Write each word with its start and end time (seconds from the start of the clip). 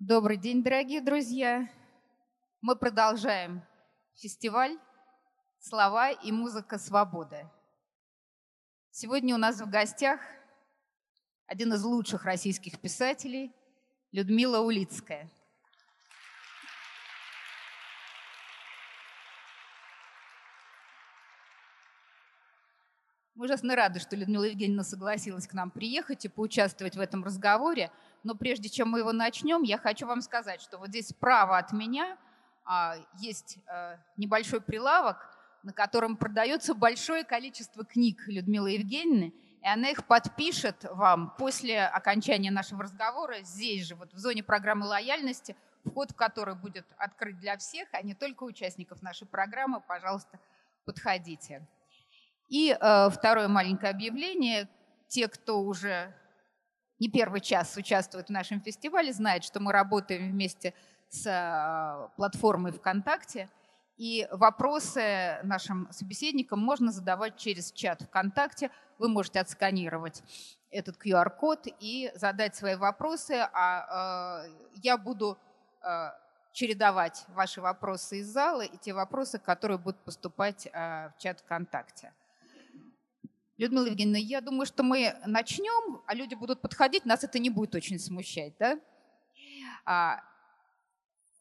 Добрый 0.00 0.38
день, 0.38 0.62
дорогие 0.62 1.02
друзья! 1.02 1.68
Мы 2.62 2.74
продолжаем 2.74 3.62
фестиваль 4.14 4.78
«Слова 5.58 6.10
и 6.10 6.32
музыка 6.32 6.78
свободы». 6.78 7.46
Сегодня 8.90 9.34
у 9.34 9.38
нас 9.38 9.60
в 9.60 9.68
гостях 9.68 10.18
один 11.44 11.74
из 11.74 11.84
лучших 11.84 12.24
российских 12.24 12.80
писателей 12.80 13.52
Людмила 14.10 14.60
Улицкая– 14.60 15.30
Мы 23.40 23.46
ужасно 23.46 23.74
рады, 23.74 24.00
что 24.00 24.16
Людмила 24.16 24.44
Евгеньевна 24.44 24.84
согласилась 24.84 25.48
к 25.48 25.54
нам 25.54 25.70
приехать 25.70 26.26
и 26.26 26.28
поучаствовать 26.28 26.94
в 26.94 27.00
этом 27.00 27.24
разговоре. 27.24 27.90
Но 28.22 28.34
прежде 28.34 28.68
чем 28.68 28.90
мы 28.90 28.98
его 28.98 29.12
начнем, 29.12 29.62
я 29.62 29.78
хочу 29.78 30.06
вам 30.06 30.20
сказать, 30.20 30.60
что 30.60 30.76
вот 30.76 30.88
здесь 30.88 31.08
справа 31.08 31.56
от 31.56 31.72
меня 31.72 32.18
а, 32.66 32.96
есть 33.18 33.56
а, 33.66 33.96
небольшой 34.18 34.60
прилавок, 34.60 35.38
на 35.62 35.72
котором 35.72 36.18
продается 36.18 36.74
большое 36.74 37.24
количество 37.24 37.82
книг 37.82 38.28
Людмилы 38.28 38.72
Евгеньевны, 38.72 39.32
и 39.62 39.66
она 39.66 39.88
их 39.88 40.06
подпишет 40.06 40.84
вам 40.90 41.34
после 41.38 41.86
окончания 41.86 42.50
нашего 42.50 42.82
разговора 42.82 43.36
здесь 43.40 43.86
же, 43.86 43.94
вот 43.94 44.12
в 44.12 44.18
зоне 44.18 44.42
программы 44.42 44.84
лояльности, 44.84 45.56
вход 45.86 46.10
в 46.10 46.14
который 46.14 46.56
будет 46.56 46.84
открыт 46.98 47.38
для 47.38 47.56
всех, 47.56 47.88
а 47.92 48.02
не 48.02 48.12
только 48.12 48.42
участников 48.42 49.00
нашей 49.00 49.26
программы. 49.26 49.80
Пожалуйста, 49.80 50.38
подходите. 50.84 51.66
И 52.50 52.76
э, 52.78 53.10
второе 53.10 53.48
маленькое 53.48 53.90
объявление. 53.90 54.68
Те, 55.08 55.28
кто 55.28 55.60
уже 55.62 56.14
не 56.98 57.08
первый 57.08 57.40
час 57.40 57.76
участвует 57.76 58.26
в 58.26 58.30
нашем 58.30 58.60
фестивале, 58.60 59.12
знают, 59.12 59.44
что 59.44 59.60
мы 59.60 59.72
работаем 59.72 60.30
вместе 60.30 60.74
с 61.08 61.26
э, 61.26 62.08
платформой 62.16 62.72
ВКонтакте. 62.72 63.48
И 63.96 64.26
вопросы 64.32 65.38
нашим 65.44 65.88
собеседникам 65.92 66.58
можно 66.58 66.90
задавать 66.90 67.36
через 67.36 67.70
чат 67.70 68.02
ВКонтакте. 68.02 68.70
Вы 68.98 69.08
можете 69.08 69.40
отсканировать 69.40 70.22
этот 70.70 70.96
QR-код 70.96 71.68
и 71.78 72.10
задать 72.14 72.56
свои 72.56 72.74
вопросы, 72.74 73.46
а 73.52 74.44
э, 74.46 74.50
я 74.82 74.98
буду 74.98 75.38
э, 75.82 76.10
чередовать 76.52 77.24
ваши 77.28 77.60
вопросы 77.60 78.18
из 78.20 78.26
зала 78.26 78.62
и 78.62 78.76
те 78.76 78.92
вопросы, 78.92 79.38
которые 79.38 79.78
будут 79.78 80.00
поступать 80.04 80.66
э, 80.66 81.10
в 81.10 81.14
чат 81.18 81.40
ВКонтакте. 81.40 82.12
Людмила 83.60 83.88
Евгеньевна, 83.88 84.16
я 84.16 84.40
думаю, 84.40 84.64
что 84.64 84.82
мы 84.82 85.14
начнем, 85.26 86.00
а 86.06 86.14
люди 86.14 86.34
будут 86.34 86.62
подходить, 86.62 87.04
нас 87.04 87.24
это 87.24 87.38
не 87.38 87.50
будет 87.50 87.74
очень 87.74 87.98
смущать, 87.98 88.54
да? 88.58 88.80
А, 89.84 90.22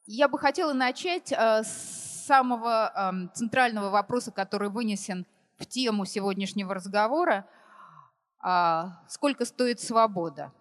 я 0.06 0.28
бы 0.28 0.38
хотела 0.38 0.74
начать 0.74 1.32
а, 1.32 1.64
с 1.64 2.26
самого 2.26 3.32
центрального 3.34 3.90
вопроса, 3.90 4.32
который 4.34 4.68
вынесен 4.68 5.26
в 5.58 5.66
тему 5.66 6.04
сегодняшнего 6.04 6.74
разговора. 6.74 7.48
А, 8.42 9.02
сколько 9.08 9.46
стоит 9.46 9.80
свобода? 9.80 10.52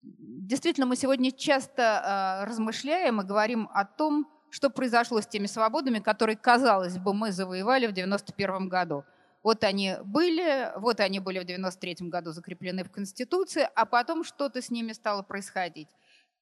Действительно, 0.00 0.86
мы 0.86 0.96
сегодня 0.96 1.32
часто 1.32 2.46
размышляем 2.48 3.20
и 3.20 3.26
говорим 3.26 3.68
о 3.74 3.84
том, 3.84 4.26
что 4.48 4.70
произошло 4.70 5.20
с 5.20 5.26
теми 5.26 5.44
свободами, 5.44 5.98
которые, 5.98 6.38
казалось 6.38 6.96
бы, 6.96 7.12
мы 7.12 7.30
завоевали 7.30 7.86
в 7.86 7.90
1991 7.90 8.70
году– 8.70 9.04
вот 9.48 9.64
они 9.64 9.94
были, 10.04 10.72
вот 10.76 11.00
они 11.00 11.20
были 11.20 11.38
в 11.38 11.44
93 11.44 12.10
году 12.10 12.32
закреплены 12.32 12.84
в 12.84 12.90
Конституции, 12.90 13.66
а 13.74 13.86
потом 13.86 14.22
что-то 14.22 14.60
с 14.60 14.70
ними 14.70 14.92
стало 14.92 15.22
происходить. 15.22 15.88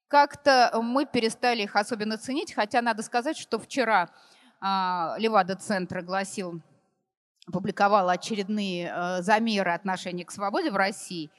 Как-то 0.08 0.72
мы 0.82 1.06
перестали 1.06 1.62
их 1.62 1.77
особенно 1.77 2.18
ценить, 2.18 2.52
хотя 2.52 2.82
надо 2.82 3.04
сказать, 3.04 3.36
что 3.38 3.60
вчера 3.60 4.10
а, 4.60 5.14
Левада-центр 5.20 5.98
огласил, 5.98 6.60
опубликовал 7.46 8.08
очередные 8.08 8.90
а, 8.90 9.22
замеры 9.22 9.70
отношения 9.70 10.24
к 10.24 10.33
свободе 10.33 10.72
в 10.72 10.77
России, 10.77 11.30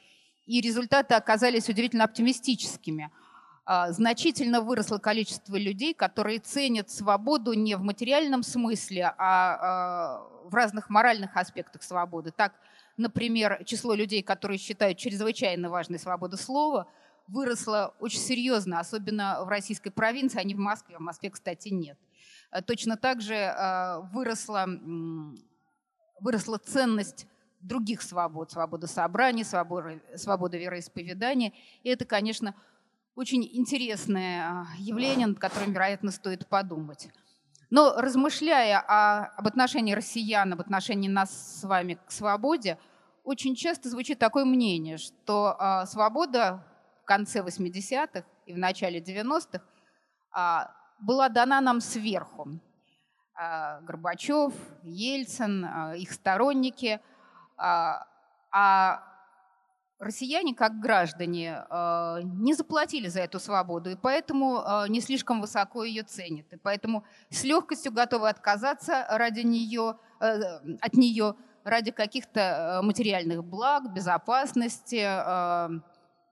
и 0.46 0.62
результаты 0.62 1.16
оказались 1.16 1.68
удивительно 1.68 2.06
оптимистическими– 2.06 3.12
значительно 3.90 4.62
выросло 4.62 4.98
количество 4.98 5.58
людей, 5.58 5.94
которые 5.94 6.40
ценят 6.40 6.90
свободу 6.90 7.52
не 7.52 7.76
в 7.76 7.82
материальном 7.82 8.42
смысле, 8.42 9.14
а, 9.18 9.18
а 9.18 10.28
в 10.46 10.56
разных 10.56 10.90
моральных 10.90 11.36
аспектах 11.36 11.84
свободы. 11.84 12.32
Так, 12.32 12.54
например, 12.96 13.62
число 13.66 13.94
людей, 13.94 14.24
которые 14.24 14.58
считают 14.58 14.98
чрезвычайно 14.98 15.70
важной 15.70 16.00
свободу 16.00 16.38
слова, 16.38 16.88
выросло 17.28 17.94
очень 18.00 18.20
серьезно, 18.20 18.80
особенно 18.80 19.44
в 19.44 19.50
российской 19.50 19.90
провинции, 19.90 20.40
а 20.40 20.44
не 20.44 20.56
в 20.56 20.60
Москве. 20.60 20.96
В 20.96 21.02
Москве, 21.02 21.30
кстати, 21.30 21.68
нет. 21.68 21.98
А, 22.52 22.62
точно 22.62 22.96
так 22.96 23.20
же 23.20 23.54
выросла, 24.14 24.66
выросла 26.22 26.58
ценность 26.58 27.28
других 27.60 28.02
свобод, 28.02 28.52
свобода 28.52 28.88
собраний, 28.88 29.44
свобода, 29.44 30.00
свобода 30.16 30.58
вероисповедания. 30.58 31.52
И 31.84 31.90
это, 31.90 32.06
конечно, 32.06 32.56
очень 33.18 33.50
интересное 33.52 34.44
а, 34.44 34.68
явление, 34.78 35.26
над 35.26 35.40
которым, 35.40 35.74
вероятно, 35.74 36.12
стоит 36.12 36.48
подумать. 36.48 37.10
Но 37.72 37.96
размышляя 37.98 38.80
о, 38.80 39.26
об 39.36 39.48
отношении 39.48 39.94
россиян, 39.94 40.54
об 40.54 40.62
отношении 40.62 41.10
нас 41.10 41.60
с 41.60 41.64
вами 41.64 41.98
к 42.06 42.12
свободе, 42.12 42.78
очень 43.24 43.56
часто 43.56 43.90
звучит 43.90 44.20
такое 44.20 44.46
мнение, 44.46 44.98
что 44.98 45.58
э, 45.60 45.86
свобода 45.88 46.64
в 47.02 47.06
конце 47.06 47.40
80-х 47.40 48.24
и 48.46 48.54
в 48.54 48.58
начале 48.58 49.02
90-х 49.02 49.58
э, 49.58 49.62
а, 50.32 50.72
была 51.00 51.28
дана 51.28 51.60
нам 51.60 51.82
сверху. 51.82 52.60
Э, 53.36 53.82
Горбачев, 53.82 54.54
Ельцин, 54.84 55.66
э, 55.66 55.98
их 55.98 56.12
сторонники. 56.12 57.02
Э, 57.58 57.96
а 58.52 59.04
россияне, 60.00 60.54
как 60.54 60.80
граждане, 60.80 61.66
э, 61.70 62.20
не 62.24 62.54
заплатили 62.54 63.08
за 63.08 63.22
эту 63.22 63.40
свободу, 63.40 63.90
и 63.90 63.96
поэтому 63.96 64.60
э, 64.60 64.86
не 64.90 65.02
слишком 65.02 65.42
высоко 65.42 65.84
ее 65.84 66.04
ценят. 66.04 66.52
И 66.54 66.58
поэтому 66.58 67.04
с 67.30 67.44
легкостью 67.44 67.92
готовы 67.92 68.30
отказаться 68.30 69.06
ради 69.10 69.42
нее, 69.42 69.98
э, 70.20 70.40
от 70.82 70.94
нее 70.94 71.36
ради 71.64 71.92
каких-то 71.92 72.80
материальных 72.82 73.44
благ, 73.44 73.92
безопасности, 73.92 75.06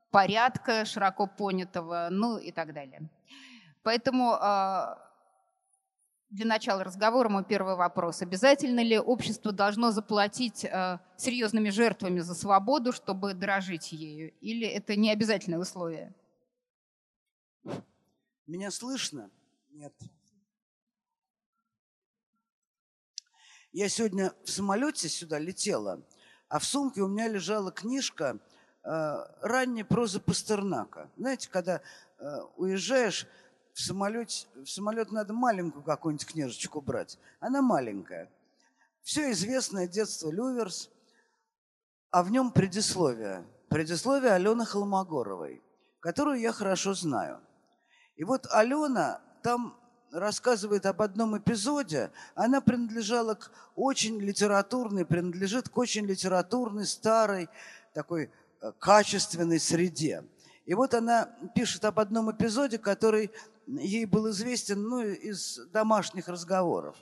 порядка 0.10 0.86
широко 0.86 1.28
понятого, 1.28 2.08
ну 2.10 2.38
и 2.38 2.54
так 2.54 2.74
далее. 2.74 3.02
Поэтому 3.84 4.40
для 6.36 6.46
начала 6.46 6.84
разговора 6.84 7.30
мой 7.30 7.46
первый 7.46 7.76
вопрос. 7.76 8.22
Обязательно 8.22 8.82
ли 8.82 9.00
общество 9.00 9.54
должно 9.54 9.92
заплатить 9.92 10.66
э, 10.66 11.00
серьезными 11.18 11.70
жертвами 11.70 12.20
за 12.20 12.36
свободу, 12.36 12.92
чтобы 12.92 13.34
дорожить 13.34 13.94
ею? 13.94 14.34
Или 14.42 14.68
это 14.68 14.98
не 14.98 15.12
обязательное 15.12 15.60
условие? 15.60 16.14
Меня 18.48 18.70
слышно? 18.70 19.32
Нет. 19.70 19.94
Я 23.72 23.88
сегодня 23.88 24.34
в 24.44 24.52
самолете 24.52 25.08
сюда 25.08 25.40
летела, 25.40 26.06
а 26.50 26.60
в 26.60 26.66
сумке 26.66 27.02
у 27.02 27.08
меня 27.08 27.30
лежала 27.30 27.72
книжка 27.72 28.40
э, 28.84 29.16
ранняя 29.42 29.86
проза 29.86 30.20
Пастернака. 30.20 31.10
Знаете, 31.18 31.50
когда 31.50 31.82
э, 32.20 32.40
уезжаешь 32.58 33.26
в, 33.76 33.82
самолете, 33.82 34.48
в 34.56 34.68
самолет 34.68 35.12
надо 35.12 35.34
маленькую 35.34 35.84
какую-нибудь 35.84 36.26
книжечку 36.26 36.80
брать. 36.80 37.20
Она 37.42 37.62
маленькая. 37.62 38.32
Все 39.04 39.32
известное 39.32 39.86
детство 39.86 40.32
Люверс, 40.32 40.90
а 42.10 42.24
в 42.24 42.32
нем 42.32 42.52
предисловие. 42.52 43.46
Предисловие 43.68 44.32
Алены 44.32 44.66
Холмогоровой, 44.66 45.62
которую 46.00 46.40
я 46.40 46.54
хорошо 46.54 46.94
знаю. 46.94 47.42
И 48.16 48.24
вот 48.24 48.48
Алена 48.50 49.22
там 49.44 49.78
рассказывает 50.14 50.86
об 50.86 51.02
одном 51.02 51.38
эпизоде. 51.38 52.12
Она 52.34 52.62
принадлежала 52.62 53.36
к 53.36 53.52
очень 53.76 54.22
литературной, 54.22 55.06
принадлежит 55.06 55.68
к 55.68 55.78
очень 55.78 56.06
литературной, 56.06 56.86
старой, 56.86 57.50
такой 57.94 58.32
э, 58.62 58.72
качественной 58.80 59.60
среде. 59.60 60.24
И 60.66 60.74
вот 60.74 60.94
она 60.94 61.30
пишет 61.54 61.86
об 61.86 62.00
одном 62.00 62.32
эпизоде, 62.32 62.78
который 62.78 63.32
ей 63.68 64.06
был 64.06 64.30
известен 64.32 64.82
ну, 64.82 65.02
из 65.02 65.60
домашних 65.72 66.28
разговоров, 66.28 66.96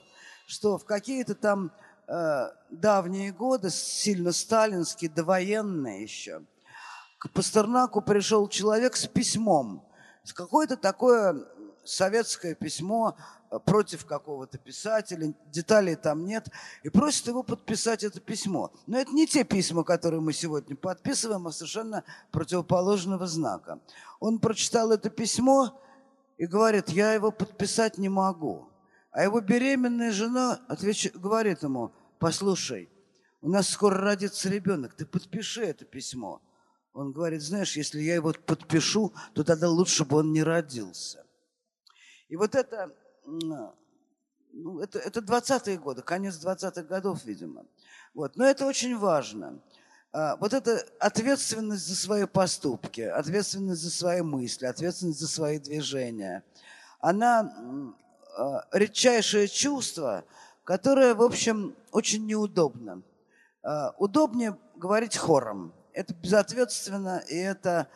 что 0.46 0.76
в 0.76 0.84
какие-то 0.84 1.34
там 1.34 1.72
э, 2.06 2.50
давние 2.70 3.32
годы, 3.32 3.70
сильно 3.70 4.32
сталинские, 4.32 5.10
довоенные 5.10 6.02
еще, 6.02 6.42
к 7.18 7.30
Пастернаку 7.30 8.02
пришел 8.02 8.48
человек 8.48 8.96
с 8.96 9.06
письмом, 9.06 9.82
с 10.24 10.34
какое-то 10.34 10.76
такое 10.76 11.46
советское 11.84 12.54
письмо 12.54 13.16
против 13.58 14.04
какого-то 14.04 14.58
писателя, 14.58 15.34
деталей 15.46 15.96
там 15.96 16.24
нет, 16.24 16.48
и 16.82 16.88
просит 16.88 17.26
его 17.26 17.42
подписать 17.42 18.04
это 18.04 18.20
письмо. 18.20 18.72
Но 18.86 18.98
это 18.98 19.12
не 19.12 19.26
те 19.26 19.44
письма, 19.44 19.84
которые 19.84 20.20
мы 20.20 20.32
сегодня 20.32 20.76
подписываем, 20.76 21.46
а 21.46 21.52
совершенно 21.52 22.04
противоположного 22.30 23.26
знака. 23.26 23.80
Он 24.20 24.38
прочитал 24.38 24.92
это 24.92 25.10
письмо 25.10 25.80
и 26.38 26.46
говорит, 26.46 26.88
я 26.88 27.12
его 27.12 27.30
подписать 27.30 27.98
не 27.98 28.08
могу. 28.08 28.68
А 29.10 29.22
его 29.22 29.40
беременная 29.40 30.10
жена 30.10 30.60
отвеч... 30.68 31.12
говорит 31.14 31.62
ему, 31.62 31.92
послушай, 32.18 32.88
у 33.40 33.48
нас 33.48 33.68
скоро 33.68 33.98
родится 33.98 34.48
ребенок, 34.48 34.94
ты 34.94 35.06
подпиши 35.06 35.62
это 35.62 35.84
письмо. 35.84 36.40
Он 36.94 37.12
говорит, 37.12 37.42
знаешь, 37.42 37.76
если 37.76 38.00
я 38.00 38.14
его 38.14 38.32
подпишу, 38.32 39.12
то 39.34 39.44
тогда 39.44 39.68
лучше 39.68 40.04
бы 40.04 40.18
он 40.18 40.32
не 40.32 40.42
родился. 40.42 41.26
И 42.28 42.36
вот 42.36 42.54
это, 42.54 42.94
ну, 43.26 44.80
это, 44.80 44.98
это 44.98 45.20
20-е 45.20 45.78
годы, 45.78 46.02
конец 46.02 46.36
20-х 46.36 46.82
годов, 46.82 47.24
видимо. 47.24 47.64
Вот. 48.14 48.36
Но 48.36 48.44
это 48.44 48.66
очень 48.66 48.96
важно. 48.96 49.60
А, 50.12 50.36
вот 50.36 50.52
эта 50.52 50.84
ответственность 51.00 51.86
за 51.88 51.96
свои 51.96 52.24
поступки, 52.24 53.00
ответственность 53.00 53.82
за 53.82 53.90
свои 53.90 54.22
мысли, 54.22 54.66
ответственность 54.66 55.18
за 55.18 55.26
свои 55.26 55.58
движения, 55.58 56.44
она 57.00 57.52
а, 58.36 58.64
редчайшее 58.72 59.48
чувство, 59.48 60.24
которое, 60.62 61.14
в 61.14 61.22
общем, 61.22 61.74
очень 61.90 62.24
неудобно. 62.26 63.02
А, 63.64 63.92
удобнее 63.98 64.56
говорить 64.76 65.16
хором– 65.16 65.74
это 65.92 66.14
безответственно, 66.14 67.22
и 67.28 67.36
это 67.36 67.88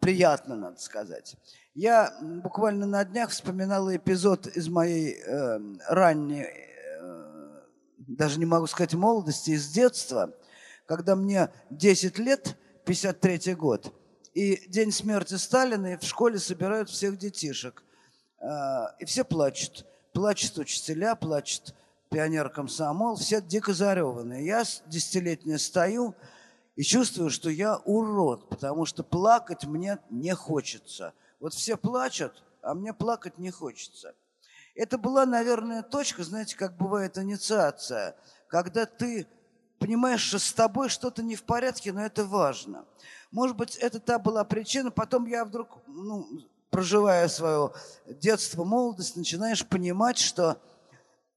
приятно, 0.00 0.56
надо 0.56 0.80
сказать. 0.80 1.36
Я 1.74 2.12
буквально 2.20 2.84
на 2.84 3.02
днях 3.02 3.30
вспоминал 3.30 3.94
эпизод 3.94 4.46
из 4.46 4.68
моей 4.68 5.14
э, 5.14 5.58
ранней, 5.88 6.44
э, 6.44 7.62
даже 7.96 8.38
не 8.38 8.44
могу 8.44 8.66
сказать 8.66 8.92
молодости, 8.92 9.52
из 9.52 9.68
детства, 9.68 10.34
когда 10.84 11.16
мне 11.16 11.48
10 11.70 12.18
лет, 12.18 12.58
53 12.84 13.54
год, 13.54 13.90
и 14.34 14.68
день 14.68 14.92
смерти 14.92 15.34
Сталина, 15.34 15.94
и 15.94 15.96
в 15.96 16.02
школе 16.02 16.38
собирают 16.38 16.90
всех 16.90 17.16
детишек. 17.16 17.82
Э, 18.38 18.88
и 18.98 19.06
все 19.06 19.24
плачут. 19.24 19.86
Плачут 20.12 20.58
учителя, 20.58 21.14
плачут 21.14 21.74
пионер 22.10 22.50
комсомол, 22.50 23.16
все 23.16 23.40
дико 23.40 23.72
зареванные. 23.72 24.44
Я 24.44 24.64
десятилетняя 24.88 25.56
стою, 25.56 26.14
и 26.76 26.82
чувствую, 26.82 27.30
что 27.30 27.48
я 27.48 27.78
урод, 27.78 28.50
потому 28.50 28.84
что 28.84 29.02
плакать 29.02 29.64
мне 29.64 29.98
не 30.10 30.34
хочется. 30.34 31.14
Вот 31.42 31.54
все 31.54 31.76
плачут, 31.76 32.40
а 32.62 32.72
мне 32.72 32.94
плакать 32.94 33.36
не 33.36 33.50
хочется. 33.50 34.14
Это 34.76 34.96
была, 34.96 35.26
наверное, 35.26 35.82
точка, 35.82 36.22
знаете, 36.22 36.56
как 36.56 36.76
бывает 36.76 37.18
инициация, 37.18 38.14
когда 38.46 38.86
ты 38.86 39.26
понимаешь, 39.80 40.20
что 40.20 40.38
с 40.38 40.52
тобой 40.52 40.88
что-то 40.88 41.20
не 41.24 41.34
в 41.34 41.42
порядке, 41.42 41.92
но 41.92 42.06
это 42.06 42.24
важно. 42.24 42.84
Может 43.32 43.56
быть, 43.56 43.74
это 43.74 43.98
та 43.98 44.20
была 44.20 44.44
причина. 44.44 44.92
Потом 44.92 45.26
я 45.26 45.44
вдруг, 45.44 45.68
ну, 45.88 46.28
проживая 46.70 47.26
свое 47.26 47.72
детство, 48.06 48.62
молодость, 48.62 49.16
начинаешь 49.16 49.66
понимать, 49.66 50.18
что 50.18 50.58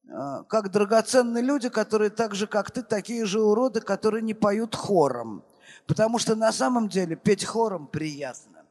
а, 0.08 0.44
как 0.44 0.70
драгоценные 0.70 1.42
люди, 1.42 1.68
которые 1.68 2.10
так 2.10 2.36
же, 2.36 2.46
как 2.46 2.70
ты, 2.70 2.84
такие 2.84 3.26
же 3.26 3.42
уроды, 3.42 3.80
которые 3.80 4.22
не 4.22 4.34
поют 4.34 4.76
хором. 4.76 5.42
Потому 5.88 6.20
что 6.20 6.36
на 6.36 6.52
самом 6.52 6.88
деле 6.88 7.16
петь 7.16 7.44
хором 7.44 7.88
приятно. 7.88 8.64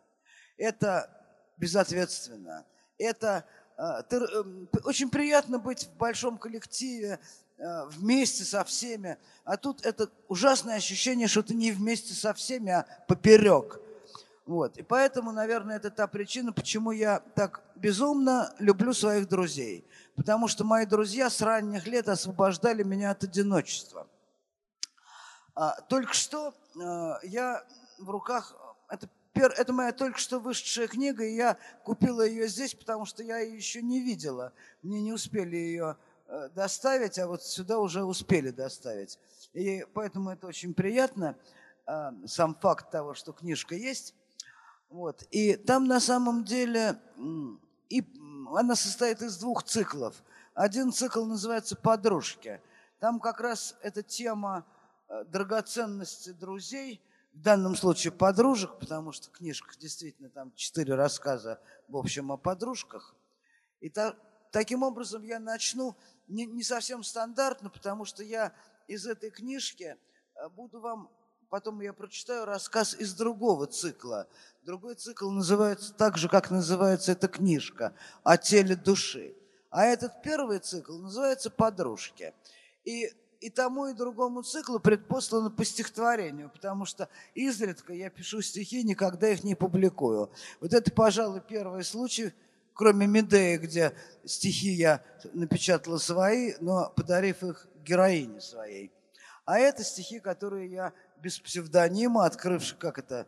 Это 0.57 1.14
безответственно. 1.57 2.65
Это 2.97 3.45
а, 3.77 4.03
ты, 4.03 4.17
эм, 4.17 4.69
очень 4.83 5.09
приятно 5.09 5.59
быть 5.59 5.85
в 5.85 5.97
большом 5.97 6.37
коллективе, 6.37 7.19
а, 7.59 7.85
вместе 7.87 8.43
со 8.43 8.63
всеми. 8.63 9.17
А 9.43 9.57
тут 9.57 9.85
это 9.85 10.09
ужасное 10.27 10.77
ощущение, 10.77 11.27
что 11.27 11.43
ты 11.43 11.53
не 11.53 11.71
вместе 11.71 12.13
со 12.13 12.33
всеми, 12.33 12.71
а 12.71 12.85
поперек. 13.07 13.79
Вот. 14.45 14.77
И 14.77 14.83
поэтому, 14.83 15.31
наверное, 15.31 15.77
это 15.77 15.89
та 15.89 16.07
причина, 16.07 16.53
почему 16.53 16.91
я 16.91 17.19
так 17.35 17.63
безумно 17.75 18.53
люблю 18.59 18.93
своих 18.93 19.27
друзей 19.27 19.85
потому 20.15 20.47
что 20.47 20.63
мои 20.63 20.85
друзья 20.85 21.29
с 21.29 21.41
ранних 21.41 21.87
лет 21.87 22.07
освобождали 22.09 22.83
меня 22.83 23.11
от 23.11 23.23
одиночества. 23.23 24.07
А, 25.53 25.79
только 25.81 26.13
что 26.13 26.53
я 27.23 27.63
в 27.99 28.09
руках, 28.09 28.53
это, 29.35 29.73
моя 29.73 29.91
только 29.91 30.19
что 30.19 30.39
вышедшая 30.39 30.87
книга, 30.87 31.23
и 31.23 31.35
я 31.35 31.57
купила 31.83 32.25
ее 32.25 32.47
здесь, 32.47 32.73
потому 32.73 33.05
что 33.05 33.23
я 33.23 33.39
ее 33.39 33.55
еще 33.55 33.81
не 33.81 34.01
видела. 34.01 34.53
Мне 34.81 35.01
не 35.01 35.13
успели 35.13 35.55
ее 35.55 35.97
э, 36.27 36.49
доставить, 36.55 37.19
а 37.19 37.27
вот 37.27 37.43
сюда 37.43 37.79
уже 37.79 38.03
успели 38.03 38.51
доставить. 38.51 39.19
И 39.53 39.85
поэтому 39.93 40.31
это 40.31 40.47
очень 40.47 40.73
приятно, 40.73 41.37
а, 41.85 42.13
сам 42.25 42.55
факт 42.55 42.89
того, 42.91 43.13
что 43.13 43.31
книжка 43.31 43.75
есть. 43.75 44.15
Вот. 44.89 45.23
И 45.31 45.55
там 45.55 45.85
на 45.85 45.99
самом 45.99 46.43
деле 46.43 46.99
и 47.89 48.03
она 48.55 48.75
состоит 48.75 49.21
из 49.21 49.37
двух 49.37 49.63
циклов. 49.63 50.15
Один 50.53 50.91
цикл 50.91 51.25
называется 51.25 51.75
«Подружки». 51.75 52.61
Там 52.99 53.19
как 53.19 53.39
раз 53.41 53.75
эта 53.81 54.01
тема 54.01 54.65
э, 55.07 55.25
драгоценности 55.25 56.31
друзей, 56.31 57.01
в 57.35 57.41
данном 57.41 57.75
случае 57.75 58.13
подружек, 58.13 58.79
потому 58.79 59.11
что 59.11 59.29
книжка 59.29 59.77
действительно 59.77 60.29
там 60.29 60.53
четыре 60.55 60.95
рассказа, 60.95 61.59
в 61.89 61.97
общем, 61.97 62.31
о 62.31 62.37
подружках. 62.37 63.13
И 63.81 63.89
та, 63.89 64.15
таким 64.51 64.83
образом 64.83 65.23
я 65.23 65.39
начну 65.39 65.95
не, 66.27 66.45
не 66.45 66.63
совсем 66.63 67.03
стандартно, 67.03 67.69
потому 67.69 68.05
что 68.05 68.23
я 68.23 68.53
из 68.87 69.05
этой 69.05 69.29
книжки 69.31 69.97
э, 70.35 70.49
буду 70.49 70.79
вам 70.79 71.09
потом 71.49 71.79
я 71.81 71.93
прочитаю 71.93 72.45
рассказ 72.45 72.95
из 72.95 73.13
другого 73.13 73.67
цикла. 73.67 74.27
Другой 74.63 74.95
цикл 74.95 75.29
называется 75.29 75.93
так 75.93 76.17
же, 76.17 76.27
как 76.27 76.51
называется 76.51 77.11
эта 77.11 77.27
книжка 77.27 77.93
«О 78.23 78.37
теле 78.37 78.75
души». 78.75 79.35
А 79.69 79.85
этот 79.85 80.21
первый 80.21 80.59
цикл 80.59 80.97
называется 80.97 81.49
«Подружки». 81.49 82.33
И, 82.83 83.09
и 83.45 83.49
тому, 83.49 83.87
и 83.87 83.93
другому 83.93 84.41
циклу 84.41 84.79
предпослано 84.79 85.51
по 85.51 85.63
стихотворению, 85.63 86.49
потому 86.49 86.85
что 86.85 87.07
изредка 87.35 87.93
я 87.93 88.09
пишу 88.09 88.41
стихи, 88.41 88.83
никогда 88.83 89.29
их 89.29 89.43
не 89.43 89.53
публикую. 89.53 90.31
Вот 90.59 90.73
это, 90.73 90.91
пожалуй, 90.91 91.41
первый 91.41 91.83
случай, 91.83 92.33
кроме 92.73 93.05
Медеи, 93.05 93.57
где 93.57 93.93
стихи 94.25 94.69
я 94.71 95.03
напечатала 95.33 95.99
свои, 95.99 96.53
но 96.59 96.91
подарив 96.95 97.43
их 97.43 97.67
героине 97.83 98.41
своей. 98.41 98.91
А 99.45 99.59
это 99.59 99.83
стихи, 99.83 100.19
которые 100.19 100.71
я 100.71 100.93
без 101.17 101.39
псевдонима, 101.39 102.25
открывши, 102.25 102.75
как 102.75 102.97
это, 102.97 103.27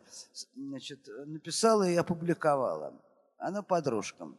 значит, 0.56 1.08
написала 1.26 1.88
и 1.88 1.94
опубликовала. 1.94 2.92
Она 3.38 3.62
подружкам. 3.62 4.36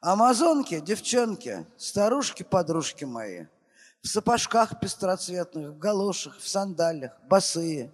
Амазонки, 0.00 0.80
девчонки, 0.80 1.66
старушки, 1.76 2.42
подружки 2.42 3.04
мои, 3.04 3.46
в 4.02 4.08
сапожках 4.08 4.80
пестроцветных, 4.80 5.70
в 5.70 5.78
галошах, 5.78 6.38
в 6.38 6.48
сандалях, 6.48 7.12
босые, 7.28 7.92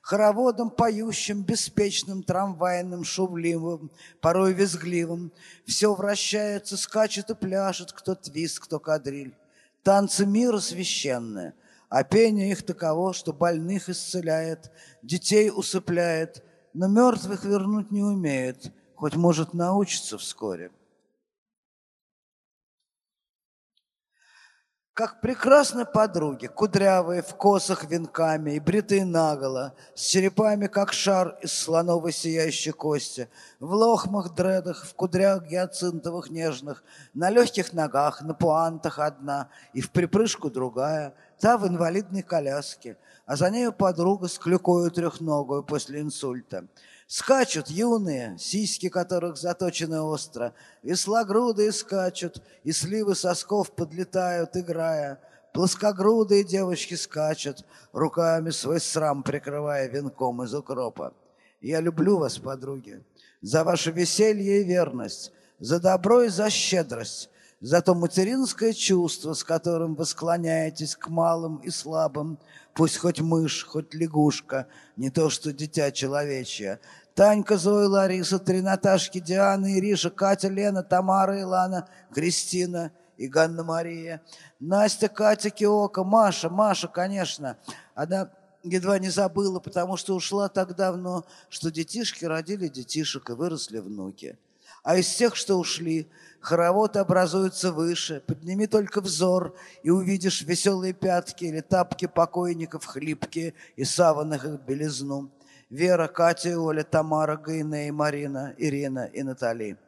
хороводом 0.00 0.70
поющим, 0.70 1.42
беспечным, 1.42 2.22
трамвайным, 2.22 3.04
шумливым, 3.04 3.90
порой 4.20 4.52
визгливым, 4.52 5.32
все 5.66 5.94
вращается, 5.94 6.76
скачет 6.76 7.30
и 7.30 7.34
пляшет, 7.34 7.92
кто 7.92 8.14
твист, 8.14 8.60
кто 8.60 8.78
кадриль. 8.78 9.36
Танцы 9.82 10.26
мира 10.26 10.58
священные– 10.58 11.54
а 11.92 12.04
пение 12.04 12.52
их 12.52 12.62
таково, 12.62 13.12
что 13.12 13.34
больных 13.34 13.90
исцеляет, 13.90 14.70
детей 15.02 15.50
усыпляет, 15.54 16.42
но 16.72 16.88
мертвых 16.88 17.44
вернуть 17.44 17.90
не 17.90 18.02
умеет, 18.02 18.72
хоть 18.94 19.14
может 19.14 19.52
научиться 19.52 20.16
вскоре. 20.16 20.70
Как 24.94 25.22
прекрасны 25.22 25.86
подруги, 25.86 26.48
кудрявые, 26.48 27.22
в 27.22 27.34
косах 27.36 27.84
венками 27.84 28.50
и 28.50 28.60
бритые 28.60 29.06
наголо, 29.06 29.74
с 29.94 30.02
черепами, 30.02 30.66
как 30.66 30.92
шар 30.92 31.38
из 31.40 31.54
слоновой 31.54 32.12
сияющей 32.12 32.72
кости, 32.72 33.30
в 33.58 33.72
лохмах, 33.72 34.34
дредах, 34.34 34.84
в 34.84 34.94
кудрях 34.94 35.44
гиацинтовых 35.44 36.28
нежных, 36.28 36.84
на 37.14 37.30
легких 37.30 37.72
ногах, 37.72 38.20
на 38.20 38.34
пуантах 38.34 38.98
одна 38.98 39.48
и 39.72 39.80
в 39.80 39.90
припрыжку 39.90 40.50
другая– 40.50 41.14
та 41.42 41.58
в 41.58 41.66
инвалидной 41.66 42.22
коляске, 42.22 42.96
а 43.26 43.34
за 43.34 43.50
нею 43.50 43.72
подруга 43.72 44.28
с 44.28 44.38
клюкою 44.38 44.92
трехногую 44.92 45.64
после 45.64 46.00
инсульта. 46.00 46.68
Скачут 47.14 47.68
юные, 47.68 48.38
сиськи 48.38 48.88
которых 48.88 49.36
заточены 49.36 50.00
остро, 50.00 50.54
веслогрудые 50.82 51.70
скачут, 51.70 52.42
и 52.64 52.72
сливы 52.72 53.14
сосков 53.14 53.70
подлетают, 53.72 54.56
играя. 54.56 55.20
Плоскогрудые 55.52 56.42
девочки 56.42 56.94
скачут, 56.94 57.66
руками 57.92 58.48
свой 58.48 58.80
срам 58.80 59.22
прикрывая 59.22 59.88
венком 59.88 60.42
из 60.42 60.54
укропа. 60.54 61.12
Я 61.60 61.80
люблю 61.80 62.16
вас, 62.16 62.38
подруги. 62.38 63.04
за 63.42 63.62
ваше 63.62 63.90
веселье 63.90 64.62
и 64.62 64.64
верность, 64.64 65.32
за 65.58 65.80
добро 65.80 66.22
и 66.22 66.28
за 66.28 66.48
щедрость, 66.48 67.28
за 67.62 67.80
то 67.80 67.94
материнское 67.94 68.72
чувство, 68.72 69.34
с 69.34 69.44
которым 69.44 69.94
вы 69.94 70.04
склоняетесь 70.04 70.96
к 70.96 71.08
малым 71.08 71.58
и 71.58 71.70
слабым, 71.70 72.38
пусть 72.74 72.98
хоть 72.98 73.20
мышь, 73.20 73.64
хоть 73.64 73.94
лягушка, 73.94 74.66
не 74.96 75.10
то 75.10 75.30
что 75.30 75.52
дитя 75.52 75.92
человечье. 75.92 76.80
Танька, 77.14 77.56
Зоя, 77.56 77.88
Лариса, 77.88 78.38
три 78.38 78.62
Наташки, 78.62 79.20
Диана, 79.20 79.78
Ириша, 79.78 80.10
Катя, 80.10 80.48
Лена, 80.48 80.82
Тамара, 80.82 81.40
Илана, 81.40 81.88
Кристина 82.12 82.92
и 83.16 83.28
Ганна 83.28 83.62
Мария, 83.62 84.22
Настя, 84.60 85.08
Катя, 85.08 85.50
Киока, 85.50 86.04
Маша, 86.04 86.48
Маша, 86.48 86.88
конечно. 86.88 87.58
Она 87.94 88.30
едва 88.62 88.98
не 88.98 89.10
забыла, 89.10 89.60
потому 89.60 89.96
что 89.96 90.14
ушла 90.14 90.48
так 90.48 90.74
давно, 90.74 91.24
что 91.48 91.70
детишки 91.70 92.24
родили 92.24 92.68
детишек 92.68 93.30
и 93.30 93.32
выросли 93.34 93.78
внуки. 93.78 94.38
А 94.82 94.96
из 94.96 95.14
тех, 95.14 95.36
что 95.36 95.58
ушли, 95.58 96.08
хоровод 96.40 96.96
образуется 96.96 97.72
выше. 97.72 98.22
Подними 98.26 98.66
только 98.66 99.00
взор, 99.00 99.54
и 99.82 99.90
увидишь 99.90 100.42
веселые 100.42 100.92
пятки 100.92 101.44
или 101.44 101.60
тапки 101.60 102.06
покойников 102.06 102.86
хлипкие 102.86 103.54
и 103.76 103.84
саванных 103.84 104.44
их 104.44 104.60
белизну. 104.60 105.30
Вера, 105.72 106.06
Катя, 106.06 106.60
Оля, 106.60 106.84
Тамара, 106.84 107.38
Гайне, 107.38 107.90
Марина, 107.92 108.54
Ирина 108.58 109.06
и 109.06 109.22
Натали. 109.22 109.78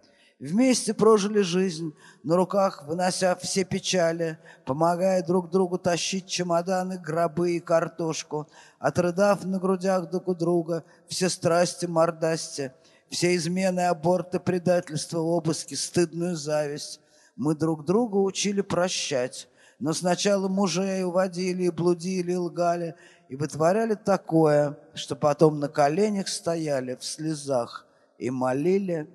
Вместе 0.40 0.94
прожили 0.94 1.42
жизнь, 1.42 1.92
на 2.22 2.36
руках 2.36 2.84
вынося 2.86 3.36
все 3.36 3.64
печали, 3.64 4.38
помогая 4.64 5.22
друг 5.22 5.50
другу 5.50 5.76
тащить 5.78 6.26
чемоданы, 6.26 6.98
гробы 6.98 7.56
и 7.56 7.60
картошку, 7.60 8.48
отрыдав 8.78 9.44
на 9.44 9.58
грудях 9.58 10.10
друг 10.10 10.28
у 10.28 10.34
друга 10.34 10.84
все 11.06 11.28
страсти, 11.28 11.84
мордасти– 11.84 12.72
все 13.10 13.36
измены, 13.36 13.80
аборты, 13.86 14.40
предательство, 14.40 15.18
обыски, 15.18 15.74
стыдную 15.74 16.34
зависть. 16.34 17.00
Мы 17.36 17.54
друг 17.54 17.84
друга 17.84 18.16
учили 18.16 18.60
прощать, 18.60 19.48
но 19.78 19.92
сначала 19.92 20.48
мужей 20.48 21.04
уводили 21.04 21.64
и 21.64 21.70
блудили, 21.70 22.32
и 22.32 22.36
лгали, 22.36 22.94
и 23.28 23.36
вытворяли 23.36 23.94
такое, 23.94 24.78
что 24.94 25.16
потом 25.16 25.60
на 25.60 25.68
коленях 25.68 26.28
стояли 26.28 26.94
в 26.94 27.04
слезах 27.04 27.86
и 28.18 28.30
молили, 28.30 29.08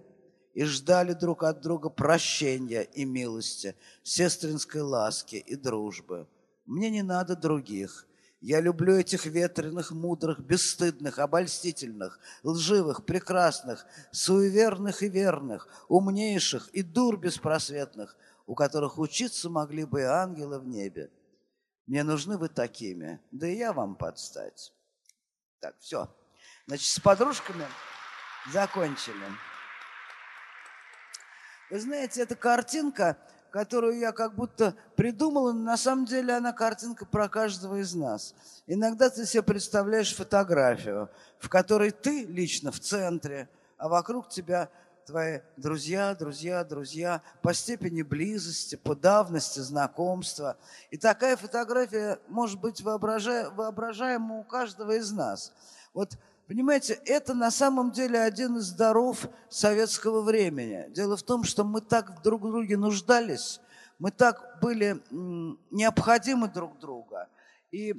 и 0.53 0.63
ждали 0.65 1.13
друг 1.13 1.43
от 1.43 1.61
друга 1.61 1.89
прощения 1.89 2.81
и 2.81 3.05
милости, 3.05 3.75
сестринской 4.03 4.81
ласки 4.81 5.35
и 5.35 5.55
дружбы. 5.55 6.27
Мне 6.65 6.89
не 6.89 7.01
надо 7.01 7.35
других. 7.35 8.07
Я 8.41 8.61
люблю 8.61 8.95
этих 8.95 9.25
ветреных, 9.25 9.91
мудрых, 9.91 10.39
бесстыдных, 10.39 11.19
обольстительных, 11.19 12.19
лживых, 12.43 13.05
прекрасных, 13.05 13.85
суеверных 14.11 15.03
и 15.03 15.09
верных, 15.09 15.67
умнейших 15.89 16.69
и 16.69 16.81
дур 16.81 17.17
беспросветных, 17.17 18.15
у 18.47 18.55
которых 18.55 18.97
учиться 18.97 19.49
могли 19.49 19.83
бы 19.83 20.01
и 20.01 20.03
ангелы 20.03 20.59
в 20.59 20.67
небе. 20.67 21.09
Мне 21.89 22.03
нужны 22.03 22.37
вы 22.37 22.49
такими, 22.49 23.19
да 23.31 23.47
и 23.47 23.57
я 23.57 23.73
вам 23.73 23.95
подстать. 23.95 24.71
Так, 25.59 25.75
все. 25.79 26.07
Значит, 26.67 26.85
с 26.85 26.99
подружками 26.99 27.65
закончили. 28.53 29.25
Вы 31.71 31.79
знаете, 31.79 32.21
эта 32.21 32.35
картинка 32.35 33.17
которую 33.51 33.97
я 33.97 34.11
как 34.11 34.35
будто 34.35 34.75
придумала, 34.95 35.51
но 35.53 35.63
на 35.63 35.77
самом 35.77 36.05
деле 36.05 36.35
она 36.35 36.53
картинка 36.53 37.07
про 37.07 37.27
каждого 37.27 37.77
из 37.77 37.95
нас. 37.95 38.35
Иногда 38.67 39.09
ты 39.09 39.25
себе 39.25 39.41
представляешь 39.41 40.15
фотографию, 40.15 41.09
в 41.39 41.49
которой 41.49 41.89
ты 41.89 42.25
лично 42.25 42.71
в 42.71 42.79
центре, 42.79 43.49
а 43.77 43.89
вокруг 43.89 44.29
тебя 44.29 44.69
твои 45.09 45.39
друзья, 45.57 46.13
друзья, 46.13 46.63
друзья 46.63 47.23
по 47.41 47.51
степени 47.51 48.03
близости, 48.03 48.75
по 48.75 48.95
давности 48.95 49.59
знакомства. 49.59 50.55
И 50.91 50.97
такая 50.97 51.35
фотография 51.35 52.19
может 52.27 52.59
быть 52.59 52.79
вообража... 52.81 53.49
воображаема 53.49 54.37
у 54.37 54.43
каждого 54.43 54.91
из 54.91 55.11
нас. 55.11 55.51
Вот 55.93 56.17
Понимаете, 56.47 56.99
это 57.05 57.35
на 57.35 57.51
самом 57.51 57.91
деле 57.91 58.19
один 58.19 58.57
из 58.57 58.71
даров 58.71 59.27
советского 59.49 60.21
времени. 60.21 60.85
Дело 60.89 61.15
в 61.15 61.21
том, 61.21 61.43
что 61.43 61.63
мы 61.63 61.79
так 61.79 62.23
друг 62.23 62.41
в 62.41 62.47
друге 62.51 62.75
нуждались, 62.75 63.61
мы 63.99 64.09
так 64.09 64.57
были 64.59 64.99
необходимы 65.69 66.47
друг 66.47 66.79
друга. 66.79 67.27
И 67.69 67.93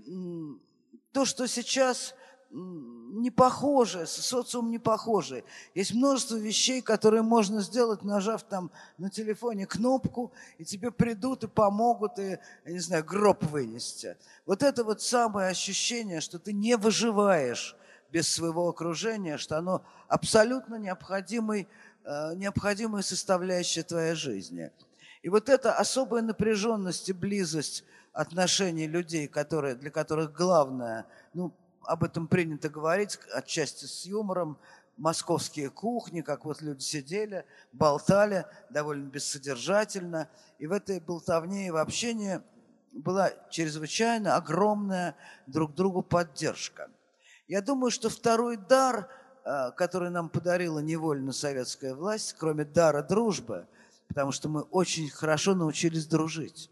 то, 1.13 1.25
что 1.25 1.47
сейчас 1.47 2.17
не 2.53 3.31
похоже, 3.31 4.07
социум 4.07 4.71
не 4.71 4.79
похожий. 4.79 5.45
Есть 5.75 5.95
множество 5.95 6.37
вещей, 6.37 6.83
которые 6.83 7.23
можно 7.23 7.61
сделать, 7.61 8.03
нажав 8.03 8.43
там 8.43 8.71
на 8.99 9.09
телефоне 9.11 9.67
кнопку, 9.67 10.33
и 10.59 10.65
тебе 10.65 10.91
придут 10.91 11.45
и 11.45 11.49
помогут, 11.49 12.19
и, 12.19 12.39
я 12.65 12.73
не 12.73 12.81
знаю, 12.81 13.05
гроб 13.05 13.45
вынести. 13.45 14.17
Вот 14.47 14.63
это 14.63 14.85
вот 14.85 15.01
самое 15.01 15.49
ощущение, 15.49 16.21
что 16.21 16.39
ты 16.39 16.53
не 16.53 16.77
выживаешь 16.77 17.77
без 18.11 18.29
своего 18.29 18.69
окружения, 18.69 19.39
что 19.39 19.57
оно 19.59 19.85
абсолютно 20.09 20.75
необходимый, 20.75 21.69
э, 22.05 22.35
необходимая 22.35 23.03
составляющая 23.03 23.85
твоей 23.85 24.15
жизни. 24.15 24.73
И 25.23 25.29
вот 25.29 25.49
эта 25.49 25.75
особая 25.75 26.23
напряженность 26.23 27.09
и 27.09 27.13
близость 27.13 27.85
отношений 28.13 28.89
людей, 28.89 29.29
которые, 29.29 29.77
для 29.77 29.91
которых 29.91 30.33
главное, 30.33 31.07
ну, 31.35 31.53
об 31.83 32.05
этом 32.05 32.27
принято 32.27 32.69
говорить, 32.69 33.19
отчасти 33.33 33.85
с 33.85 34.05
юмором, 34.05 34.59
московские 34.97 35.71
кухни, 35.71 36.21
как 36.21 36.45
вот 36.45 36.61
люди 36.61 36.83
сидели, 36.83 37.45
болтали 37.73 38.47
довольно 38.69 39.09
бессодержательно. 39.09 40.29
И 40.59 40.67
в 40.67 40.73
этой 40.73 41.01
болтовне 41.01 41.69
и 41.69 41.71
в 41.71 41.77
общении 41.77 42.41
была 42.93 43.31
чрезвычайно 43.51 44.37
огромная 44.37 45.17
друг 45.47 45.75
другу 45.75 46.03
поддержка– 46.03 46.91
я 47.51 47.63
думаю, 47.63 47.91
что 47.91 48.11
второй 48.11 48.57
дар, 48.57 49.11
а, 49.45 49.73
который 49.73 50.11
нам 50.11 50.29
подарила 50.29 50.79
невольно 50.79 51.33
советская 51.33 51.97
власть, 51.97 52.37
кроме 52.39 52.65
дара 52.65 53.03
дружбы, 53.03 53.67
потому 54.07 54.31
что 54.31 54.49
мы 54.49 54.61
очень 54.63 55.11
хорошо 55.11 55.57
научились 55.57 56.07
дружить. 56.07 56.71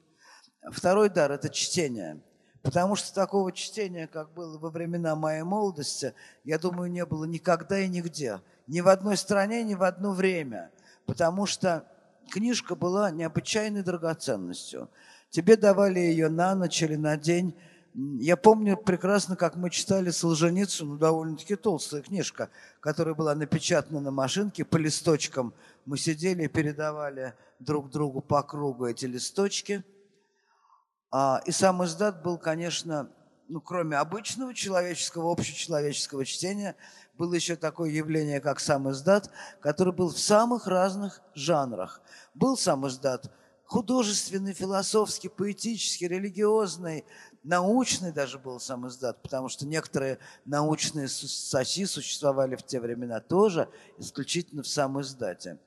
Второй 0.71 1.09
дар– 1.09 1.33
это 1.33 1.49
чтение. 1.49 2.23
Потому 2.63 2.97
что 2.97 3.15
такого 3.15 3.53
чтения, 3.53 4.07
как 4.07 4.33
было 4.33 4.59
во 4.59 4.71
времена 4.71 5.15
моей 5.15 5.43
молодости, 5.43 6.15
я 6.45 6.59
думаю, 6.59 6.91
не 6.91 7.05
было 7.07 7.25
никогда 7.25 7.79
и 7.79 7.89
нигде. 7.89 8.41
Ни 8.67 8.81
в 8.81 8.89
одной 8.89 9.17
стране, 9.17 9.63
ни 9.63 9.75
в 9.75 9.83
одно 9.83 10.13
время. 10.13 10.71
Потому 11.07 11.47
что 11.47 11.85
книжка 12.31 12.75
была 12.75 13.11
необычайной 13.11 13.83
драгоценностью. 13.83 14.91
Тебе 15.31 15.57
давали 15.57 16.01
ее 16.01 16.29
на 16.29 16.55
ночь 16.55 16.83
или 16.83 16.97
на 16.97 17.17
день– 17.17 17.55
я 17.95 18.37
помню 18.37 18.77
прекрасно, 18.77 19.35
как 19.35 19.57
мы 19.57 19.71
читали 19.71 20.11
Солженицыну, 20.11 20.99
довольно-таки 20.99 21.57
толстая 21.57 22.01
книжка, 22.01 22.49
которая 22.79 23.15
была 23.15 23.35
напечатана 23.35 23.99
на 24.01 24.13
машинке 24.13 24.65
по 24.65 24.77
листочкам. 24.77 25.53
Мы 25.85 25.99
сидели 25.99 26.45
и 26.45 26.49
передавали 26.49 27.35
друг 27.59 27.91
другу 27.91 28.21
по 28.21 28.43
кругу 28.45 28.87
эти 28.87 29.07
листочки. 29.07 29.83
А, 31.11 31.41
и 31.47 31.51
сам 31.53 31.85
издат 31.85 32.23
был, 32.23 32.39
конечно, 32.39 33.11
ну, 33.49 33.61
кроме 33.61 33.97
обычного 33.97 34.55
человеческого, 34.55 35.33
общечеловеческого 35.33 36.25
чтения, 36.25 36.77
было 37.17 37.35
еще 37.35 37.57
такое 37.57 37.91
явление, 37.91 38.41
как 38.41 38.61
сам 38.61 38.91
издат, 38.91 39.31
который 39.61 39.93
был 39.93 40.11
в 40.11 40.19
самых 40.19 40.67
разных 40.67 41.21
жанрах. 41.35 42.01
Был 42.35 42.57
сам 42.57 42.87
издат 42.87 43.31
художественный, 43.69 44.55
философский, 44.55 45.29
поэтический, 45.29 46.09
религиозный, 46.09 47.05
научный 47.45 48.13
даже 48.13 48.39
был 48.39 48.59
сам 48.61 48.89
издат, 48.89 49.23
потому 49.23 49.51
что 49.51 49.67
некоторые 49.67 50.19
научные 50.47 51.07
соси 51.07 51.85
существовали 51.85 52.57
в 52.57 52.63
те 52.63 52.81
времена 52.81 53.21
тоже 53.21 53.69
исключительно 53.99 54.63
в 54.63 54.69
сам 54.69 55.01
издате. 55.03 55.59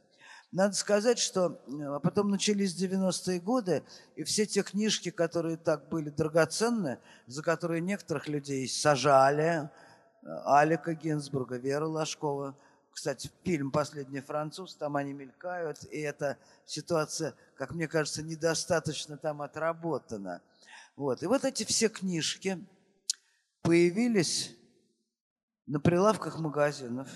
Надо 0.51 0.73
сказать, 0.73 1.17
что 1.17 1.61
а 1.69 1.99
потом 1.99 2.29
начались 2.29 2.75
90-е 2.75 3.39
годы, 3.39 3.83
и 4.15 4.23
все 4.23 4.45
те 4.45 4.63
книжки, 4.63 5.09
которые 5.09 5.57
так 5.57 5.87
были 5.89 6.09
драгоценны, 6.09 6.99
за 7.27 7.41
которые 7.41 7.81
некоторых 7.81 8.27
людей 8.27 8.67
сажали, 8.67 9.69
Алика 10.45 10.93
Гинзбурга, 10.93 11.57
Вера 11.57 11.85
Ложкова, 11.85 12.55
кстати, 12.91 13.31
фильм 13.43 13.71
«Последний 13.71 14.19
француз», 14.19 14.75
там 14.75 14.97
они 14.97 15.13
мелькают, 15.13 15.85
и 15.85 15.99
эта 15.99 16.37
ситуация, 16.65 17.33
как 17.55 17.71
мне 17.71 17.87
кажется, 17.87 18.21
недостаточно 18.21 19.17
там 19.17 19.41
отработана– 19.41 20.41
вот. 20.95 21.23
И 21.23 21.25
вот 21.25 21.45
эти 21.45 21.63
все 21.63 21.89
книжки 21.89 22.63
появились 23.61 24.55
на 25.65 25.79
прилавках 25.79 26.39
магазинов. 26.39 27.09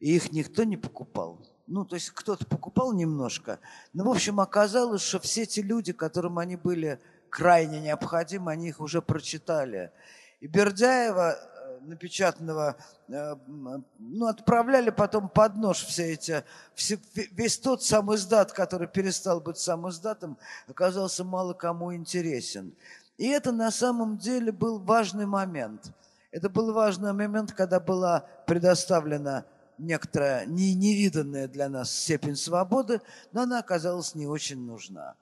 И 0.00 0.16
их 0.16 0.32
никто 0.32 0.64
не 0.64 0.76
покупал. 0.76 1.38
Ну, 1.66 1.84
то 1.84 1.94
есть 1.94 2.10
кто-то 2.10 2.44
покупал 2.46 2.92
немножко. 2.92 3.60
Но, 3.92 4.04
в 4.04 4.10
общем, 4.10 4.40
оказалось, 4.40 5.02
что 5.02 5.20
все 5.20 5.42
эти 5.42 5.60
люди, 5.60 5.92
которым 5.92 6.38
они 6.38 6.56
были 6.56 6.98
крайне 7.28 7.80
необходимы, 7.80 8.50
они 8.50 8.68
их 8.68 8.80
уже 8.80 9.00
прочитали. 9.00 9.92
И 10.40 10.46
Бердяева, 10.48 11.36
э, 11.36 11.78
напечатанного, 11.82 12.76
э, 13.08 13.36
ну, 13.46 14.26
отправляли 14.26 14.90
потом 14.90 15.28
под 15.28 15.56
нож 15.56 15.84
все 15.84 16.14
эти, 16.14 16.44
все, 16.74 16.98
весь 17.14 17.58
тот 17.58 17.84
сам 17.84 18.12
издат, 18.14 18.52
который 18.52 18.88
перестал 18.88 19.40
быть 19.40 19.58
сам 19.58 19.88
издатом, 19.88 20.38
оказался 20.66 21.24
мало 21.24 21.52
кому 21.52 21.94
интересен. 21.94 22.74
И 23.16 23.28
это 23.28 23.52
на 23.52 23.70
самом 23.70 24.18
деле 24.18 24.50
был 24.50 24.78
важный 24.78 25.26
момент. 25.26 25.92
Это 26.32 26.48
был 26.48 26.72
важный 26.72 27.12
момент, 27.12 27.52
когда 27.52 27.78
была 27.78 28.24
предоставлена 28.46 29.44
некоторая 29.80 30.46
не, 30.46 30.74
невиданная 30.74 31.48
для 31.48 31.68
нас 31.68 31.92
степень 31.92 32.36
свободы, 32.36 33.00
но 33.32 33.42
она 33.42 33.58
оказалась 33.58 34.14
не 34.14 34.26
очень 34.26 34.64
нужна. 34.64 35.16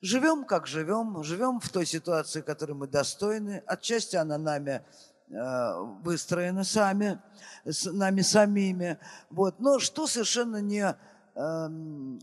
Живем, 0.00 0.44
как 0.44 0.66
живем, 0.66 1.22
живем 1.22 1.60
в 1.60 1.68
той 1.68 1.86
ситуации, 1.86 2.40
которой 2.40 2.72
мы 2.72 2.88
достойны. 2.88 3.62
Отчасти 3.66 4.16
она 4.16 4.36
нами 4.36 4.84
э, 5.30 5.72
выстроена 6.02 6.64
сами, 6.64 7.20
с 7.64 7.90
нами 7.90 8.22
самими. 8.22 8.98
Вот. 9.30 9.60
Но 9.60 9.78
что 9.78 10.08
совершенно 10.08 10.56
не 10.56 10.84
э, 10.84 10.96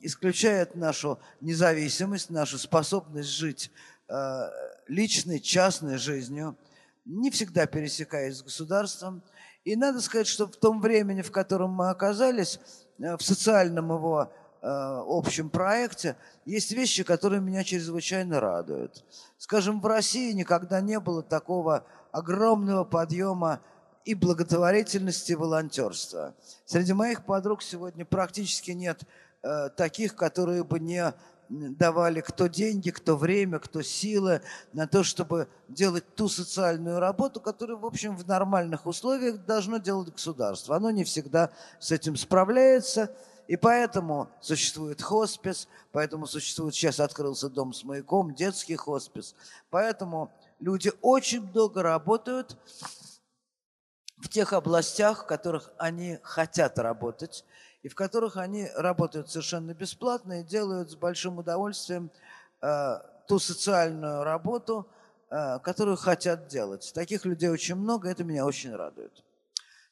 исключает 0.02 0.76
нашу 0.76 1.20
независимость, 1.40 2.30
нашу 2.30 2.58
способность 2.58 3.30
жить 3.30 3.72
э, 4.10 4.50
личной, 4.90 5.40
частной 5.40 5.98
жизнью, 5.98 6.58
не 7.06 7.32
всегда 7.32 7.66
пересекаясь 7.66 8.38
с 8.38 8.44
государством. 8.44 9.24
И 9.70 9.76
надо 9.76 10.02
сказать, 10.02 10.26
что 10.26 10.48
в 10.48 10.56
том 10.56 10.82
времени, 10.82 11.22
в 11.22 11.32
котором 11.32 11.70
мы 11.70 11.92
оказались, 11.92 12.60
э, 12.98 13.16
в 13.16 13.22
социальном 13.22 13.92
его 13.92 14.24
э, 14.24 14.66
общем 14.66 15.52
проекте, 15.52 16.16
есть 16.44 16.72
вещи, 16.72 17.04
которые 17.04 17.40
меня 17.40 17.64
чрезвычайно 17.64 18.40
радуют. 18.40 19.06
Скажем, 19.38 19.80
в 19.80 19.86
России 19.86 20.32
никогда 20.32 20.82
не 20.82 21.00
было 21.00 21.22
такого 21.22 21.86
огромного 22.12 22.84
подъема 22.84 23.62
и 24.06 24.16
благотворительности, 24.16 25.34
и 25.34 25.36
волонтерства. 25.36 26.34
Среди 26.66 26.94
моих 26.94 27.24
подруг 27.24 27.62
сегодня 27.62 28.06
практически 28.06 28.72
нет 28.72 29.04
э, 29.44 29.70
таких, 29.78 30.16
которые 30.16 30.64
бы 30.64 30.80
не 30.80 31.14
давали 31.50 32.22
кто 32.22 32.48
деньги, 32.48 32.92
кто 32.92 33.18
время, 33.18 33.60
кто 33.60 33.82
силы 33.82 34.42
на 34.72 34.88
то, 34.88 35.04
чтобы 35.04 35.48
делать 35.68 36.04
ту 36.16 36.30
социальную 36.30 37.00
работу, 37.00 37.42
которую, 37.42 37.80
в 37.80 37.86
общем, 37.86 38.16
в 38.16 38.28
нормальных 38.28 38.86
условиях 38.86 39.46
должно 39.46 39.78
делать 39.78 40.12
государство. 40.12 40.76
Оно 40.76 40.92
не 40.92 41.04
всегда 41.04 41.52
с 41.80 41.92
этим 41.92 42.16
справляется, 42.16 43.16
и 43.48 43.58
поэтому 43.58 44.30
существует 44.42 45.02
хоспис, 45.02 45.68
поэтому 45.92 46.28
существует, 46.28 46.76
сейчас 46.76 47.00
открылся 47.00 47.50
дом 47.50 47.74
с 47.74 47.84
маяком, 47.84 48.36
детский 48.36 48.76
хоспис. 48.76 49.36
Поэтому 49.72 50.32
люди 50.60 50.92
очень 51.02 51.42
много 51.42 51.82
работают 51.82 52.58
в 54.18 54.30
тех 54.30 54.54
областях, 54.54 55.24
в 55.24 55.26
которых 55.26 55.72
они 55.78 56.20
хотят 56.22 56.78
работать 56.78 57.44
и 57.84 57.88
в 57.88 57.96
которых 57.96 58.38
они 58.38 58.68
работают 58.76 59.30
совершенно 59.30 59.74
бесплатно 59.74 60.42
и 60.42 60.44
делают 60.44 60.92
с 60.92 60.96
большим 60.96 61.38
удовольствием 61.38 62.12
э, 62.62 63.00
ту 63.28 63.40
социальную 63.40 64.24
работу, 64.24 64.90
э, 65.30 65.60
которую 65.60 65.98
хотят 65.98 66.48
делать. 66.48 66.92
Таких 66.94 67.26
людей 67.26 67.50
очень 67.50 67.76
много, 67.76 68.10
это 68.10 68.24
меня 68.24 68.46
очень 68.46 68.76
радует. 68.76 69.24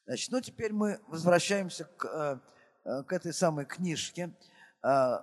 Значит, 0.06 0.30
ну 0.30 0.40
теперь 0.40 0.72
мы 0.72 1.00
возвращаемся 1.06 1.84
к, 1.84 2.04
э, 2.04 2.38
э 2.84 3.02
к 3.04 3.12
этой 3.12 3.32
самой 3.32 3.64
книжке, 3.64 4.32
э, 4.82 5.18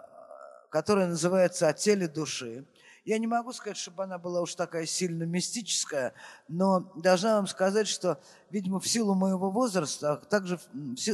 которая 0.70 1.08
называется 1.08 1.68
«О 1.68 1.74
теле 1.74 2.08
души». 2.08 2.66
Я 3.06 3.20
не 3.20 3.28
могу 3.28 3.54
сказать, 3.54 3.78
чтобы 3.78 4.04
она 4.04 4.18
была 4.18 4.42
уж 4.42 4.56
такая 4.56 4.88
сильно 4.88 5.24
мистическая, 5.24 6.14
но 6.48 6.92
должна 6.96 7.36
вам 7.36 7.46
сказать, 7.46 7.88
что, 7.88 8.20
видимо, 8.50 8.80
в 8.80 8.88
силу 8.88 9.14
моего 9.14 9.52
возраста, 9.52 10.14
а 10.14 10.18
также, 10.18 10.60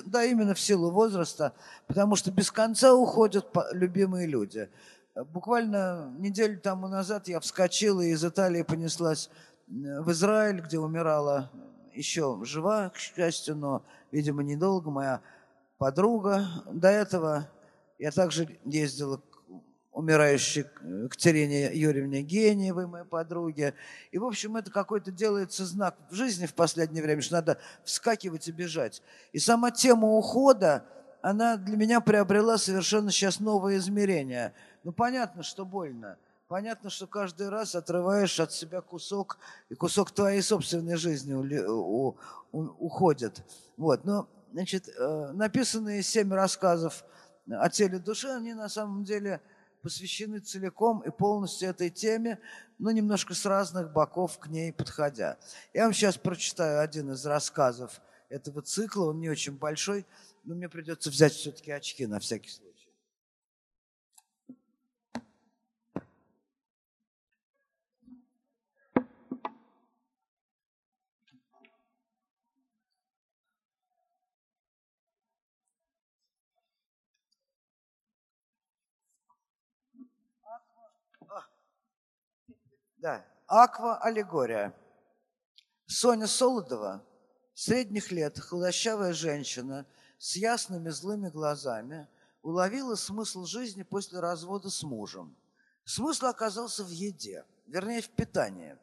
да, 0.05 0.23
именно 0.23 0.53
в 0.53 0.59
силу 0.59 0.89
возраста, 0.89 1.53
потому 1.87 2.15
что 2.15 2.31
без 2.31 2.49
конца 2.49 2.93
уходят 2.93 3.53
любимые 3.73 4.25
люди. 4.25 4.69
Буквально 5.33 6.15
неделю 6.17 6.61
тому 6.61 6.87
назад 6.87 7.27
я 7.27 7.41
вскочила 7.41 7.99
из 7.99 8.23
Италии 8.23 8.61
понеслась 8.61 9.29
в 9.67 10.11
Израиль, 10.11 10.61
где 10.61 10.79
умирала 10.79 11.51
еще 11.93 12.39
жива, 12.43 12.89
к 12.89 12.95
счастью, 12.95 13.57
но, 13.57 13.83
видимо, 14.11 14.43
недолго 14.43 14.89
моя 14.89 15.19
подруга. 15.77 16.45
До 16.71 16.87
этого 16.87 17.49
я 17.99 18.11
также 18.11 18.57
ездила 18.63 19.21
умирающей 19.91 20.63
Катерине 21.09 21.75
Юрьевне 21.75 22.21
Гениевой, 22.21 22.87
моей 22.87 23.05
подруге. 23.05 23.75
И, 24.11 24.17
в 24.17 24.25
общем, 24.25 24.55
это 24.55 24.71
какой-то 24.71 25.11
делается 25.11 25.65
знак 25.65 25.97
в 26.09 26.15
жизни 26.15 26.45
в 26.45 26.53
последнее 26.53 27.03
время, 27.03 27.21
что 27.21 27.35
надо 27.35 27.57
вскакивать 27.83 28.47
и 28.47 28.51
бежать. 28.51 29.01
И 29.33 29.39
сама 29.39 29.71
тема 29.71 30.07
ухода, 30.07 30.85
она 31.21 31.57
для 31.57 31.75
меня 31.75 31.99
приобрела 31.99 32.57
совершенно 32.57 33.11
сейчас 33.11 33.39
новое 33.39 33.77
измерение. 33.77 34.53
Ну, 34.83 34.93
понятно, 34.93 35.43
что 35.43 35.65
больно. 35.65 36.17
Понятно, 36.47 36.89
что 36.89 37.07
каждый 37.07 37.49
раз 37.49 37.75
отрываешь 37.75 38.39
от 38.39 38.51
себя 38.51 38.81
кусок, 38.81 39.37
и 39.69 39.75
кусок 39.75 40.11
твоей 40.11 40.41
собственной 40.41 40.95
жизни 40.95 41.33
у, 41.33 42.17
у, 42.51 42.59
уходит. 42.79 43.43
Вот. 43.77 44.03
Но, 44.03 44.27
значит, 44.51 44.89
э, 44.89 45.31
написанные 45.33 46.01
семь 46.01 46.33
рассказов 46.33 47.05
о 47.49 47.69
теле 47.69 47.99
души, 47.99 48.27
они 48.29 48.53
на 48.53 48.69
самом 48.69 49.03
деле– 49.03 49.41
посвящены 49.81 50.39
целиком 50.39 50.99
и 51.01 51.11
полностью 51.11 51.69
этой 51.69 51.89
теме, 51.89 52.39
но 52.79 52.91
немножко 52.91 53.33
с 53.33 53.45
разных 53.45 53.91
боков 53.91 54.39
к 54.39 54.47
ней 54.47 54.71
подходя. 54.71 55.37
Я 55.73 55.83
вам 55.83 55.93
сейчас 55.93 56.17
прочитаю 56.17 56.81
один 56.81 57.11
из 57.11 57.25
рассказов 57.25 58.01
этого 58.29 58.61
цикла, 58.61 59.05
он 59.05 59.19
не 59.19 59.29
очень 59.29 59.57
большой, 59.57 60.05
но 60.43 60.55
мне 60.55 60.69
придется 60.69 61.09
взять 61.09 61.33
все-таки 61.33 61.71
очки 61.71 62.05
на 62.07 62.19
всякий 62.19 62.49
случай. 62.49 62.70
Да, 83.01 83.25
аква-аллегория. 83.47 84.75
Соня 85.87 86.27
Солодова, 86.27 87.03
средних 87.55 88.11
лет, 88.11 88.39
худощавая 88.39 89.13
женщина 89.13 89.87
с 90.19 90.35
ясными 90.35 90.89
злыми 90.89 91.29
глазами, 91.29 92.07
уловила 92.43 92.93
смысл 92.93 93.45
жизни 93.45 93.81
после 93.81 94.19
развода 94.19 94.69
с 94.69 94.83
мужем. 94.83 95.35
Смысл 95.83 96.27
оказался 96.27 96.83
в 96.83 96.91
еде, 96.91 97.43
вернее, 97.65 98.03
в 98.03 98.09
питании. 98.09 98.77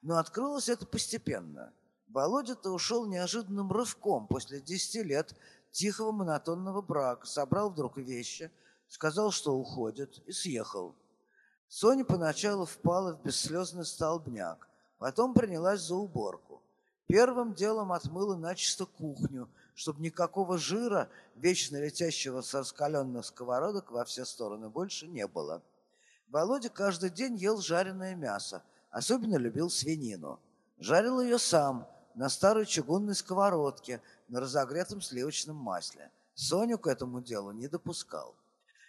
Но 0.00 0.18
открылось 0.18 0.68
это 0.68 0.86
постепенно. 0.86 1.72
Володя-то 2.06 2.70
ушел 2.70 3.04
неожиданным 3.06 3.72
рывком 3.72 4.28
после 4.28 4.60
10 4.60 5.04
лет 5.04 5.34
тихого 5.72 6.12
монотонного 6.12 6.82
брака, 6.82 7.26
собрал 7.26 7.70
вдруг 7.70 7.96
вещи, 7.96 8.48
сказал, 8.86 9.32
что 9.32 9.56
уходит, 9.56 10.22
и 10.28 10.30
съехал– 10.30 10.94
Соня 11.68 12.04
поначалу 12.04 12.64
впала 12.64 13.14
в 13.14 13.22
бесслезный 13.22 13.84
столбняк, 13.84 14.68
потом 14.98 15.34
принялась 15.34 15.80
за 15.80 15.96
уборку. 15.96 16.62
Первым 17.08 17.54
делом 17.54 17.92
отмыла 17.92 18.36
начисто 18.36 18.86
кухню, 18.86 19.48
чтобы 19.74 20.00
никакого 20.00 20.58
жира, 20.58 21.08
вечно 21.36 21.76
летящего 21.76 22.40
с 22.40 22.54
раскаленных 22.54 23.24
сковородок 23.26 23.90
во 23.90 24.04
все 24.04 24.24
стороны, 24.24 24.68
больше 24.68 25.06
не 25.06 25.26
было. 25.26 25.62
Володя 26.28 26.68
каждый 26.68 27.10
день 27.10 27.36
ел 27.36 27.60
жареное 27.60 28.16
мясо, 28.16 28.62
особенно 28.90 29.36
любил 29.36 29.70
свинину. 29.70 30.40
Жарил 30.78 31.20
ее 31.20 31.38
сам 31.38 31.86
на 32.14 32.28
старой 32.28 32.66
чугунной 32.66 33.14
сковородке 33.14 34.02
на 34.28 34.40
разогретом 34.40 35.00
сливочном 35.00 35.56
масле. 35.56 36.10
Соню 36.34 36.78
к 36.78 36.86
этому 36.86 37.20
делу 37.20 37.52
не 37.52 37.68
допускал. 37.68 38.34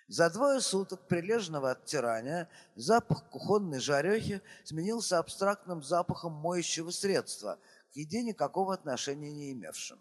За 0.07 0.29
двое 0.29 0.61
суток 0.61 1.01
прилежного 1.07 1.71
оттирания 1.71 2.49
запах 2.75 3.25
кухонной 3.29 3.79
жарехи 3.79 4.41
сменился 4.63 5.19
абстрактным 5.19 5.83
запахом 5.83 6.31
моющего 6.31 6.91
средства, 6.91 7.59
к 7.91 7.97
еде 7.97 8.23
никакого 8.23 8.73
отношения 8.73 9.33
не 9.33 9.51
имевшим. 9.51 9.99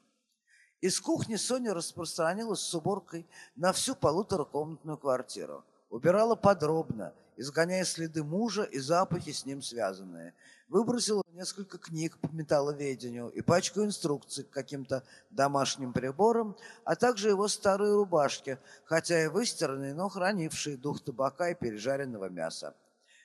Из 0.80 1.00
кухни 1.00 1.34
Соня 1.34 1.74
распространилась 1.74 2.60
с 2.60 2.74
уборкой 2.74 3.26
на 3.56 3.72
всю 3.72 3.96
полуторакомнатную 3.96 4.96
квартиру. 4.96 5.64
Убирала 5.90 6.36
подробно, 6.36 7.12
изгоняя 7.36 7.84
следы 7.84 8.24
мужа 8.24 8.62
и 8.62 8.78
запахи 8.78 9.32
с 9.32 9.44
ним 9.44 9.62
связанные– 9.62 10.34
выбросила 10.68 11.22
несколько 11.32 11.78
книг 11.78 12.18
по 12.18 12.28
металловедению 12.28 13.28
и 13.28 13.40
пачку 13.40 13.84
инструкций 13.84 14.44
к 14.44 14.50
каким-то 14.50 15.04
домашним 15.30 15.92
приборам, 15.92 16.56
а 16.84 16.96
также 16.96 17.28
его 17.28 17.48
старые 17.48 17.94
рубашки, 17.94 18.58
хотя 18.84 19.24
и 19.24 19.28
выстиранные, 19.28 19.94
но 19.94 20.08
хранившие 20.08 20.76
дух 20.76 21.02
табака 21.02 21.50
и 21.50 21.54
пережаренного 21.54 22.28
мяса. 22.28 22.74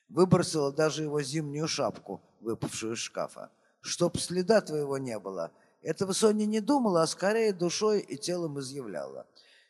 Выбросила 0.10 0.72
даже 0.72 1.04
его 1.04 1.22
зимнюю 1.22 1.68
шапку, 1.68 2.22
выпавшую 2.42 2.94
из 2.94 3.00
шкафа. 3.00 3.50
«Чтоб 3.82 4.18
следа 4.20 4.62
твоего 4.62 4.98
не 4.98 5.18
было, 5.18 5.52
Этого 5.82 6.14
Соня 6.14 6.46
не 6.46 6.60
думала, 6.60 7.02
а 7.02 7.08
скорее 7.08 7.54
душой 7.54 8.02
и 8.02 8.16
телом 8.16 8.60
изъявляла. 8.60 9.26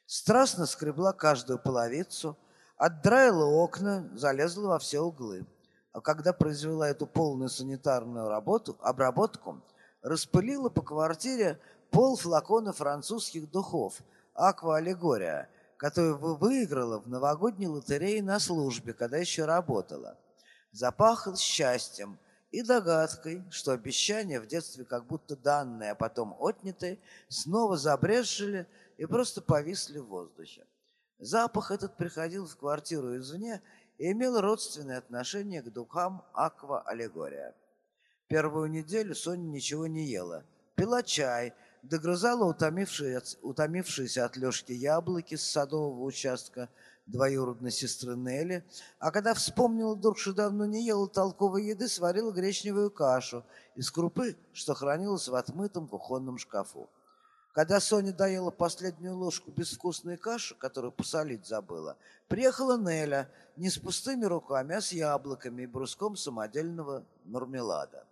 Страстно 0.05 0.65
скребла 0.65 1.13
каждую 1.13 1.57
половицу, 1.57 2.37
отдраила 2.81 3.45
окна, 3.45 4.09
залезла 4.15 4.69
во 4.69 4.79
все 4.79 5.01
углы. 5.01 5.45
А 5.93 6.01
когда 6.01 6.33
произвела 6.33 6.89
эту 6.89 7.05
полную 7.05 7.49
санитарную 7.49 8.27
работу, 8.27 8.75
обработку, 8.81 9.61
распылила 10.01 10.69
по 10.69 10.81
квартире 10.81 11.59
пол 11.91 12.17
флакона 12.17 12.73
французских 12.73 13.51
духов 13.51 14.01
«Аква 14.33 14.77
Аллегория», 14.77 15.47
которую 15.77 16.17
выиграла 16.37 16.99
в 16.99 17.07
новогодней 17.07 17.67
лотерее 17.67 18.23
на 18.23 18.39
службе, 18.39 18.93
когда 18.93 19.17
еще 19.17 19.45
работала. 19.45 20.17
Запахло 20.71 21.37
счастьем 21.37 22.17
и 22.49 22.63
догадкой, 22.63 23.43
что 23.51 23.73
обещания 23.73 24.39
в 24.39 24.47
детстве 24.47 24.85
как 24.85 25.05
будто 25.05 25.35
данные, 25.35 25.91
а 25.91 25.95
потом 25.95 26.35
отнятые, 26.39 26.97
снова 27.27 27.77
забрежили 27.77 28.65
и 28.97 29.05
просто 29.05 29.39
повисли 29.43 29.99
в 29.99 30.07
воздухе. 30.07 30.65
Запах 31.21 31.71
этот 31.71 31.95
приходил 31.95 32.45
в 32.45 32.57
квартиру 32.57 33.15
извне 33.15 33.61
и 33.97 34.11
имел 34.11 34.41
родственное 34.41 34.97
отношение 34.97 35.61
к 35.61 35.71
духам 35.71 36.25
Аква 36.33 36.81
Аллегория. 36.81 37.55
Первую 38.27 38.69
неделю 38.69 39.15
Соня 39.15 39.47
ничего 39.47 39.87
не 39.87 40.05
ела, 40.05 40.43
пила 40.75 41.01
чай– 41.01 41.53
догрызала 41.83 42.45
утомившиеся 42.45 44.25
от 44.25 44.37
Лешки 44.37 44.71
яблоки 44.71 45.35
с 45.35 45.43
садового 45.43 46.03
участка 46.03 46.69
двоюродной 47.07 47.71
сестры 47.71 48.15
Нелли, 48.15 48.63
а 48.99 49.11
когда 49.11 49.33
вспомнила 49.33 49.95
вдруг, 49.95 50.17
что 50.17 50.33
давно 50.33 50.65
не 50.65 50.85
ела 50.85 51.07
толковой 51.07 51.65
еды, 51.65 51.87
сварила 51.87 52.31
гречневую 52.31 52.91
кашу 52.91 53.43
из 53.75 53.89
крупы, 53.91 54.37
что 54.53 54.73
хранилась 54.73 55.27
в 55.27 55.35
отмытом 55.35 55.87
кухонном 55.87 56.37
шкафу. 56.37 56.89
Когда 57.53 57.81
Соня 57.81 58.13
доела 58.13 58.49
последнюю 58.49 59.17
ложку 59.17 59.51
безвкусной 59.51 60.15
каши, 60.15 60.55
которую 60.55 60.93
посолить 60.93 61.45
забыла, 61.45 61.97
приехала 62.29 62.77
Неля 62.77 63.29
не 63.57 63.69
с 63.69 63.77
пустыми 63.77 64.23
руками, 64.23 64.75
а 64.75 64.81
с 64.81 64.93
яблоками 64.93 65.63
и 65.63 65.67
бруском 65.67 66.15
самодельного 66.15 67.03
мармелада. 67.25 68.05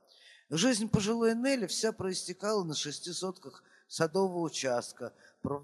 Жизнь 0.50 0.90
пожилой 0.90 1.36
Нелли 1.36 1.68
вся 1.68 1.94
проистекала 1.94 2.64
на 2.64 2.74
шести 2.74 3.14
сотках 3.14 3.64
садового 3.88 4.40
участка, 4.40 5.14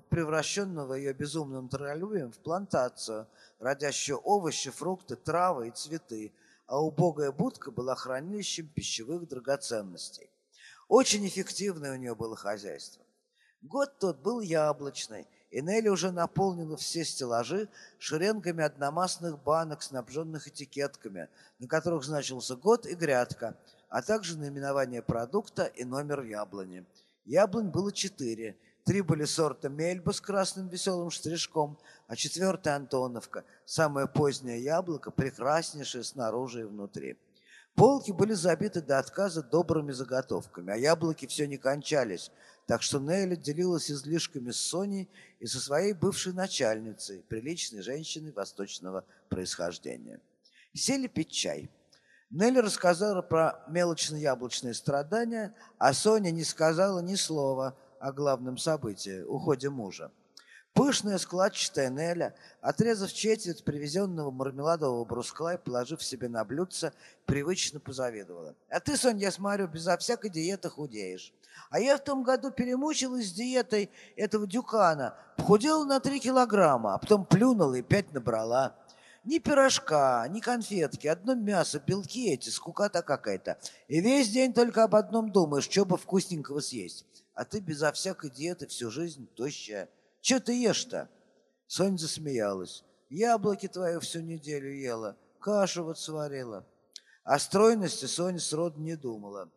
превращенного 0.09 0.93
ее 0.93 1.13
безумным 1.13 1.67
троллюем 1.67 2.31
в 2.31 2.37
плантацию, 2.37 3.27
родящую 3.59 4.19
овощи, 4.19 4.69
фрукты, 4.69 5.17
травы 5.17 5.67
и 5.67 5.71
цветы, 5.71 6.31
а 6.65 6.81
убогая 6.81 7.31
будка 7.31 7.71
была 7.71 7.95
хранилищем 7.95 8.67
пищевых 8.67 9.27
драгоценностей. 9.27 10.29
Очень 10.87 11.27
эффективное 11.27 11.93
у 11.93 11.97
нее 11.97 12.15
было 12.15 12.37
хозяйство. 12.37 13.04
Год 13.65 13.99
тот 13.99 14.19
был 14.19 14.39
яблочный, 14.39 15.27
и 15.51 15.61
Нелли 15.61 15.89
уже 15.89 16.11
наполнила 16.11 16.77
все 16.77 17.03
стеллажи 17.03 17.67
шеренгами 17.99 18.63
одномастных 18.63 19.41
банок, 19.43 19.81
снабженных 19.81 20.47
этикетками, 20.47 21.29
на 21.59 21.67
которых 21.67 22.03
значился 22.03 22.55
год 22.55 22.85
и 22.85 22.95
грядка– 22.95 23.55
а 23.95 24.01
также 24.01 24.37
наименование 24.37 25.01
продукта 25.01 25.63
и 25.63 25.85
номер 25.85 26.23
яблони. 26.23 26.85
Яблонь 27.23 27.69
было 27.69 27.93
четыре. 27.93 28.57
Три 28.83 29.01
были 29.01 29.23
сорта 29.23 29.69
Мельба 29.69 30.11
с 30.11 30.19
красным 30.19 30.67
веселым 30.67 31.09
штришком, 31.09 31.77
а 32.07 32.17
четвертая 32.17 32.75
Антоновка, 32.75 33.45
самое 33.65 34.07
позднее 34.07 34.61
яблоко, 34.61 35.11
прекраснейшее 35.11 36.03
снаружи 36.03 36.61
и 36.61 36.65
внутри. 36.65 37.17
Полки 37.75 38.11
были 38.11 38.33
забиты 38.33 38.81
до 38.81 38.99
отказа 38.99 39.43
добрыми 39.43 39.91
заготовками, 39.91 40.71
а 40.71 40.77
яблоки 40.77 41.27
все 41.27 41.45
не 41.45 41.57
кончались, 41.57 42.31
так 42.67 42.81
что 42.81 42.99
Нелли 42.99 43.35
делилась 43.35 43.91
излишками 43.91 44.51
с 44.51 44.57
Соней 44.57 45.09
и 45.39 45.45
со 45.45 45.59
своей 45.59 45.91
бывшей 45.91 46.31
начальницей, 46.31 47.23
приличной 47.27 47.81
женщиной 47.81 48.31
восточного 48.31 49.03
происхождения. 49.27 50.21
Сели 50.73 51.07
пить 51.07 51.31
чай. 51.31 51.69
Нелли 52.29 52.59
рассказала 52.59 53.21
про 53.21 53.65
мелочно-яблочные 53.67 54.73
страдания, 54.73 55.53
а 55.77 55.93
Соня 55.93 56.31
не 56.31 56.45
сказала 56.45 57.01
ни 57.01 57.15
слова 57.15 57.77
о 57.99 58.13
главном 58.13 58.57
событии– 58.57 59.21
уходе 59.27 59.69
мужа. 59.69 60.11
Пышная 60.75 61.17
складчатая 61.19 61.89
Неля, 61.89 62.35
отрезав 62.59 63.13
четверть 63.13 63.63
привезенного 63.63 64.29
мармеладового 64.29 65.05
бруска 65.05 65.53
и 65.53 65.57
положив 65.57 66.03
себе 66.03 66.27
на 66.27 66.43
блюдце, 66.43 66.91
привычно 67.25 67.79
позавидовала. 67.79 68.55
«А 68.69 68.81
ты, 68.81 68.97
Соня, 68.97 69.21
я 69.21 69.31
смотрю, 69.31 69.69
безо 69.69 69.95
всякой 69.95 70.29
диеты 70.29 70.69
худеешь. 70.69 71.33
А 71.69 71.79
я 71.79 71.95
в 71.95 72.03
том 72.03 72.23
году 72.23 72.51
перемучилась 72.51 73.29
с 73.29 73.31
диетой 73.31 73.89
этого 74.17 74.45
дюкана, 74.45 75.17
похудела 75.37 75.85
на 75.85 76.01
три 76.01 76.19
килограмма, 76.19 76.95
а 76.95 76.97
потом 76.97 77.25
плюнула 77.25 77.75
и 77.75 77.81
пять 77.81 78.11
набрала». 78.11 78.75
Ни 79.23 79.39
пирожка, 79.39 80.27
ни 80.29 80.41
конфетки, 80.41 81.07
одно 81.07 81.35
мясо, 81.35 81.79
белки 81.79 82.31
эти, 82.31 82.49
скукота 82.49 83.01
какая-то. 83.01 83.57
И 83.87 84.01
весь 84.01 84.29
день 84.29 84.53
только 84.53 84.83
об 84.83 84.93
одном 84.93 85.31
думаешь, 85.31 85.63
что 85.63 85.85
бы 85.85 85.97
вкусненького 85.97 86.59
съесть. 86.59 87.05
А 87.33 87.45
ты 87.45 87.59
безо 87.59 87.91
всякой 87.93 88.29
диеты 88.29 88.67
всю 88.67 88.91
жизнь 88.91 89.27
тощая. 89.35 89.89
Че 90.25 90.39
ты 90.39 90.59
ешь-то? 90.59 91.07
Соня 91.67 91.97
засмеялась. 91.97 92.83
Яблоки 93.09 93.67
твои 93.67 93.99
всю 93.99 94.21
неделю 94.21 94.73
ела, 94.73 95.15
кашу 95.39 95.83
вот 95.83 95.99
сварила. 95.99 96.65
О 97.23 97.37
стройности 97.37 98.05
Соня 98.05 98.39
сроду 98.39 98.81
не 98.81 98.95
думала. 98.95 99.51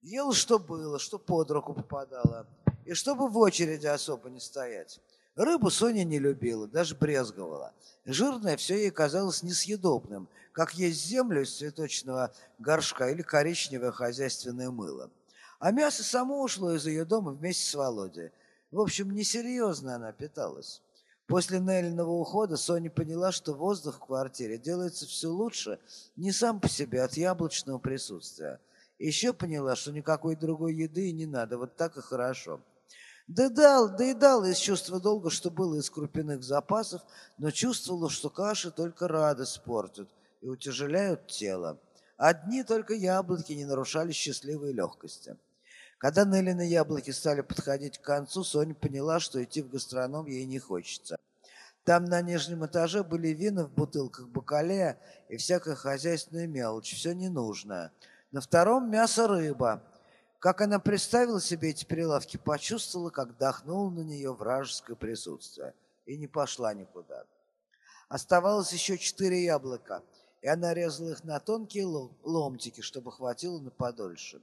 Ела, 0.00 0.32
что 0.32 0.60
было, 0.60 1.00
что 1.00 1.18
под 1.18 1.50
руку 1.50 1.74
попадало. 1.74 2.46
И 2.84 2.94
чтобы 2.94 3.26
в 3.26 3.36
очереди 3.36 3.86
особо 3.88 4.30
не 4.30 4.38
стоять. 4.38 5.00
Рыбу 5.34 5.70
Соня 5.70 6.04
не 6.04 6.20
любила, 6.20 6.68
даже 6.68 6.94
брезговала. 6.94 7.74
Жирное 8.04 8.56
все 8.56 8.76
ей 8.76 8.92
казалось 8.92 9.42
несъедобным, 9.42 10.28
как 10.52 10.74
есть 10.74 11.04
землю 11.04 11.42
из 11.42 11.56
цветочного 11.56 12.32
горшка 12.60 13.10
или 13.10 13.22
коричневое 13.22 13.90
хозяйственное 13.90 14.70
мыло. 14.70 15.10
А 15.58 15.72
мясо 15.72 16.04
само 16.04 16.42
ушло 16.42 16.72
из 16.72 16.86
ее 16.86 17.04
дома 17.04 17.32
вместе 17.32 17.68
с 17.68 17.74
Володей. 17.74 18.30
В 18.72 18.80
общем, 18.80 19.10
несерьезно 19.14 19.96
она 19.96 20.12
питалась. 20.12 20.80
После 21.26 21.60
Неллиного 21.60 22.10
ухода 22.10 22.56
Соня 22.56 22.90
поняла, 22.90 23.30
что 23.30 23.52
воздух 23.52 23.96
в 23.96 24.06
квартире 24.06 24.58
делается 24.58 25.06
все 25.06 25.28
лучше 25.28 25.78
не 26.16 26.32
сам 26.32 26.58
по 26.58 26.68
себе 26.68 27.02
от 27.02 27.12
яблочного 27.12 27.78
присутствия. 27.78 28.60
Еще 28.98 29.34
поняла, 29.34 29.76
что 29.76 29.92
никакой 29.92 30.36
другой 30.36 30.74
еды 30.74 31.12
не 31.12 31.26
надо, 31.26 31.58
вот 31.58 31.76
так 31.76 31.98
и 31.98 32.00
хорошо. 32.00 32.60
Доедал, 33.28 33.94
доедал 33.94 34.44
из 34.44 34.56
чувства 34.56 35.00
долга, 35.00 35.30
что 35.30 35.50
было 35.50 35.76
из 35.76 35.90
крупяных 35.90 36.42
запасов, 36.42 37.02
но 37.38 37.50
чувствовала, 37.50 38.08
что 38.08 38.30
каши 38.30 38.70
только 38.70 39.06
радость 39.06 39.62
портят 39.64 40.08
и 40.40 40.48
утяжеляют 40.48 41.26
тело. 41.26 41.78
Одни 42.16 42.64
только 42.64 42.94
яблоки 42.94 43.52
не 43.52 43.64
нарушали 43.64 44.12
счастливой 44.12 44.72
легкости. 44.72 45.36
Когда 46.02 46.24
Неллины 46.24 46.62
яблоки 46.62 47.12
стали 47.12 47.42
подходить 47.42 47.98
к 47.98 48.02
концу, 48.02 48.42
Соня 48.42 48.74
поняла, 48.74 49.20
что 49.20 49.40
идти 49.40 49.62
в 49.62 49.70
гастроном 49.70 50.26
ей 50.26 50.44
не 50.46 50.58
хочется. 50.58 51.16
Там 51.84 52.06
на 52.06 52.20
нижнем 52.22 52.66
этаже 52.66 53.04
были 53.04 53.28
вина 53.28 53.66
в 53.66 53.70
бутылках 53.70 54.26
бакалея 54.26 54.98
и 55.28 55.36
всякая 55.36 55.76
хозяйственная 55.76 56.48
мелочь, 56.48 56.92
все 56.92 57.14
ненужное. 57.14 57.92
На 58.32 58.40
втором 58.40 58.90
мясо 58.90 59.28
рыба, 59.28 59.80
как 60.40 60.60
она 60.60 60.80
представила 60.80 61.40
себе 61.40 61.70
эти 61.70 61.84
прилавки, 61.84 62.36
почувствовала, 62.36 63.10
как 63.10 63.38
дохнуло 63.38 63.88
на 63.90 64.00
нее 64.00 64.34
вражеское 64.34 64.96
присутствие 64.96 65.72
и 66.04 66.16
не 66.16 66.26
пошла 66.26 66.74
никуда. 66.74 67.26
Оставалось 68.08 68.72
еще 68.72 68.98
четыре 68.98 69.44
яблока, 69.44 70.02
и 70.40 70.48
она 70.48 70.74
резала 70.74 71.10
их 71.10 71.22
на 71.22 71.38
тонкие 71.38 71.86
ломтики, 72.24 72.80
чтобы 72.80 73.12
хватило 73.12 73.60
на 73.60 73.70
подольше. 73.70 74.42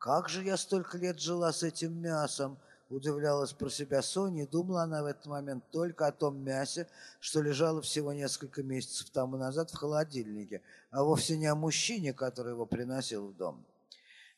«Как 0.00 0.30
же 0.30 0.42
я 0.42 0.56
столько 0.56 0.96
лет 0.96 1.20
жила 1.20 1.52
с 1.52 1.62
этим 1.62 2.00
мясом!» 2.00 2.56
Удивлялась 2.88 3.52
про 3.52 3.68
себя 3.68 4.00
Соня, 4.00 4.44
и 4.44 4.46
думала 4.46 4.82
она 4.82 5.02
в 5.02 5.06
этот 5.06 5.26
момент 5.26 5.62
только 5.70 6.06
о 6.06 6.10
том 6.10 6.42
мясе, 6.42 6.88
что 7.20 7.42
лежало 7.42 7.82
всего 7.82 8.14
несколько 8.14 8.62
месяцев 8.62 9.10
тому 9.10 9.36
назад 9.36 9.70
в 9.70 9.76
холодильнике, 9.76 10.62
а 10.90 11.04
вовсе 11.04 11.36
не 11.36 11.46
о 11.46 11.54
мужчине, 11.54 12.14
который 12.14 12.52
его 12.52 12.64
приносил 12.64 13.28
в 13.28 13.36
дом. 13.36 13.62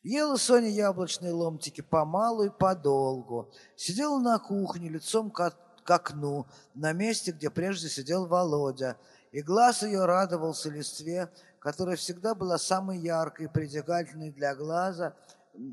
Ела 0.03 0.35
Соня 0.35 0.67
яблочные 0.67 1.31
ломтики 1.31 1.79
помалу 1.79 2.43
и 2.43 2.49
подолгу. 2.49 3.49
Сидела 3.77 4.19
на 4.19 4.37
кухне 4.39 4.89
лицом 4.89 5.31
к, 5.31 5.55
к 5.83 5.89
окну, 5.89 6.45
на 6.75 6.91
месте, 6.91 7.31
где 7.31 7.49
прежде 7.49 7.87
сидел 7.87 8.27
Володя. 8.27 8.97
И 9.31 9.41
глаз 9.41 9.81
ее 9.81 10.03
радовался 10.03 10.69
листве, 10.69 11.31
которая 11.59 11.95
всегда 11.95 12.35
была 12.35 12.57
самой 12.57 12.99
яркой 12.99 13.45
и 13.45 13.49
притягательной 13.49 14.29
для 14.29 14.53
глаза, 14.53 15.15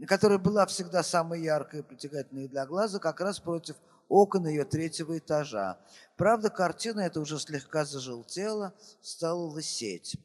которая 0.06 0.38
была 0.38 0.66
всегда 0.66 1.02
самой 1.02 1.42
яркой 1.42 1.80
и 1.80 1.82
притягательной 1.82 2.48
для 2.48 2.66
глаза, 2.66 2.98
как 2.98 3.20
раз 3.20 3.40
против 3.40 3.76
окон 4.08 4.46
ее 4.46 4.64
третьего 4.64 5.16
этажа. 5.18 5.78
Правда, 6.16 6.50
картина 6.50 7.00
эта 7.00 7.20
уже 7.20 7.38
слегка 7.38 7.84
зажелтела, 7.84 8.74
стала 9.00 9.40
лысеть. 9.40 10.16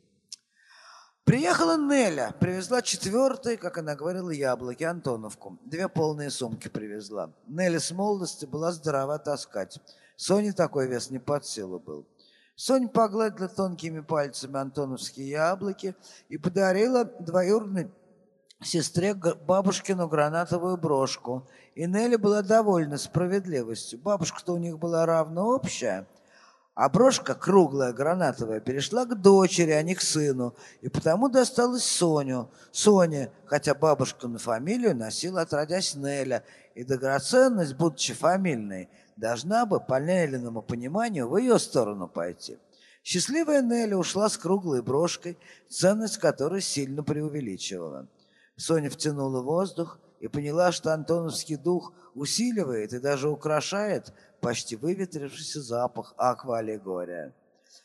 Приехала 1.23 1.75
Неля, 1.75 2.35
привезла 2.39 2.83
четвертый, 2.83 3.57
как 3.57 3.79
она 3.79 3.95
говорила, 3.95 4.29
яблоки, 4.29 4.83
Антоновку. 4.83 5.57
Две 5.65 5.89
полные 5.89 6.29
сумки 6.29 6.67
привезла. 6.67 7.33
Неля 7.47 7.79
с 7.79 7.89
молодости 7.91 8.45
была 8.45 8.71
здорова 8.71 9.17
таскать. 9.17 9.79
Соне 10.15 10.53
такой 10.53 10.87
вес 10.87 11.09
не 11.09 11.17
под 11.17 11.45
силу 11.45 11.79
был. 11.79 12.05
Соня 12.55 12.87
погладила 12.87 13.49
тонкими 13.49 13.99
пальцами 13.99 14.57
антоновские 14.57 15.29
яблоки 15.29 15.95
и 16.29 16.37
подарила 16.37 17.03
двоюродной 17.03 17.91
сестре 18.63 19.13
бабушкину 19.13 20.07
гранатовую 20.07 20.77
брошку. 20.77 21.47
И 21.75 21.85
Нелли 21.85 22.15
была 22.15 22.41
довольна 22.41 22.97
справедливостью. 22.97 23.99
Бабушка-то 23.99 24.53
у 24.53 24.57
них 24.57 24.79
была 24.79 25.05
равно 25.05 25.47
общая, 25.47 26.07
а 26.75 26.89
брошка, 26.89 27.35
круглая, 27.35 27.93
гранатовая, 27.93 28.59
перешла 28.59 29.05
к 29.05 29.21
дочери, 29.21 29.71
а 29.71 29.81
не 29.81 29.95
к 29.95 30.01
сыну, 30.01 30.55
и 30.81 30.89
потому 30.89 31.29
досталась 31.29 31.85
Соню. 31.85 32.49
Соня, 32.73 33.31
хотя 33.45 33.73
бабушка 33.73 34.27
на 34.27 34.39
фамилию 34.39 34.95
носила 34.95 35.41
отродясь 35.41 35.95
Неля, 35.95 36.43
и 36.75 36.83
драгоценность, 36.83 37.75
будучи 37.75 38.13
фамильной, 38.13 38.89
должна 39.15 39.65
бы, 39.65 39.79
по 39.79 40.01
Неллиному 40.01 40.61
пониманию, 40.61 41.29
в 41.29 41.37
ее 41.37 41.59
сторону 41.59 42.09
пойти. 42.09 42.57
Счастливая 43.05 43.61
Неля 43.61 43.95
ушла 43.97 44.27
с 44.27 44.37
круглой 44.37 44.81
брошкой, 44.81 45.37
ценность 45.69 46.17
которой 46.17 46.61
сильно 46.61 47.03
преувеличивала. 47.03 48.07
Соня 48.57 48.89
втянула 48.89 49.41
воздух 49.41 49.99
и 50.19 50.27
поняла, 50.27 50.71
что 50.71 50.93
антоновский 50.93 51.57
дух 51.57 51.93
усиливает 52.13 52.93
и 52.93 52.99
даже 52.99 53.29
украшает 53.29 54.13
почти 54.39 54.75
выветрившийся 54.75 55.61
запах 55.61 56.13
аквалегория. 56.17 57.33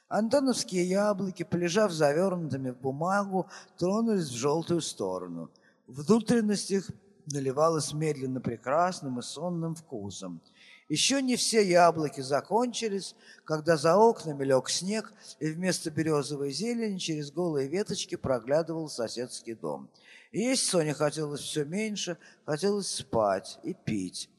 Антоновские 0.08 0.88
яблоки, 0.88 1.42
полежав 1.42 1.92
завернутыми 1.92 2.70
в 2.70 2.78
бумагу, 2.78 3.46
тронулись 3.76 4.28
в 4.28 4.36
желтую 4.36 4.80
сторону. 4.80 5.50
Внутренность 5.86 6.70
их 6.70 6.90
наливалась 7.26 7.92
медленно 7.92 8.40
прекрасным 8.40 9.18
и 9.18 9.22
сонным 9.22 9.74
вкусом. 9.74 10.40
Еще 10.88 11.22
не 11.22 11.36
все 11.36 11.64
яблоки 11.64 12.20
закончились, 12.20 13.14
когда 13.44 13.76
за 13.76 13.96
окнами 13.96 14.44
лег 14.44 14.68
снег, 14.68 15.12
и 15.38 15.48
вместо 15.48 15.90
березовой 15.90 16.50
зелени 16.50 16.98
через 16.98 17.30
голые 17.30 17.68
веточки 17.68 18.16
проглядывал 18.16 18.88
соседский 18.88 19.54
дом. 19.54 19.88
Есть 20.32 20.68
Соне 20.68 20.94
хотелось 20.94 21.40
все 21.40 21.64
меньше, 21.64 22.16
хотелось 22.46 22.88
спать 22.88 23.58
и 23.64 23.74
пить. 23.74 24.30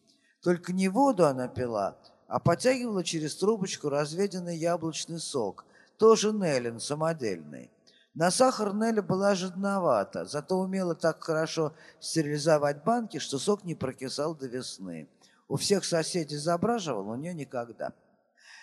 Только 0.42 0.72
не 0.72 0.88
воду 0.88 1.26
она 1.26 1.48
пила, 1.48 1.98
а 2.28 2.40
потягивала 2.40 3.04
через 3.04 3.36
трубочку 3.36 3.90
разведенный 3.90 4.58
яблочный 4.58 5.20
сок, 5.20 5.66
тоже 5.98 6.32
Неллин, 6.32 6.80
самодельный. 6.80 7.70
На 8.14 8.32
сахар 8.32 8.74
Нелли 8.74 9.02
была 9.02 9.36
жадновата, 9.36 10.26
зато 10.26 10.58
умела 10.58 10.96
так 10.96 11.24
хорошо 11.24 11.74
стерилизовать 12.00 12.84
банки, 12.84 13.20
что 13.20 13.38
сок 13.38 13.64
не 13.64 13.76
прокисал 13.76 14.34
до 14.36 14.48
весны. 14.48 15.10
У 15.48 15.58
всех 15.58 15.84
соседей 15.84 16.38
забраживал, 16.38 17.10
у 17.10 17.16
нее 17.16 17.34
никогда. 17.34 17.94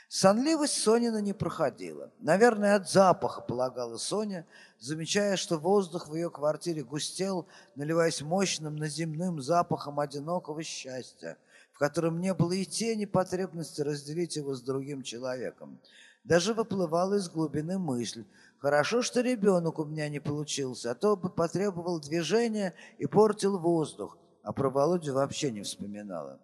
Сонливость 0.09 0.83
Сонина 0.83 1.21
не 1.21 1.35
проходила. 1.35 2.11
Наверное, 2.19 2.77
от 2.77 2.88
запаха, 2.91 3.43
полагала 3.43 3.99
Соня, 3.99 4.47
замечая, 4.81 5.37
что 5.37 5.59
воздух 5.59 6.09
в 6.09 6.14
ее 6.14 6.31
квартире 6.31 6.85
густел, 6.85 7.47
наливаясь 7.75 8.23
мощным 8.23 8.77
наземным 8.77 9.41
запахом 9.41 10.01
одинокого 10.01 10.62
счастья, 10.62 11.37
в 11.73 11.79
котором 11.79 12.21
не 12.21 12.35
было 12.35 12.53
и 12.53 12.64
тени 12.64 13.05
потребности 13.05 13.81
разделить 13.81 14.37
его 14.37 14.55
с 14.55 14.62
другим 14.62 15.03
человеком. 15.03 15.79
Даже 16.25 16.55
выплывала 16.55 17.14
из 17.14 17.29
глубины 17.29 17.79
мысль. 17.79 18.25
Хорошо, 18.59 19.03
что 19.03 19.21
ребенок 19.21 19.79
у 19.79 19.85
меня 19.85 20.09
не 20.09 20.21
получился, 20.21 20.91
а 20.91 20.95
то 20.95 21.17
бы 21.17 21.31
потребовал 21.31 22.01
движения 22.01 22.75
и 22.99 23.07
портил 23.07 23.59
воздух, 23.59 24.19
а 24.43 24.53
про 24.53 24.69
Володю 24.69 25.14
вообще 25.14 25.51
не 25.51 25.62
вспоминала. 25.62 26.41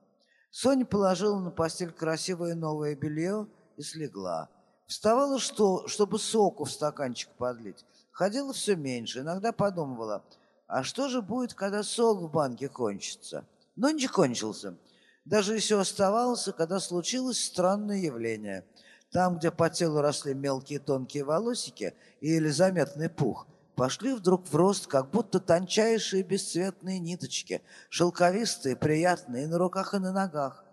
Соня 0.50 0.86
положила 0.86 1.40
на 1.40 1.50
постель 1.50 1.90
красивое 1.90 2.54
новое 2.54 2.94
белье 2.94 3.48
и 3.76 3.82
слегла. 3.82 4.48
Вставала, 4.86 5.40
что, 5.40 5.88
чтобы 5.88 6.20
соку 6.20 6.64
в 6.64 6.70
стаканчик 6.70 7.28
подлить. 7.30 7.84
Ходила 8.14 8.52
все 8.52 8.76
меньше. 8.76 9.20
Иногда 9.20 9.50
подумывала, 9.50 10.24
а 10.68 10.84
что 10.84 11.08
же 11.08 11.20
будет, 11.20 11.54
когда 11.54 11.82
сок 11.82 12.20
в 12.20 12.30
банке 12.30 12.68
кончится? 12.68 13.44
Но 13.74 13.90
не 13.90 14.06
кончился. 14.06 14.78
Даже 15.24 15.56
еще 15.56 15.80
оставался, 15.80 16.52
когда 16.52 16.78
случилось 16.78 17.44
странное 17.44 17.98
явление. 17.98 18.64
Там, 19.10 19.38
где 19.38 19.50
по 19.50 19.68
телу 19.68 20.00
росли 20.00 20.32
мелкие 20.32 20.78
тонкие 20.78 21.24
волосики 21.24 21.94
и 22.20 22.28
еле 22.28 22.52
заметный 22.52 23.10
пух, 23.10 23.48
пошли 23.74 24.14
вдруг 24.14 24.46
в 24.46 24.54
рост, 24.54 24.86
как 24.86 25.10
будто 25.10 25.40
тончайшие 25.40 26.22
бесцветные 26.22 27.00
ниточки, 27.00 27.62
шелковистые, 27.88 28.76
приятные, 28.76 29.44
и 29.44 29.46
на 29.48 29.58
руках 29.58 29.92
и 29.92 29.98
на 29.98 30.12
ногах. 30.12 30.64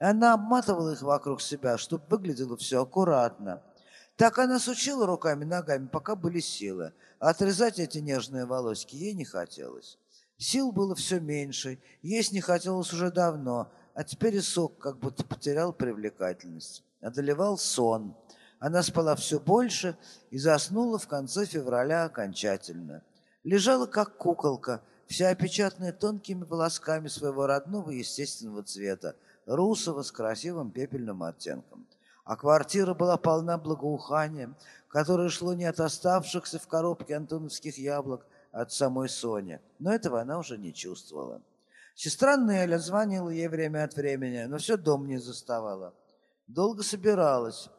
И 0.00 0.04
она 0.04 0.34
обматывала 0.34 0.94
их 0.94 1.02
вокруг 1.02 1.42
себя, 1.42 1.78
чтобы 1.78 2.04
выглядело 2.08 2.56
все 2.56 2.82
аккуратно. 2.82 3.62
Так 4.18 4.38
она 4.38 4.58
сучила 4.58 5.06
руками, 5.06 5.44
ногами, 5.44 5.86
пока 5.86 6.14
были 6.14 6.40
силы. 6.40 6.92
Отрезать 7.18 7.78
эти 7.78 7.98
нежные 7.98 8.44
волосики 8.44 8.96
ей 8.96 9.14
не 9.14 9.24
хотелось. 9.24 9.96
Сил 10.36 10.72
было 10.72 10.94
все 10.94 11.18
меньше, 11.20 11.78
есть 12.02 12.32
не 12.32 12.42
хотелось 12.42 12.92
уже 12.92 13.10
давно, 13.10 13.72
а 13.94 14.04
теперь 14.04 14.36
и 14.36 14.40
сок 14.40 14.76
как 14.78 14.98
будто 14.98 15.24
потерял 15.24 15.72
привлекательность. 15.72 16.84
Одолевал 17.00 17.56
сон– 17.56 18.14
она 18.58 18.82
спала 18.82 19.14
все 19.14 19.38
больше 19.38 19.96
и 20.30 20.38
заснула 20.38 20.98
в 20.98 21.06
конце 21.06 21.44
февраля 21.46 22.04
окончательно. 22.04 23.02
Лежала 23.44 23.86
как 23.86 24.16
куколка, 24.16 24.82
вся 25.06 25.28
опечатанная 25.28 25.92
тонкими 25.92 26.44
волосками 26.44 27.08
своего 27.08 27.46
родного 27.46 27.90
естественного 27.90 28.64
цвета, 28.64 29.14
русого 29.46 30.02
с 30.02 30.10
красивым 30.10 30.70
пепельным 30.72 31.22
оттенком. 31.22 31.86
А 32.28 32.36
квартира 32.36 32.92
была 32.92 33.16
полна 33.16 33.56
благоуханием, 33.56 34.54
которое 34.88 35.30
шло 35.30 35.54
не 35.54 35.64
от 35.64 35.80
оставшихся 35.80 36.58
в 36.58 36.68
коробке 36.68 37.16
антоновских 37.16 37.78
яблок, 37.78 38.26
а 38.52 38.60
от 38.60 38.70
самой 38.70 39.08
Сони. 39.08 39.60
Но 39.78 39.94
этого 39.94 40.20
она 40.20 40.38
уже 40.38 40.58
не 40.58 40.74
чувствовала. 40.74 41.40
Сестра 41.94 42.36
Неля 42.36 42.78
звонила 42.78 43.30
ей 43.30 43.48
время 43.48 43.84
от 43.84 43.94
времени, 43.94 44.44
но 44.44 44.58
все 44.58 44.76
дом 44.76 45.06
не 45.06 45.16
заставала. 45.16 45.94
Долго 46.46 46.82
собиралась, 46.82 47.70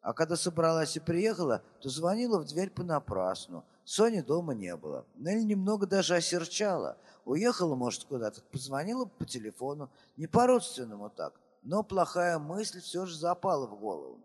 а 0.00 0.14
когда 0.14 0.36
собралась 0.36 0.96
и 0.96 1.00
приехала, 1.00 1.62
то 1.82 1.90
звонила 1.90 2.38
в 2.38 2.46
дверь 2.46 2.70
понапрасну. 2.70 3.62
Сони 3.84 4.22
дома 4.22 4.54
не 4.54 4.74
было. 4.74 5.04
Нелли 5.16 5.42
немного 5.42 5.86
даже 5.86 6.16
осерчала. 6.16 6.96
Уехала, 7.26 7.74
может, 7.74 8.04
куда-то, 8.04 8.40
позвонила 8.52 9.04
по 9.04 9.26
телефону. 9.26 9.90
Не 10.16 10.28
по-родственному 10.28 11.10
так. 11.10 11.34
Но 11.68 11.82
плохая 11.82 12.38
мысль 12.38 12.80
все 12.80 13.04
же 13.04 13.14
запала 13.14 13.66
в 13.66 13.78
голову. 13.78 14.24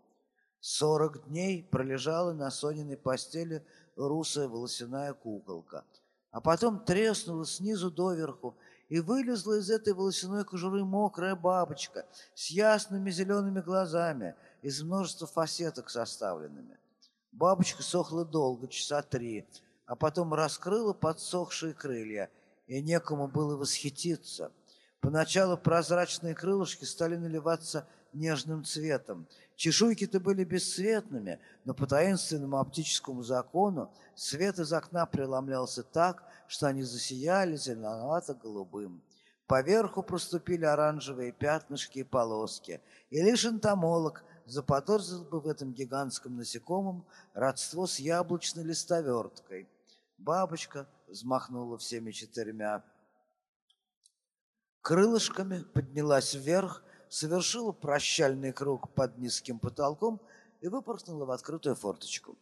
Сорок 0.60 1.28
дней 1.28 1.62
пролежала 1.62 2.32
на 2.32 2.50
Сониной 2.50 2.96
постели 2.96 3.62
русая 3.96 4.48
волосяная 4.48 5.12
куколка. 5.12 5.84
А 6.30 6.40
потом 6.40 6.82
треснула 6.82 7.44
снизу 7.44 7.90
доверху, 7.90 8.56
и 8.88 8.98
вылезла 8.98 9.58
из 9.58 9.68
этой 9.68 9.92
волосяной 9.92 10.46
кожуры 10.46 10.86
мокрая 10.86 11.36
бабочка 11.36 12.06
с 12.34 12.48
ясными 12.48 13.10
зелеными 13.10 13.60
глазами, 13.60 14.34
из 14.62 14.82
множества 14.82 15.26
фасеток 15.26 15.90
составленными. 15.90 16.78
Бабочка 17.30 17.82
сохла 17.82 18.24
долго, 18.24 18.68
часа 18.68 19.02
три, 19.02 19.46
а 19.84 19.96
потом 19.96 20.32
раскрыла 20.32 20.94
подсохшие 20.94 21.74
крылья, 21.74 22.30
и 22.66 22.80
некому 22.80 23.28
было 23.28 23.54
восхититься. 23.58 24.50
Поначалу 25.04 25.58
прозрачные 25.58 26.34
крылышки 26.34 26.86
стали 26.86 27.16
наливаться 27.16 27.86
нежным 28.14 28.64
цветом. 28.64 29.26
Чешуйки-то 29.54 30.18
были 30.18 30.44
бесцветными, 30.44 31.40
но 31.66 31.74
по 31.74 31.86
таинственному 31.86 32.56
оптическому 32.56 33.22
закону 33.22 33.92
свет 34.14 34.58
из 34.58 34.72
окна 34.72 35.04
преломлялся 35.04 35.82
так, 35.82 36.24
что 36.48 36.68
они 36.68 36.84
засияли 36.84 37.54
зеленовато-голубым. 37.54 39.02
Поверху 39.46 40.02
проступили 40.02 40.64
оранжевые 40.64 41.32
пятнышки 41.32 41.98
и 41.98 42.02
полоски, 42.02 42.80
и 43.10 43.20
лишь 43.20 43.44
энтомолог 43.44 44.24
заподозрил 44.46 45.24
бы 45.24 45.38
в 45.38 45.48
этом 45.48 45.74
гигантском 45.74 46.34
насекомом 46.34 47.04
родство 47.34 47.86
с 47.86 47.98
яблочной 47.98 48.64
листоверткой. 48.64 49.68
Бабочка 50.16 50.86
взмахнула 51.08 51.76
всеми 51.76 52.10
четырьмя 52.10 52.82
крылышками, 54.84 55.64
поднялась 55.72 56.34
вверх, 56.34 56.84
совершила 57.08 57.72
прощальный 57.72 58.52
круг 58.52 58.92
под 58.92 59.16
низким 59.18 59.58
потолком 59.58 60.20
и 60.60 60.68
выпорхнула 60.68 61.24
в 61.24 61.30
открытую 61.30 61.74
форточку. 61.74 62.36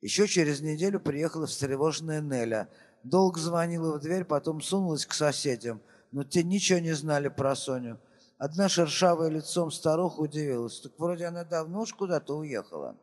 Еще 0.00 0.26
через 0.26 0.60
неделю 0.60 0.98
приехала 0.98 1.46
встревоженная 1.46 2.20
Неля. 2.20 2.68
Долго 3.04 3.38
звонила 3.38 3.96
в 3.96 4.00
дверь, 4.00 4.24
потом 4.24 4.60
сунулась 4.60 5.06
к 5.06 5.12
соседям, 5.12 5.80
но 6.10 6.24
те 6.24 6.42
ничего 6.42 6.80
не 6.80 6.92
знали 6.92 7.28
про 7.28 7.54
Соню. 7.54 8.00
Одна 8.36 8.68
шершавая 8.68 9.30
лицом 9.30 9.70
старуха 9.70 10.20
удивилась. 10.20 10.80
Так 10.80 10.92
вроде 10.98 11.26
она 11.26 11.44
давно 11.44 11.82
уж 11.82 11.94
куда-то 11.94 12.36
уехала. 12.36 12.96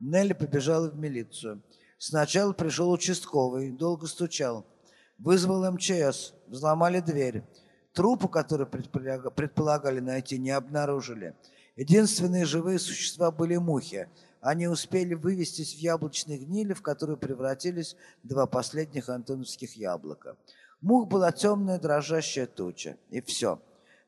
Нелли 0.00 0.34
побежала 0.34 0.90
в 0.90 0.98
милицию. 0.98 1.62
Сначала 1.96 2.52
пришел 2.52 2.92
участковый, 2.92 3.70
долго 3.70 4.06
стучал. 4.06 4.66
Вызвал 5.16 5.72
МЧС, 5.72 6.34
взломали 6.46 7.00
дверь. 7.00 7.42
Трупы, 7.98 8.28
которые 8.28 8.68
предполагали 8.68 9.98
найти, 9.98 10.38
не 10.38 10.52
обнаружили. 10.52 11.34
Единственные 11.74 12.44
живые 12.44 12.78
существа 12.78 13.32
были 13.32 13.56
мухи. 13.56 14.08
Они 14.40 14.68
успели 14.68 15.14
вывестись 15.14 15.74
в 15.74 15.78
яблочные 15.78 16.38
гнили, 16.38 16.74
в 16.74 16.82
которые 16.82 17.16
превратились 17.16 17.96
два 18.22 18.46
последних 18.46 19.08
антоновских 19.08 19.76
яблока. 19.76 20.36
Мух 20.80 21.08
была 21.08 21.32
темная 21.32 21.80
дрожащая 21.80 22.46
туча. 22.46 22.96
И 23.10 23.20
все. 23.20 23.60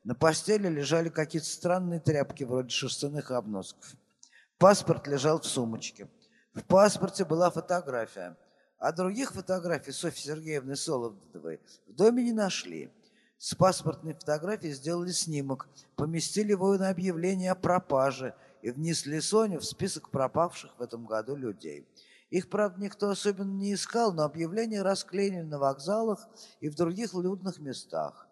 На 0.05 0.15
постели 0.15 0.69
лежали 0.69 1.09
какие-то 1.09 1.49
странные 1.49 1.99
тряпки, 1.99 2.45
вроде 2.45 2.69
шерстяных 2.69 3.29
обносков. 3.31 3.97
Паспорт 4.57 5.05
лежал 5.05 5.41
в 5.41 5.45
сумочке. 5.45 6.07
В 6.53 6.63
паспорте 6.63 7.25
была 7.25 7.51
фотография. 7.51 8.37
А 8.79 8.93
других 8.93 9.33
фотографий 9.33 9.91
Софьи 9.91 10.31
Сергеевны 10.31 10.77
Солодовой 10.77 11.59
в 11.87 11.93
доме 11.93 12.23
не 12.23 12.31
нашли. 12.31 12.89
С 13.43 13.55
паспортной 13.55 14.13
фотографии 14.13 14.67
сделали 14.67 15.09
снимок, 15.09 15.67
поместили 15.95 16.51
его 16.51 16.77
на 16.77 16.89
объявление 16.89 17.49
о 17.49 17.55
пропаже 17.55 18.35
и 18.61 18.69
внесли 18.69 19.19
Соню 19.19 19.59
в 19.59 19.65
список 19.65 20.11
пропавших 20.11 20.77
в 20.77 20.81
этом 20.83 21.07
году 21.07 21.35
людей. 21.35 21.87
Их, 22.29 22.51
правда, 22.51 22.79
никто 22.79 23.09
особенно 23.09 23.51
не 23.51 23.73
искал, 23.73 24.13
но 24.13 24.25
объявления 24.25 24.83
расклеили 24.83 25.41
на 25.41 25.57
вокзалах 25.57 26.27
и 26.59 26.69
в 26.69 26.75
других 26.75 27.15
людных 27.15 27.57
местах. 27.57 28.27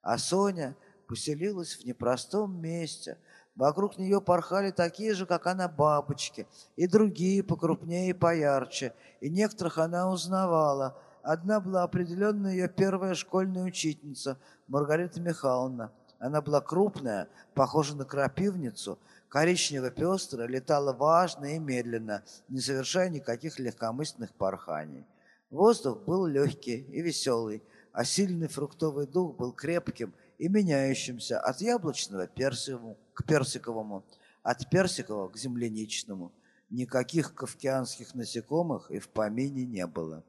А 0.00 0.16
Соня 0.16 0.76
поселилась 1.08 1.74
в 1.74 1.84
непростом 1.84 2.60
месте. 2.60 3.18
Вокруг 3.56 3.98
нее 3.98 4.20
порхали 4.20 4.70
такие 4.70 5.14
же, 5.14 5.26
как 5.26 5.48
она, 5.48 5.66
бабочки, 5.66 6.46
и 6.76 6.86
другие 6.86 7.42
покрупнее 7.42 8.10
и 8.10 8.12
поярче, 8.12 8.94
и 9.20 9.28
некоторых 9.28 9.78
она 9.78 10.08
узнавала. 10.08 11.02
Одна 11.22 11.60
была 11.60 11.82
определенно 11.84 12.48
ее 12.48 12.68
первая 12.68 13.14
школьная 13.14 13.64
учительница, 13.64 14.38
Маргарита 14.68 15.20
Михайловна. 15.20 15.92
Она 16.18 16.40
была 16.40 16.60
крупная, 16.60 17.28
похожа 17.54 17.96
на 17.96 18.04
крапивницу– 18.04 18.98
коричнево-пестрая, 19.32 20.46
летала 20.46 20.92
важно 20.92 21.56
и 21.56 21.58
медленно, 21.58 22.22
не 22.48 22.60
совершая 22.60 23.08
никаких 23.08 23.58
легкомысленных 23.58 24.34
порханий. 24.34 25.06
Воздух 25.50 26.02
был 26.04 26.26
легкий 26.26 26.86
и 26.92 27.00
веселый, 27.00 27.62
а 27.92 28.04
сильный 28.04 28.48
фруктовый 28.48 29.06
дух 29.06 29.36
был 29.36 29.52
крепким 29.52 30.12
и 30.38 30.48
меняющимся 30.48 31.40
от 31.40 31.62
яблочного 31.62 32.26
к 32.26 33.24
персиковому, 33.24 34.04
от 34.42 34.68
персикового 34.68 35.30
к 35.30 35.36
земляничному. 35.38 36.30
Никаких 36.68 37.34
кавкианских 37.34 38.14
насекомых 38.14 38.90
и 38.90 38.98
в 38.98 39.08
помине 39.08 39.64
не 39.64 39.86
было. 39.86 40.24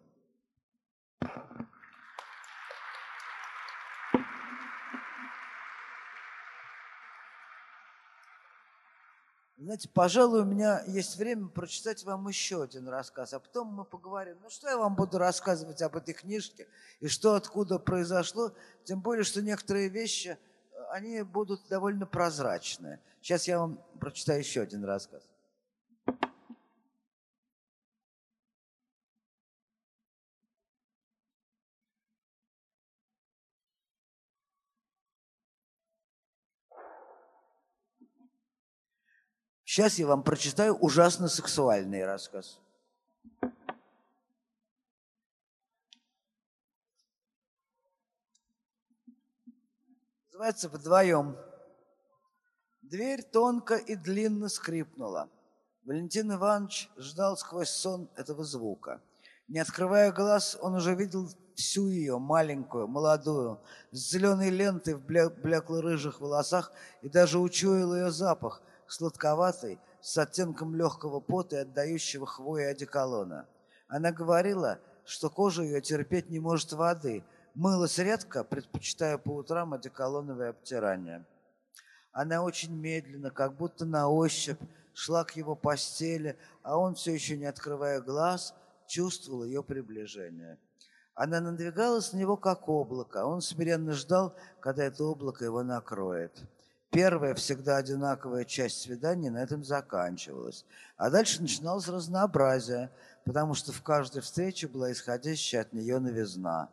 Знаете, 9.63 9.87
пожалуй, 9.87 10.41
у 10.41 10.45
меня 10.45 10.83
есть 10.87 11.15
время 11.15 11.47
прочитать 11.47 12.03
вам 12.03 12.27
еще 12.27 12.63
один 12.63 12.89
рассказ, 12.89 13.33
а 13.33 13.39
потом 13.39 13.69
мы 13.69 13.85
поговорим. 13.85 14.35
Ну, 14.43 14.49
что 14.49 14.67
я 14.67 14.77
вам 14.77 14.93
буду 14.93 15.17
рассказывать 15.17 15.81
об 15.81 15.95
этой 15.95 16.13
книжке 16.13 16.67
и 16.99 17.07
что 17.07 17.35
откуда 17.35 17.79
произошло, 17.79 18.51
тем 18.83 18.99
более, 18.99 19.23
что 19.23 19.41
некоторые 19.41 19.87
вещи, 19.87 20.37
э, 20.73 20.83
они 20.91 21.21
будут 21.21 21.61
довольно 21.69 22.05
прозрачные. 22.05 22.99
Сейчас 23.21 23.47
я 23.47 23.57
вам 23.57 23.79
прочитаю 24.01 24.39
еще 24.39 24.61
один 24.61 24.83
рассказ. 24.83 25.23
Сейчас 39.73 39.97
я 39.97 40.05
вам 40.05 40.21
прочитаю 40.21 40.75
ужасно 40.75 41.27
сексуальный 41.27 42.05
рассказ. 42.05 42.59
Называется 50.27 50.69
«Вдвоем». 50.69 51.35
Дверь 52.83 53.23
тонко 53.23 53.77
и 53.77 53.95
длинно 53.95 54.47
скрипнула. 54.47 55.27
Валентин 55.85 56.31
Иванович 56.31 56.91
ждал 56.95 57.35
сквозь 57.35 57.71
сон 57.71 58.11
этого 58.15 58.43
звука. 58.43 59.01
Не 59.47 59.57
открывая 59.57 60.11
глаз, 60.11 60.55
он 60.61 60.75
уже 60.75 60.93
видел 60.93 61.27
всю 61.55 61.87
ее, 61.87 62.19
маленькую, 62.19 62.87
молодую, 62.87 63.59
с 63.89 64.11
зеленой 64.11 64.51
лентой 64.51 64.93
в 64.93 65.03
блекло-рыжих 65.03 66.21
волосах 66.21 66.71
и 67.01 67.09
даже 67.09 67.39
учуял 67.39 67.95
ее 67.95 68.11
запах– 68.11 68.61
сладковатой, 68.87 69.79
с 70.01 70.17
оттенком 70.17 70.75
легкого 70.75 71.19
пота 71.19 71.57
и 71.57 71.59
отдающего 71.59 72.25
хвои 72.25 72.63
одеколона. 72.63 73.47
Она 73.87 74.11
говорила, 74.11 74.79
что 75.05 75.29
кожа 75.29 75.63
ее 75.63 75.81
терпеть 75.81 76.29
не 76.29 76.39
может 76.39 76.73
воды, 76.73 77.23
мылась 77.55 77.97
редко, 77.99 78.43
предпочитая 78.43 79.17
по 79.17 79.29
утрам 79.35 79.73
одеколоновое 79.73 80.49
обтирание. 80.49 81.25
Она 82.11 82.43
очень 82.43 82.75
медленно, 82.75 83.31
как 83.31 83.55
будто 83.55 83.85
на 83.85 84.07
ощупь, 84.09 84.59
шла 84.93 85.23
к 85.23 85.35
его 85.35 85.55
постели, 85.55 86.37
а 86.61 86.77
он, 86.77 86.95
все 86.95 87.13
еще 87.13 87.37
не 87.37 87.45
открывая 87.45 88.01
глаз, 88.01 88.53
чувствовал 88.87 89.43
ее 89.43 89.63
приближение. 89.63 90.59
Она 91.15 91.41
надвигалась 91.41 92.13
на 92.13 92.17
него, 92.17 92.37
как 92.37 92.67
облако. 92.67 93.25
Он 93.25 93.41
смиренно 93.41 93.93
ждал, 93.93 94.35
когда 94.59 94.83
это 94.83 95.03
облако 95.03 95.45
его 95.45 95.63
накроет. 95.63 96.39
Первая 96.93 97.33
всегда 97.33 97.77
одинаковая 97.77 98.45
часть 98.45 98.81
свидания 98.81 99.31
на 99.31 99.39
этом 99.41 99.63
заканчивалась. 99.63 100.63
А 100.95 101.09
дальше 101.09 101.41
начиналось 101.41 101.87
разнообразие, 101.87 102.91
потому 103.25 103.55
что 103.55 103.71
в 103.71 103.81
каждой 103.81 104.21
встрече 104.21 104.67
была 104.67 104.91
исходящая 104.91 105.61
от 105.61 105.73
нее 105.73 105.97
новизна. 105.97 106.69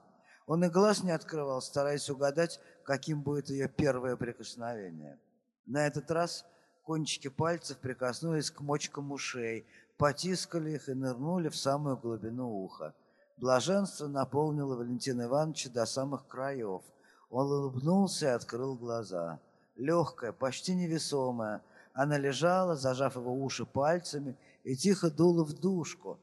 Он 0.46 0.62
и 0.62 0.68
глаз 0.68 1.02
не 1.02 1.10
открывал, 1.10 1.62
стараясь 1.62 2.10
угадать, 2.10 2.60
каким 2.84 3.22
будет 3.22 3.48
ее 3.48 3.66
первое 3.66 4.14
прикосновение. 4.16 5.18
На 5.64 5.86
этот 5.86 6.10
раз 6.10 6.44
кончики 6.82 7.28
пальцев 7.28 7.78
прикоснулись 7.78 8.50
к 8.50 8.60
мочкам 8.60 9.12
ушей, 9.12 9.66
потискали 9.96 10.72
их 10.72 10.90
и 10.90 10.92
нырнули 10.92 11.48
в 11.48 11.56
самую 11.56 11.96
глубину 11.96 12.62
уха. 12.62 12.92
Блаженство 13.38 14.06
наполнило 14.06 14.76
Валентина 14.76 15.22
Ивановича 15.22 15.70
до 15.70 15.86
самых 15.86 16.26
краев. 16.26 16.82
Он 17.30 17.50
улыбнулся 17.50 18.26
и 18.26 18.34
открыл 18.34 18.74
глаза 18.76 19.40
легкая, 19.80 20.32
почти 20.32 20.74
невесомая. 20.74 21.62
Она 21.92 22.18
лежала, 22.18 22.76
зажав 22.76 23.16
его 23.16 23.34
уши 23.34 23.66
пальцами, 23.66 24.36
и 24.62 24.76
тихо 24.76 25.10
дула 25.10 25.44
в 25.44 25.52
душку. 25.52 26.18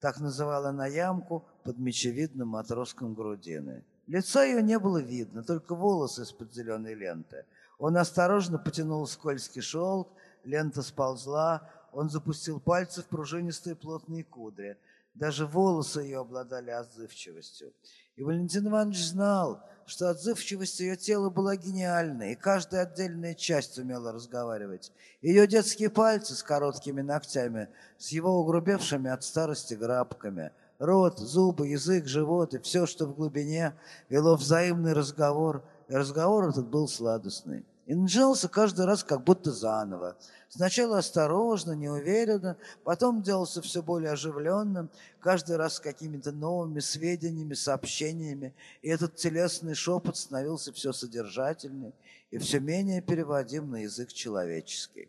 Так 0.00 0.20
называла 0.20 0.68
она 0.68 0.86
ямку 0.86 1.44
под 1.64 1.78
мечевидным 1.78 2.48
матроском 2.48 3.14
грудины. 3.14 3.84
Лица 4.06 4.44
ее 4.44 4.62
не 4.62 4.78
было 4.78 4.98
видно, 4.98 5.42
только 5.42 5.74
волосы 5.74 6.22
из-под 6.22 6.54
зеленой 6.54 6.94
ленты. 6.94 7.44
Он 7.78 7.96
осторожно 7.96 8.58
потянул 8.58 9.06
скользкий 9.06 9.60
шелк, 9.60 10.08
лента 10.44 10.82
сползла, 10.82 11.68
он 11.92 12.10
запустил 12.10 12.60
пальцы 12.60 13.02
в 13.02 13.06
пружинистые 13.06 13.74
плотные 13.74 14.24
кудри. 14.24 14.76
Даже 15.14 15.46
волосы 15.46 16.00
ее 16.00 16.20
обладали 16.20 16.70
отзывчивостью. 16.70 17.72
И 18.16 18.22
Валентин 18.22 18.68
Иванович 18.68 19.04
знал, 19.08 19.62
что 19.88 20.10
отзывчивость 20.10 20.80
ее 20.80 20.96
тела 20.96 21.30
была 21.30 21.56
гениальной, 21.56 22.32
и 22.32 22.36
каждая 22.36 22.82
отдельная 22.82 23.34
часть 23.34 23.78
умела 23.78 24.12
разговаривать. 24.12 24.92
Ее 25.22 25.46
детские 25.46 25.88
пальцы 25.88 26.34
с 26.34 26.42
короткими 26.42 27.00
ногтями, 27.00 27.68
с 27.96 28.10
его 28.10 28.38
угрубевшими 28.38 29.10
от 29.10 29.24
старости 29.24 29.72
грабками, 29.72 30.52
рот, 30.78 31.18
зубы, 31.18 31.68
язык, 31.68 32.06
живот 32.06 32.52
и 32.52 32.58
все, 32.58 32.84
что 32.86 33.06
в 33.06 33.14
глубине, 33.14 33.72
вело 34.10 34.36
взаимный 34.36 34.92
разговор, 34.92 35.64
и 35.88 35.94
разговор 35.94 36.50
этот 36.50 36.68
был 36.68 36.86
сладостный. 36.86 37.64
И 37.88 37.94
начинался 37.94 38.48
каждый 38.48 38.84
раз 38.84 39.02
как 39.02 39.24
будто 39.24 39.50
заново. 39.50 40.18
Сначала 40.50 40.98
осторожно, 40.98 41.72
неуверенно, 41.72 42.58
потом 42.84 43.22
делался 43.22 43.62
все 43.62 43.82
более 43.82 44.12
оживленным, 44.12 44.90
каждый 45.20 45.56
раз 45.56 45.76
с 45.76 45.80
какими-то 45.80 46.30
новыми 46.30 46.80
сведениями, 46.80 47.54
сообщениями. 47.54 48.54
И 48.82 48.90
этот 48.90 49.16
телесный 49.16 49.74
шепот 49.74 50.18
становился 50.18 50.70
все 50.74 50.92
содержательнее 50.92 51.94
и 52.30 52.36
все 52.36 52.60
менее 52.60 53.00
переводим 53.00 53.70
на 53.70 53.76
язык 53.76 54.12
человеческий. 54.12 55.08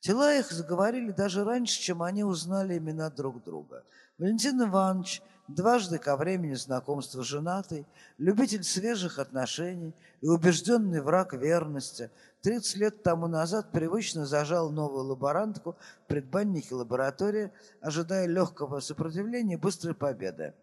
Тела 0.00 0.34
их 0.34 0.52
заговорили 0.52 1.12
даже 1.12 1.44
раньше, 1.44 1.80
чем 1.80 2.02
они 2.02 2.24
узнали 2.24 2.76
имена 2.76 3.08
друг 3.08 3.42
друга. 3.42 3.84
Валентин 4.18 4.62
Иванович, 4.62 5.22
дважды 5.48 5.98
ко 5.98 6.16
времени 6.16 6.54
знакомства 6.54 7.22
женатый, 7.22 7.86
любитель 8.18 8.62
свежих 8.62 9.18
отношений 9.18 9.94
и 10.20 10.28
убежденный 10.28 11.00
враг 11.00 11.32
верности, 11.34 12.10
30 12.42 12.76
лет 12.76 13.02
тому 13.02 13.28
назад 13.28 13.70
привычно 13.70 14.26
зажал 14.26 14.70
новую 14.70 15.04
лаборантку 15.04 15.76
в 16.04 16.08
предбаннике 16.08 16.74
лаборатории, 16.74 17.52
ожидая 17.80 18.26
легкого 18.26 18.80
сопротивления 18.80 19.54
и 19.54 19.58
быстрой 19.58 19.94
победы. 19.94 20.54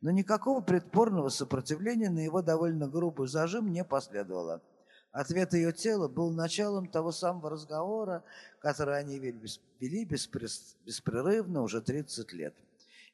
Но 0.00 0.10
никакого 0.10 0.60
предпорного 0.60 1.30
сопротивления 1.30 2.10
на 2.10 2.20
его 2.20 2.42
довольно 2.42 2.88
грубый 2.88 3.26
зажим 3.26 3.72
не 3.72 3.84
последовало. 3.84 4.60
Ответ 5.12 5.54
ее 5.54 5.72
тела 5.72 6.08
был 6.08 6.30
началом 6.32 6.88
того 6.88 7.12
самого 7.12 7.50
разговора, 7.50 8.24
который 8.58 8.98
они 8.98 9.18
вели 9.18 10.04
беспрерывно 10.04 11.62
уже 11.62 11.80
30 11.80 12.32
лет. 12.32 12.54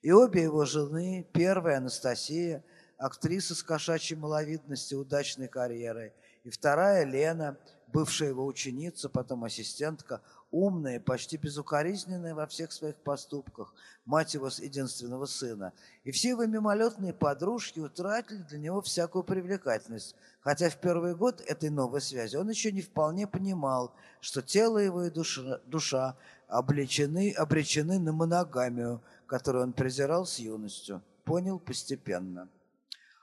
И 0.03 0.13
обе 0.13 0.45
его 0.45 0.65
жены, 0.65 1.27
первая 1.33 1.77
Анастасия, 1.77 2.65
актриса 2.97 3.55
с 3.55 3.63
кошачьей 3.63 4.19
маловидностью, 4.19 4.99
удачной 4.99 5.49
карьерой, 5.49 6.13
и 6.43 6.51
вторая 6.51 7.05
Лена, 7.05 7.59
бывшая 7.89 8.29
его 8.29 8.47
ученица, 8.47 9.11
потом 9.11 9.45
ассистентка, 9.45 10.23
умная, 10.51 11.01
почти 11.01 11.37
безукоризненная 11.37 12.35
во 12.35 12.47
всех 12.47 12.73
своих 12.73 12.97
поступках, 12.97 13.75
мать 14.05 14.35
его 14.35 14.49
единственного 14.49 15.27
сына. 15.27 15.73
И 16.05 16.11
все 16.13 16.31
его 16.31 16.47
мимолетные 16.47 17.13
подружки 17.13 17.79
утратили 17.79 18.43
для 18.43 18.59
него 18.59 18.81
всякую 18.81 19.23
привлекательность, 19.23 20.17
хотя 20.41 20.71
в 20.71 20.77
первый 20.77 21.15
год 21.15 21.43
этой 21.43 21.71
новой 21.71 22.01
связи 22.01 22.37
он 22.37 22.49
еще 22.49 22.73
не 22.73 22.83
вполне 22.83 23.27
понимал, 23.27 23.95
что 24.21 24.41
тело 24.41 24.79
его 24.79 25.05
и 25.05 25.11
душа, 25.11 25.61
душа 25.67 26.17
облечены, 26.49 27.33
обречены 27.33 27.99
на 27.99 28.13
моногамию, 28.13 29.03
которую 29.31 29.63
он 29.63 29.73
презирал 29.73 30.27
с 30.27 30.41
юностью. 30.41 31.03
Понял 31.25 31.61
постепенно. 31.61 32.49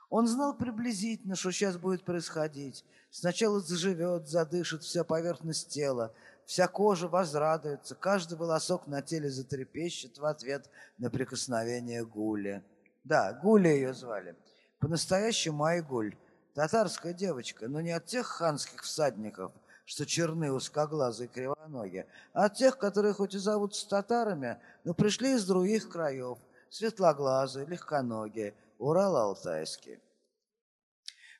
Он 0.08 0.26
знал 0.26 0.56
приблизительно, 0.56 1.36
что 1.36 1.50
сейчас 1.50 1.76
будет 1.76 2.02
происходить. 2.02 2.82
Сначала 3.10 3.60
заживет, 3.60 4.26
задышит 4.26 4.82
вся 4.82 5.04
поверхность 5.04 5.68
тела, 5.68 6.12
Вся 6.46 6.66
кожа 6.66 7.08
возрадуется, 7.08 7.94
каждый 7.94 8.38
волосок 8.38 8.86
на 8.86 9.02
теле 9.02 9.28
затрепещет 9.28 10.16
в 10.16 10.24
ответ 10.24 10.70
на 10.96 11.10
прикосновение 11.10 12.06
Гули. 12.06 12.62
Да, 13.04 13.34
Гуля 13.34 13.70
ее 13.70 13.92
звали. 13.92 14.34
По-настоящему 14.78 15.64
Айгуль. 15.64 16.16
Татарская 16.54 17.12
девочка, 17.12 17.68
но 17.68 17.82
не 17.82 17.90
от 17.90 18.06
тех 18.06 18.26
ханских 18.26 18.82
всадников, 18.82 19.52
что 19.88 20.04
черны, 20.04 20.52
узкоглазые, 20.52 21.28
кривоногие, 21.28 22.06
а 22.34 22.50
тех, 22.50 22.76
которые 22.76 23.14
хоть 23.14 23.34
и 23.34 23.38
зовутся 23.38 23.88
татарами, 23.88 24.58
но 24.84 24.92
пришли 24.92 25.32
из 25.32 25.46
других 25.46 25.88
краев, 25.88 26.36
светлоглазые, 26.68 27.64
легконогие, 27.64 28.52
Урал-Алтайский. 28.78 29.98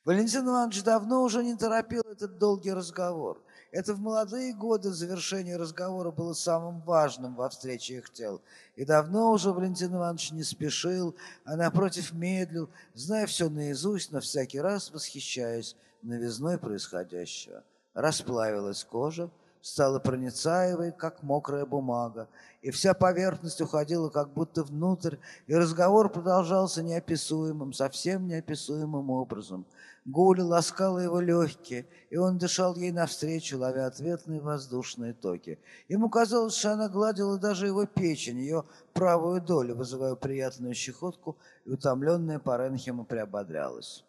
Валентин 0.03 0.49
Иванович 0.49 0.82
давно 0.82 1.24
уже 1.24 1.44
не 1.44 1.57
торопил 1.57 2.01
этот 2.11 2.38
долгий 2.38 2.72
разговор. 2.72 3.38
Это 3.70 3.92
в 3.92 4.01
молодые 4.01 4.55
годы 4.55 4.92
завершение 4.92 5.59
разговора 5.59 6.11
было 6.11 6.32
самым 6.32 6.80
важным 6.80 7.34
во 7.34 7.51
встрече 7.51 7.99
их 7.99 8.11
тел. 8.14 8.40
И 8.76 8.86
давно 8.86 9.30
уже 9.30 9.53
Валентин 9.53 9.94
Иванович 9.94 10.32
не 10.32 10.42
спешил, 10.42 11.14
а 11.44 11.55
напротив 11.55 12.14
медлил, 12.14 12.70
зная 12.94 13.26
все 13.26 13.51
наизусть, 13.51 14.11
но 14.11 14.20
всякий 14.20 14.59
раз 14.59 14.90
восхищаясь 14.90 15.76
новизной 16.01 16.57
происходящего. 16.57 17.62
Расплавилась 17.99 18.84
кожа, 18.84 19.28
стала 19.61 19.99
проницаемой, 19.99 20.92
как 20.92 21.24
мокрая 21.24 21.66
бумага, 21.66 22.28
и 22.62 22.70
вся 22.70 22.94
поверхность 22.94 23.61
уходила 23.61 24.09
как 24.09 24.32
будто 24.32 24.62
внутрь, 24.62 25.16
и 25.49 25.55
разговор 25.55 26.09
продолжался 26.09 26.82
неописуемым, 26.82 27.72
совсем 27.72 28.28
неописуемым 28.28 29.11
образом– 29.11 29.66
Гуля 30.09 30.42
ласкала 30.42 31.01
его 31.01 31.20
легкие, 31.20 31.86
и 32.09 32.16
он 32.16 32.38
дышал 32.38 32.74
ей 32.76 32.92
навстречу, 32.92 33.59
ловя 33.59 33.84
ответные 33.86 34.40
воздушные 34.40 35.12
токи. 35.12 35.59
Ему 35.86 36.09
казалось, 36.09 36.57
что 36.57 36.72
она 36.72 36.88
гладила 36.88 37.38
даже 37.38 37.66
его 37.66 37.84
печень, 37.84 38.38
ее 38.38 38.64
правую 38.94 39.42
долю, 39.42 39.74
вызывая 39.74 40.14
приятную 40.14 40.72
щекотку, 40.72 41.36
и 41.66 41.72
утомленная 41.72 42.38
Паренхема 42.38 43.05
приободрялась. 43.05 44.03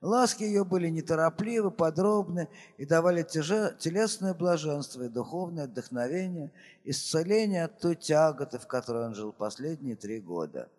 Ласки 0.00 0.44
ее 0.44 0.64
были 0.64 0.88
неторопливы, 0.88 1.70
подробны 1.70 2.48
и 2.78 2.86
давали 2.86 3.22
телесное 3.22 4.32
блаженство 4.32 5.02
и 5.02 5.08
духовное 5.08 5.66
вдохновение, 5.66 6.50
исцеление 6.84 7.64
от 7.64 7.78
той 7.78 7.96
тяготы, 7.96 8.58
в 8.58 8.66
которой 8.66 9.06
он 9.06 9.14
жил 9.14 9.32
последние 9.32 9.96
три 9.96 10.20
года. 10.20 10.70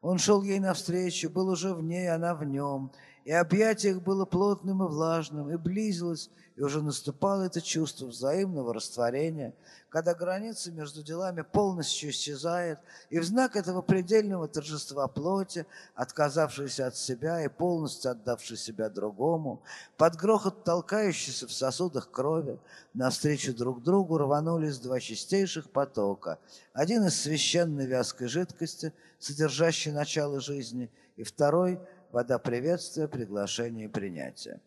Он 0.00 0.16
шел 0.16 0.42
ей 0.42 0.60
навстречу, 0.60 1.28
был 1.28 1.48
уже 1.48 1.74
в 1.74 1.82
ней, 1.82 2.10
она 2.10 2.34
в 2.34 2.44
нем– 2.44 2.90
и 3.24 3.32
объятие 3.32 3.92
их 3.92 4.02
было 4.02 4.24
плотным 4.24 4.82
и 4.82 4.86
влажным, 4.86 5.50
и 5.50 5.56
близилось, 5.56 6.30
и 6.56 6.62
уже 6.62 6.82
наступало 6.82 7.44
это 7.44 7.60
чувство 7.60 8.06
взаимного 8.06 8.74
растворения, 8.74 9.54
когда 9.88 10.14
граница 10.14 10.70
между 10.72 11.02
делами 11.02 11.42
полностью 11.42 12.10
исчезает, 12.10 12.78
и 13.08 13.18
в 13.18 13.24
знак 13.24 13.56
этого 13.56 13.82
предельного 13.82 14.48
торжества 14.48 15.06
плоти, 15.06 15.66
отказавшейся 15.94 16.86
от 16.86 16.96
себя 16.96 17.42
и 17.44 17.48
полностью 17.48 18.10
отдавшей 18.10 18.56
себя 18.56 18.88
другому, 18.88 19.62
под 19.96 20.16
грохот 20.16 20.64
толкающейся 20.64 21.46
в 21.46 21.52
сосудах 21.52 22.10
крови, 22.10 22.58
навстречу 22.94 23.54
друг 23.54 23.82
другу 23.82 24.18
рванулись 24.18 24.78
два 24.78 25.00
чистейших 25.00 25.70
потока, 25.70 26.38
один 26.72 27.04
из 27.04 27.20
священной 27.20 27.86
вязкой 27.86 28.28
жидкости, 28.28 28.92
содержащей 29.18 29.92
начало 29.92 30.40
жизни, 30.40 30.90
и 31.16 31.22
второй– 31.22 31.78
вода 32.12 32.38
приветствия, 32.38 33.08
приглашения 33.08 33.84
и 33.84 33.88
принятия. 33.88 34.60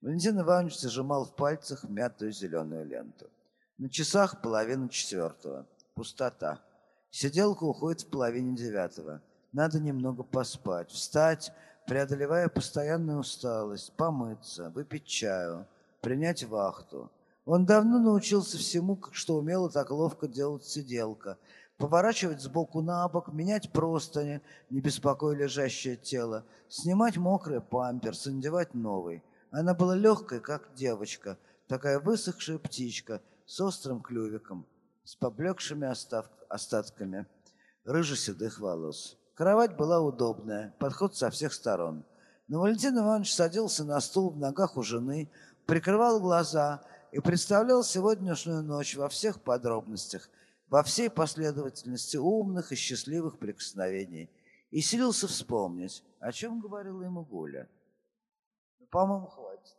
Валентин 0.00 0.40
Иванович 0.40 0.78
зажимал 0.78 1.24
в 1.24 1.34
пальцах 1.34 1.84
мятую 1.84 2.32
зеленую 2.32 2.86
ленту. 2.86 3.28
На 3.78 3.88
часах 3.90 4.40
половина 4.40 4.88
четвертого. 4.88 5.66
Пустота. 5.94 6.60
Сиделка 7.10 7.64
уходит 7.64 8.02
в 8.02 8.10
половине 8.10 8.56
девятого. 8.56 9.22
Надо 9.52 9.80
немного 9.80 10.22
поспать, 10.22 10.90
встать, 10.90 11.52
преодолевая 11.86 12.48
постоянную 12.48 13.18
усталость, 13.18 13.92
помыться, 13.96 14.70
выпить 14.70 15.06
чаю, 15.06 15.66
принять 16.00 16.44
вахту. 16.44 17.10
Он 17.48 17.64
давно 17.64 17.98
научился 17.98 18.58
всему, 18.58 19.00
что 19.10 19.36
умела 19.36 19.70
так 19.70 19.90
ловко 19.90 20.28
делать 20.28 20.66
сиделка, 20.66 21.38
поворачивать 21.78 22.42
сбоку 22.42 22.82
на 22.82 23.08
бок, 23.08 23.32
менять 23.32 23.72
простыни, 23.72 24.42
не 24.68 24.82
беспокоя 24.82 25.34
лежащее 25.34 25.96
тело, 25.96 26.44
снимать 26.68 27.16
мокрый 27.16 27.62
памперс, 27.62 28.26
надевать 28.26 28.74
новый. 28.74 29.24
Она 29.50 29.72
была 29.72 29.96
легкой, 29.96 30.40
как 30.40 30.74
девочка, 30.74 31.38
такая 31.68 32.00
высохшая 32.00 32.58
птичка 32.58 33.22
с 33.46 33.58
острым 33.62 34.02
клювиком, 34.02 34.66
с 35.04 35.16
поблекшими 35.16 35.88
остав... 35.88 36.26
остатками 36.50 37.26
рыжеседых 37.86 38.60
волос. 38.60 39.16
Кровать 39.34 39.74
была 39.74 40.02
удобная, 40.02 40.74
подход 40.78 41.16
со 41.16 41.30
всех 41.30 41.54
сторон. 41.54 42.04
Но 42.46 42.60
Валентин 42.60 42.98
Иванович 42.98 43.34
садился 43.34 43.86
на 43.86 43.98
стул 44.02 44.32
в 44.32 44.36
ногах 44.36 44.76
у 44.76 44.82
жены, 44.82 45.30
прикрывал 45.64 46.20
глаза 46.20 46.82
и 47.12 47.20
представлял 47.20 47.82
сегодняшнюю 47.82 48.62
ночь 48.62 48.96
во 48.96 49.08
всех 49.08 49.42
подробностях, 49.42 50.28
во 50.68 50.82
всей 50.82 51.08
последовательности 51.08 52.16
умных 52.16 52.72
и 52.72 52.76
счастливых 52.76 53.38
прикосновений 53.38 54.30
и 54.70 54.80
силился 54.80 55.26
вспомнить, 55.26 56.04
о 56.20 56.32
чем 56.32 56.60
говорила 56.60 57.02
ему 57.02 57.24
Гуля. 57.24 57.68
Ну, 58.78 58.86
по-моему, 58.86 59.26
хватит. 59.26 59.76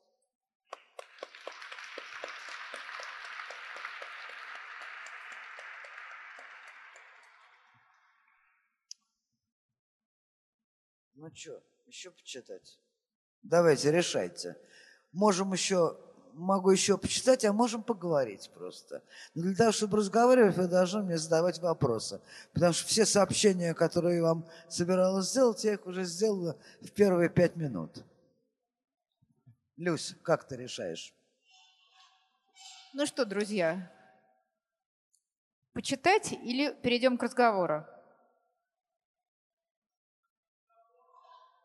Ну 11.14 11.30
что, 11.36 11.62
еще 11.86 12.12
почитать? 12.12 12.80
Давайте, 13.44 13.92
решайте. 13.92 14.58
Можем 15.12 15.54
еще 15.54 15.98
могу 16.34 16.72
еще 16.72 16.98
почитать, 16.98 17.46
а 17.46 17.54
можем 17.54 17.84
поговорить 17.84 18.50
просто. 18.54 19.04
Но 19.36 19.44
для 19.44 19.56
того, 19.56 19.72
чтобы 19.72 19.98
разговаривать, 19.98 20.58
вы 20.58 20.68
должны 20.68 21.04
мне 21.04 21.18
задавать 21.18 21.60
вопросы. 21.60 22.22
Потому 22.54 22.74
что 22.74 22.88
все 22.88 23.06
сообщения, 23.06 23.74
которые 23.74 24.18
я 24.18 24.24
вам 24.24 24.46
собиралась 24.68 25.30
сделать, 25.30 25.64
я 25.64 25.74
их 25.74 25.86
уже 25.86 26.04
сделала 26.04 26.58
в 26.82 26.92
первые 26.92 27.30
пять 27.30 27.56
минут. 27.56 28.04
Люсь, 29.78 30.16
как 30.24 30.48
ты 30.48 30.58
решаешь? 30.58 31.14
Ну 32.94 33.06
что, 33.06 33.24
друзья, 33.24 33.92
почитать 35.74 36.34
или 36.34 36.74
перейдем 36.82 37.18
к 37.18 37.24
разговору? 37.24 37.86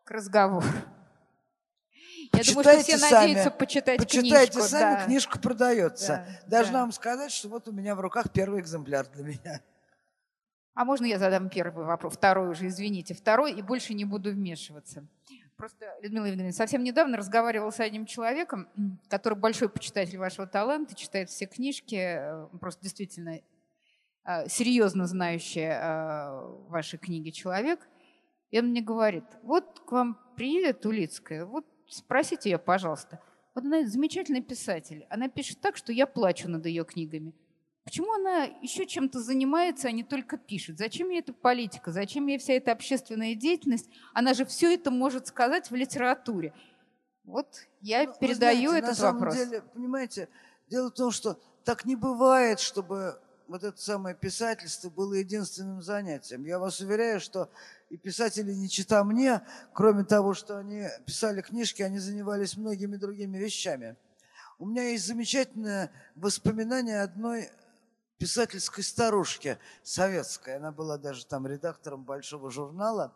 К 0.05 0.11
разговору. 0.11 0.65
Я 2.37 2.43
думаю, 2.43 2.63
что 2.63 2.83
все 2.83 2.97
сами, 2.97 3.27
надеются 3.27 3.51
почитать 3.51 3.97
почитайте 3.99 4.51
книжку. 4.51 4.69
сами, 4.69 4.95
да. 4.95 5.05
книжка 5.05 5.39
продается. 5.39 6.25
Да, 6.43 6.57
Должна 6.57 6.73
да. 6.73 6.81
вам 6.81 6.91
сказать, 6.91 7.31
что 7.31 7.49
вот 7.49 7.67
у 7.67 7.71
меня 7.71 7.95
в 7.95 8.01
руках 8.01 8.31
первый 8.31 8.61
экземпляр 8.61 9.07
для 9.07 9.23
меня. 9.23 9.61
А 10.75 10.83
можно 10.83 11.05
я 11.05 11.17
задам 11.17 11.49
первый 11.49 11.85
вопрос? 11.85 12.13
Второй 12.13 12.49
уже, 12.49 12.67
извините. 12.67 13.13
Второй, 13.13 13.53
и 13.53 13.61
больше 13.61 13.93
не 13.93 14.03
буду 14.03 14.31
вмешиваться. 14.31 15.07
Просто, 15.55 15.85
Людмила 16.01 16.25
Евгеньевна, 16.25 16.51
совсем 16.51 16.83
недавно 16.83 17.15
разговаривала 17.15 17.71
с 17.71 17.79
одним 17.79 18.05
человеком, 18.05 18.67
который 19.07 19.39
большой 19.39 19.69
почитатель 19.69 20.17
вашего 20.17 20.47
таланта, 20.47 20.95
читает 20.95 21.29
все 21.29 21.45
книжки, 21.45 21.95
э, 21.95 22.47
просто 22.59 22.83
действительно 22.83 23.39
э, 24.25 24.49
серьезно 24.49 25.07
знающий 25.07 25.61
э, 25.61 26.41
ваши 26.67 26.97
книги 26.97 27.29
человек. 27.29 27.87
И 28.51 28.59
он 28.59 28.67
мне 28.67 28.81
говорит, 28.81 29.23
вот 29.43 29.79
к 29.79 29.93
вам 29.93 30.19
приедет 30.35 30.85
Улицкая, 30.85 31.45
вот 31.45 31.65
спросите 31.89 32.49
ее, 32.51 32.57
пожалуйста. 32.57 33.19
Вот 33.53 33.63
она 33.63 33.85
замечательный 33.85 34.41
писатель. 34.41 35.05
Она 35.09 35.29
пишет 35.29 35.61
так, 35.61 35.77
что 35.77 35.91
я 35.93 36.05
плачу 36.07 36.49
над 36.49 36.65
ее 36.65 36.83
книгами. 36.83 37.33
Почему 37.85 38.11
она 38.13 38.45
еще 38.61 38.85
чем-то 38.87 39.19
занимается, 39.21 39.87
а 39.87 39.91
не 39.91 40.03
только 40.03 40.37
пишет? 40.37 40.79
Зачем 40.79 41.09
ей 41.09 41.19
эта 41.19 41.33
политика? 41.33 41.91
Зачем 41.91 42.25
ей 42.27 42.39
вся 42.39 42.53
эта 42.53 42.71
общественная 42.71 43.35
деятельность? 43.35 43.87
Она 44.13 44.33
же 44.33 44.43
все 44.45 44.73
это 44.73 44.89
может 44.89 45.27
сказать 45.27 45.69
в 45.69 45.75
литературе. 45.75 46.51
Вот 47.23 47.47
я 47.81 48.05
Ну, 48.05 48.13
передаю 48.19 48.69
знаете, 48.69 48.71
на 48.71 48.77
этот 48.89 48.97
самом 48.97 49.19
вопрос. 49.19 49.35
деле, 49.35 49.61
понимаете, 49.61 50.29
дело 50.67 50.89
в 50.89 50.93
том, 50.93 51.11
что 51.11 51.39
так 51.63 51.85
не 51.85 51.95
бывает, 51.95 52.59
чтобы 52.59 53.19
вот 53.47 53.63
это 53.63 53.79
самое 53.79 54.15
писательство 54.15 54.89
было 54.89 55.13
единственным 55.13 55.81
занятием. 55.83 56.43
Я 56.43 56.57
вас 56.57 56.79
уверяю, 56.79 57.19
что 57.19 57.49
и 57.89 57.97
писатели 57.97 58.51
не 58.53 58.69
чита 58.69 59.03
мне, 59.03 59.41
кроме 59.73 60.03
того, 60.03 60.33
что 60.33 60.57
они 60.57 60.87
писали 61.05 61.41
книжки, 61.41 61.81
они 61.81 61.99
занимались 61.99 62.57
многими 62.57 62.95
другими 62.95 63.37
вещами. 63.37 63.95
У 64.57 64.65
меня 64.65 64.89
есть 64.89 65.05
замечательное 65.05 65.91
воспоминание 66.15 67.01
одной 67.01 67.49
писательской 68.17 68.83
старушки 68.83 69.59
советской. 69.83 70.55
Она 70.55 70.71
была 70.71 70.97
даже 70.97 71.25
там 71.25 71.45
редактором 71.45 72.03
большого 72.03 72.49
журнала. 72.49 73.13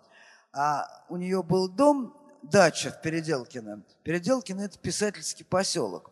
А 0.52 1.06
у 1.10 1.18
нее 1.18 1.42
был 1.42 1.70
дом, 1.70 2.16
дача 2.42 2.92
в 2.92 3.02
Переделкино. 3.02 3.84
Переделкино– 4.04 4.62
это 4.64 4.78
писательский 4.78 5.46
поселок. 5.46 6.12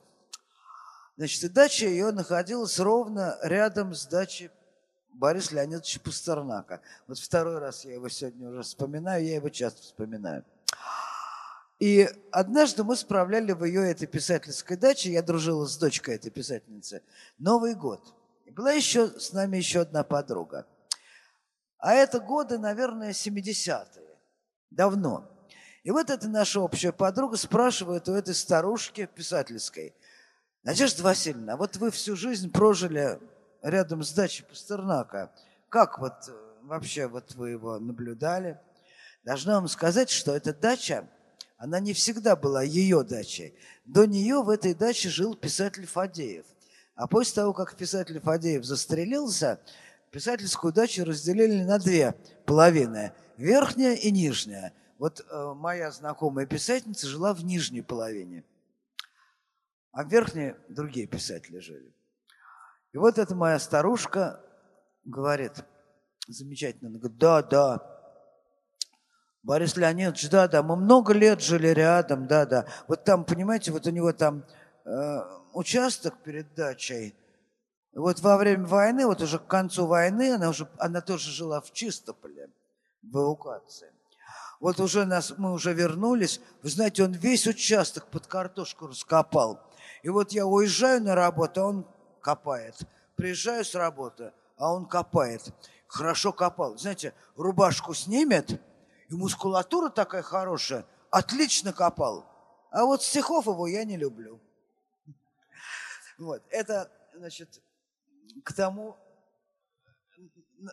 Значит, 1.18 1.44
и 1.44 1.50
дача 1.50 1.88
ее 1.88 2.12
находилась 2.12 2.80
ровно 2.80 3.38
рядом 3.42 3.94
с 3.94 4.06
дачей 4.06 4.52
Бориса 5.18 5.56
Леонидовича 5.56 6.00
Пастернака. 6.00 6.82
Вот 7.08 7.18
второй 7.18 7.58
раз 7.58 7.86
я 7.86 7.94
его 7.94 8.08
сегодня 8.08 8.50
уже 8.50 8.62
вспоминаю, 8.62 9.26
я 9.26 9.36
его 9.36 9.50
часто 9.50 9.82
вспоминаю. 9.82 10.46
И 11.80 12.08
однажды 12.32 12.84
мы 12.84 12.96
справляли 12.96 13.52
в 13.52 13.64
ее 13.64 13.90
этой 13.90 14.08
писательской 14.08 14.78
даче, 14.78 15.12
я 15.12 15.22
дружила 15.22 15.66
с 15.66 15.78
дочкой 15.78 16.16
этой 16.16 16.30
писательницы, 16.30 17.04
Новый 17.40 17.74
год. 17.74 18.14
И 18.46 18.52
была 18.52 18.72
еще 18.72 19.08
с 19.20 19.34
нами 19.34 19.58
еще 19.58 19.82
одна 19.82 20.04
подруга. 20.04 20.66
А 21.80 21.94
это 21.94 22.20
годы, 22.20 22.58
наверное, 22.58 23.12
70-е. 23.12 24.18
Давно. 24.70 25.30
И 25.84 25.92
вот 25.92 26.10
эта 26.10 26.28
наша 26.28 26.60
общая 26.60 26.92
подруга 26.92 27.38
спрашивает 27.38 28.08
у 28.10 28.14
этой 28.14 28.36
старушки 28.36 29.06
писательской, 29.06 29.96
Надежда 30.64 31.04
Васильевна, 31.04 31.56
вот 31.56 31.78
вы 31.78 31.92
всю 31.92 32.16
жизнь 32.16 32.52
прожили 32.52 33.20
рядом 33.70 34.04
с 34.04 34.12
дачей 34.12 34.46
Пастернака. 34.46 35.32
Как 35.70 36.00
вот 36.00 36.14
э, 36.28 36.32
вообще 36.64 37.08
вот 37.08 37.36
вы 37.36 37.52
его 37.52 37.80
наблюдали? 37.80 38.60
Должна 39.24 39.56
вам 39.56 39.68
сказать, 39.68 40.10
что 40.10 40.36
эта 40.36 40.54
дача, 40.54 41.08
она 41.58 41.80
не 41.80 41.94
всегда 41.94 42.36
была 42.36 42.64
ее 42.64 43.04
дачей. 43.04 43.58
До 43.86 44.06
нее 44.06 44.42
в 44.42 44.50
этой 44.50 44.74
даче 44.74 45.10
жил 45.10 45.36
писатель 45.36 45.86
Фадеев. 45.86 46.46
А 46.96 47.08
после 47.08 47.36
того, 47.36 47.54
как 47.54 47.76
писатель 47.76 48.20
Фадеев 48.20 48.64
застрелился, 48.64 49.60
писательскую 50.12 50.74
дачу 50.74 51.04
разделили 51.04 51.64
на 51.64 51.78
две 51.78 52.16
половины. 52.46 53.12
Верхняя 53.38 53.96
и 53.96 54.12
нижняя. 54.12 54.74
Вот 54.98 55.26
э, 55.30 55.54
моя 55.56 55.92
знакомая 55.92 56.46
писательница 56.46 57.08
жила 57.08 57.34
в 57.34 57.44
нижней 57.44 57.82
половине. 57.82 58.44
А 59.92 60.04
в 60.04 60.10
верхней 60.10 60.56
другие 60.70 61.06
писатели 61.06 61.60
жили. 61.60 61.94
И 62.98 63.00
вот 63.00 63.20
эта 63.20 63.36
моя 63.36 63.60
старушка 63.60 64.40
говорит, 65.06 65.52
замечательно, 66.28 66.90
она 66.90 66.98
говорит, 66.98 67.20
да, 67.20 67.44
да, 67.44 67.80
Борис 69.44 69.78
Леонидович, 69.78 70.32
да, 70.32 70.48
да, 70.48 70.64
мы 70.64 70.76
много 70.76 71.14
лет 71.14 71.40
жили 71.40 71.68
рядом, 71.68 72.26
да, 72.26 72.48
да. 72.48 72.66
Вот 72.88 73.04
там, 73.04 73.24
понимаете, 73.24 73.72
вот 73.72 73.86
у 73.86 73.92
него 73.92 74.14
там 74.14 74.46
э, 74.84 75.20
участок 75.54 76.24
перед 76.24 76.56
дачей. 76.56 77.16
Вот 77.94 78.20
во 78.22 78.36
время 78.36 78.66
войны, 78.66 79.06
вот 79.06 79.22
уже 79.22 79.38
к 79.38 79.46
концу 79.46 79.86
войны, 79.86 80.34
она 80.34 80.50
уже, 80.50 80.68
она 80.80 81.02
тоже 81.02 81.30
жила 81.30 81.62
в 81.62 81.72
Чистополе, 81.74 82.50
в 83.04 83.16
эвакуации. 83.16 83.92
Вот 84.60 84.80
уже 84.80 85.06
нас, 85.06 85.36
мы 85.38 85.54
уже 85.54 85.72
вернулись, 85.72 86.42
вы 86.64 86.72
знаете, 86.72 87.04
он 87.04 87.12
весь 87.12 87.46
участок 87.46 88.08
под 88.08 88.26
картошку 88.26 88.88
раскопал. 88.88 89.62
И 90.02 90.10
вот 90.10 90.32
я 90.32 90.48
уезжаю 90.48 91.04
на 91.04 91.14
работу, 91.14 91.62
а 91.62 91.66
он 91.68 91.88
копает. 92.22 92.76
Приезжаю 93.16 93.66
с 93.66 93.74
работы, 93.76 94.34
а 94.58 94.74
он 94.74 94.86
копает. 94.86 95.54
Хорошо 95.88 96.34
копал. 96.34 96.78
Знаете, 96.78 97.14
рубашку 97.36 97.94
снимет, 97.94 98.62
и 99.10 99.14
мускулатура 99.14 99.90
такая 99.90 100.22
хорошая, 100.22 100.86
отлично 101.10 101.74
копал. 101.74 102.26
А 102.72 102.84
вот 102.84 103.04
стихов 103.04 103.46
его 103.48 103.68
я 103.68 103.84
не 103.86 103.98
люблю. 103.98 104.40
Вот, 106.18 106.44
это, 106.50 106.92
значит, 107.14 107.62
к 108.44 108.54
тому, 108.54 108.98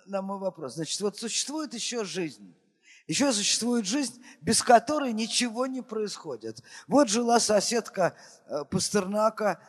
на- 0.07 0.23
мой 0.23 0.39
вопрос. 0.39 0.75
Значит, 0.75 1.01
вот 1.01 1.19
существует 1.19 1.75
еще 1.75 2.05
жизнь. 2.05 2.55
Еще 3.07 3.31
существует 3.35 3.85
жизнь, 3.85 4.25
без 4.41 4.63
которой 4.63 5.13
ничего 5.13 5.67
не 5.67 5.83
происходит. 5.83 6.63
Вот 6.87 7.11
жила 7.11 7.39
соседка 7.39 8.17
э, 8.47 8.65
Пастернака, 8.65 9.61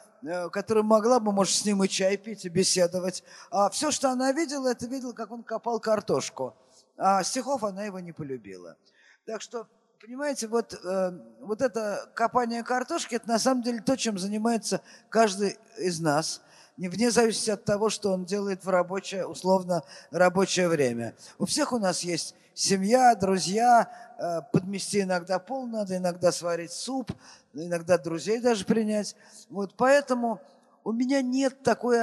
которая 0.52 0.84
могла 0.84 1.20
бы, 1.20 1.32
может, 1.32 1.56
с 1.56 1.66
ним 1.66 1.84
и 1.84 1.88
чай 1.88 2.18
пить, 2.18 2.46
и 2.46 2.50
беседовать. 2.50 3.24
А 3.52 3.70
все, 3.70 3.92
что 3.92 4.10
она 4.10 4.32
видела, 4.32 4.70
это 4.70 4.86
видела, 4.88 5.14
как 5.14 5.32
он 5.32 5.44
копал 5.44 5.80
картошку. 5.80 6.56
А 6.98 7.24
стихов 7.24 7.64
она 7.64 7.84
его 7.84 8.00
не 8.00 8.12
полюбила. 8.12 8.78
Так 9.26 9.42
что, 9.42 9.68
понимаете, 10.02 10.48
вот, 10.48 10.74
э, 10.74 11.12
вот 11.42 11.62
это 11.62 12.10
копание 12.14 12.64
картошки, 12.64 13.16
это 13.16 13.28
на 13.28 13.40
самом 13.40 13.64
деле 13.64 13.82
то, 13.82 13.98
чем 13.98 14.18
занимается 14.18 14.82
каждый 15.10 15.58
из 15.78 16.00
нас, 16.00 16.42
не 16.78 16.90
вне 16.90 17.12
зависимости 17.12 17.52
от 17.52 17.64
того, 17.64 17.90
что 17.90 18.12
он 18.12 18.26
делает 18.26 18.66
в 18.66 18.70
рабочее, 18.70 19.26
условно, 19.26 19.84
рабочее 20.12 20.68
время. 20.68 21.16
У 21.38 21.46
всех 21.46 21.72
у 21.72 21.80
нас 21.80 22.02
есть 22.02 22.36
семья, 22.54 23.16
друзья, 23.16 23.90
э, 24.18 24.42
подмести 24.52 25.02
иногда 25.02 25.40
пол 25.40 25.68
надо, 25.68 25.98
иногда 25.98 26.32
сварить 26.32 26.72
суп, 26.72 27.12
иногда 27.56 27.97
друзей 27.97 28.39
даже 28.39 28.66
принять. 28.66 29.16
Вот 29.49 29.76
поэтому 29.76 30.41
у 30.84 30.91
меня 30.91 31.22
нет 31.22 31.64
такой, 31.64 31.97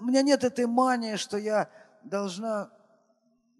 у 0.00 0.04
меня 0.04 0.22
нет 0.22 0.42
этой 0.44 0.66
мании, 0.66 1.16
что 1.16 1.36
я 1.36 1.68
должна 2.02 2.70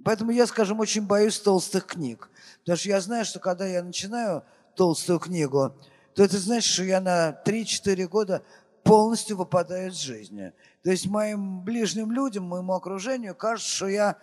Поэтому 0.04 0.32
я, 0.32 0.46
скажем, 0.46 0.80
очень 0.80 1.06
боюсь 1.06 1.38
толстых 1.40 1.86
книг. 1.86 2.28
Потому 2.60 2.76
что 2.76 2.88
я 2.88 3.00
знаю, 3.00 3.24
что 3.24 3.40
когда 3.40 3.66
я 3.66 3.82
начинаю 3.82 4.44
толстую 4.74 5.18
книгу, 5.18 5.74
то 6.14 6.22
это 6.22 6.38
значит, 6.38 6.72
что 6.72 6.84
я 6.84 7.00
на 7.00 7.40
3-4 7.44 8.06
года 8.06 8.42
полностью 8.82 9.38
выпадаю 9.38 9.88
из 9.88 9.94
жизни. 9.94 10.52
То 10.82 10.90
есть 10.90 11.06
моим 11.06 11.62
ближним 11.64 12.12
людям, 12.12 12.44
моему 12.44 12.74
окружению 12.74 13.34
кажется, 13.34 13.70
что 13.70 13.88
я 13.88 14.16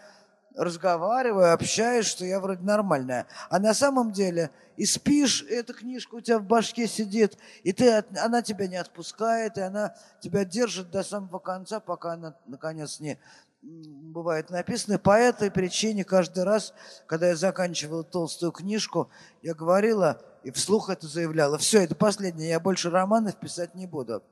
разговариваю, 0.55 1.53
общаюсь, 1.53 2.05
что 2.05 2.25
я 2.25 2.39
вроде 2.39 2.63
нормальная. 2.63 3.27
А 3.49 3.59
на 3.59 3.73
самом 3.73 4.11
деле 4.11 4.51
и 4.77 4.85
спишь, 4.85 5.43
и 5.43 5.53
эта 5.53 5.73
книжка 5.73 6.15
у 6.15 6.21
тебя 6.21 6.39
в 6.39 6.43
башке 6.43 6.87
сидит, 6.87 7.37
и 7.63 7.71
ты, 7.71 8.03
она 8.17 8.41
тебя 8.41 8.67
не 8.67 8.77
отпускает, 8.77 9.57
и 9.57 9.61
она 9.61 9.95
тебя 10.19 10.45
держит 10.45 10.91
до 10.91 11.03
самого 11.03 11.39
конца, 11.39 11.79
пока 11.79 12.13
она, 12.13 12.35
наконец, 12.47 12.99
не 12.99 13.19
бывает 13.61 14.49
написано. 14.49 14.97
По 14.97 15.17
этой 15.17 15.51
причине 15.51 16.03
каждый 16.03 16.43
раз, 16.43 16.73
когда 17.05 17.27
я 17.27 17.35
заканчивала 17.35 18.03
толстую 18.03 18.51
книжку, 18.51 19.09
я 19.41 19.53
говорила 19.53 20.21
и 20.43 20.51
вслух 20.51 20.89
это 20.89 21.07
заявляла. 21.07 21.57
Все, 21.57 21.83
это 21.83 21.95
последнее, 21.95 22.49
я 22.49 22.59
больше 22.59 22.89
романов 22.89 23.35
писать 23.35 23.75
не 23.75 23.85
буду. 23.85 24.23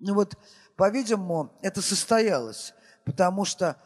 Ну 0.00 0.14
вот, 0.14 0.34
по-видимому, 0.76 1.50
это 1.62 1.80
состоялось, 1.80 2.74
потому 3.04 3.44
что 3.44 3.76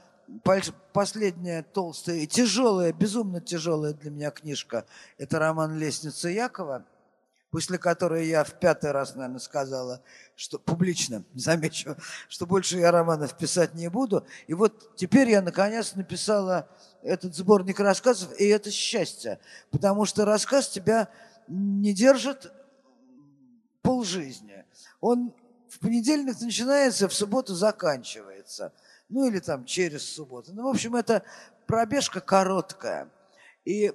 последняя 0.92 1.62
толстая 1.62 2.16
и 2.16 2.26
тяжелая, 2.26 2.92
безумно 2.92 3.40
тяжелая 3.40 3.94
для 3.94 4.10
меня 4.10 4.30
книжка– 4.30 4.86
это 5.18 5.38
роман 5.38 5.78
«Лестница 5.78 6.28
Якова», 6.28 6.84
после 7.50 7.78
которой 7.78 8.26
я 8.26 8.44
в 8.44 8.58
пятый 8.58 8.90
раз, 8.90 9.14
наверное, 9.14 9.38
сказала, 9.38 10.02
что 10.36 10.58
публично, 10.58 11.24
замечу, 11.34 11.96
что 12.28 12.46
больше 12.46 12.78
я 12.78 12.90
романов 12.90 13.36
писать 13.36 13.74
не 13.74 13.88
буду. 13.88 14.26
И 14.46 14.54
вот 14.54 14.96
теперь 14.96 15.30
я, 15.30 15.40
наконец, 15.40 15.94
написала 15.94 16.68
этот 17.02 17.34
сборник 17.34 17.80
рассказов, 17.80 18.38
и 18.38 18.46
это 18.46 18.70
счастье, 18.70 19.40
потому 19.70 20.04
что 20.04 20.24
рассказ 20.24 20.68
тебя 20.68 21.08
не 21.46 21.94
держит 21.94 22.52
полжизни. 23.82 24.64
Он 25.00 25.32
в 25.68 25.78
понедельник 25.78 26.40
начинается, 26.40 27.08
в 27.08 27.14
субботу 27.14 27.54
заканчивается. 27.54 28.72
Ну 29.08 29.26
или 29.26 29.38
там 29.38 29.64
через 29.64 30.08
субботу. 30.08 30.52
Ну, 30.52 30.64
в 30.64 30.68
общем, 30.68 30.94
это 30.96 31.22
пробежка 31.66 32.20
короткая. 32.20 33.10
И 33.64 33.92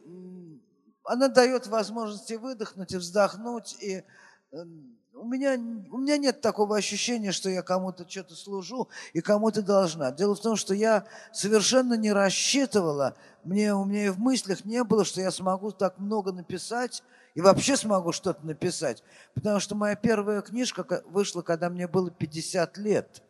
она 1.03 1.27
дает 1.27 1.67
возможности 1.67 2.33
выдохнуть 2.33 2.93
и 2.93 2.97
вздохнуть. 2.97 3.75
И 3.81 4.03
эм, 4.51 4.97
у 5.13 5.25
меня, 5.25 5.53
у 5.91 5.97
меня 5.97 6.17
нет 6.17 6.41
такого 6.41 6.77
ощущения, 6.77 7.31
что 7.31 7.49
я 7.49 7.61
кому-то 7.61 8.09
что-то 8.09 8.35
служу 8.35 8.89
и 9.13 9.21
кому-то 9.21 9.61
должна. 9.61 10.11
Дело 10.11 10.35
в 10.35 10.41
том, 10.41 10.55
что 10.55 10.73
я 10.73 11.05
совершенно 11.31 11.93
не 11.95 12.11
рассчитывала, 12.11 13.15
мне, 13.43 13.73
у 13.75 13.85
меня 13.85 14.05
и 14.05 14.09
в 14.09 14.19
мыслях 14.19 14.65
не 14.65 14.83
было, 14.83 15.05
что 15.05 15.21
я 15.21 15.31
смогу 15.31 15.71
так 15.71 15.99
много 15.99 16.31
написать 16.31 17.03
и 17.35 17.41
вообще 17.41 17.77
смогу 17.77 18.11
что-то 18.11 18.45
написать. 18.45 19.03
Потому 19.33 19.59
что 19.59 19.75
моя 19.75 19.95
первая 19.95 20.41
книжка 20.41 21.03
вышла, 21.05 21.41
когда 21.41 21.69
мне 21.69 21.87
было 21.87 22.09
50 22.09 22.77
лет. 22.77 23.21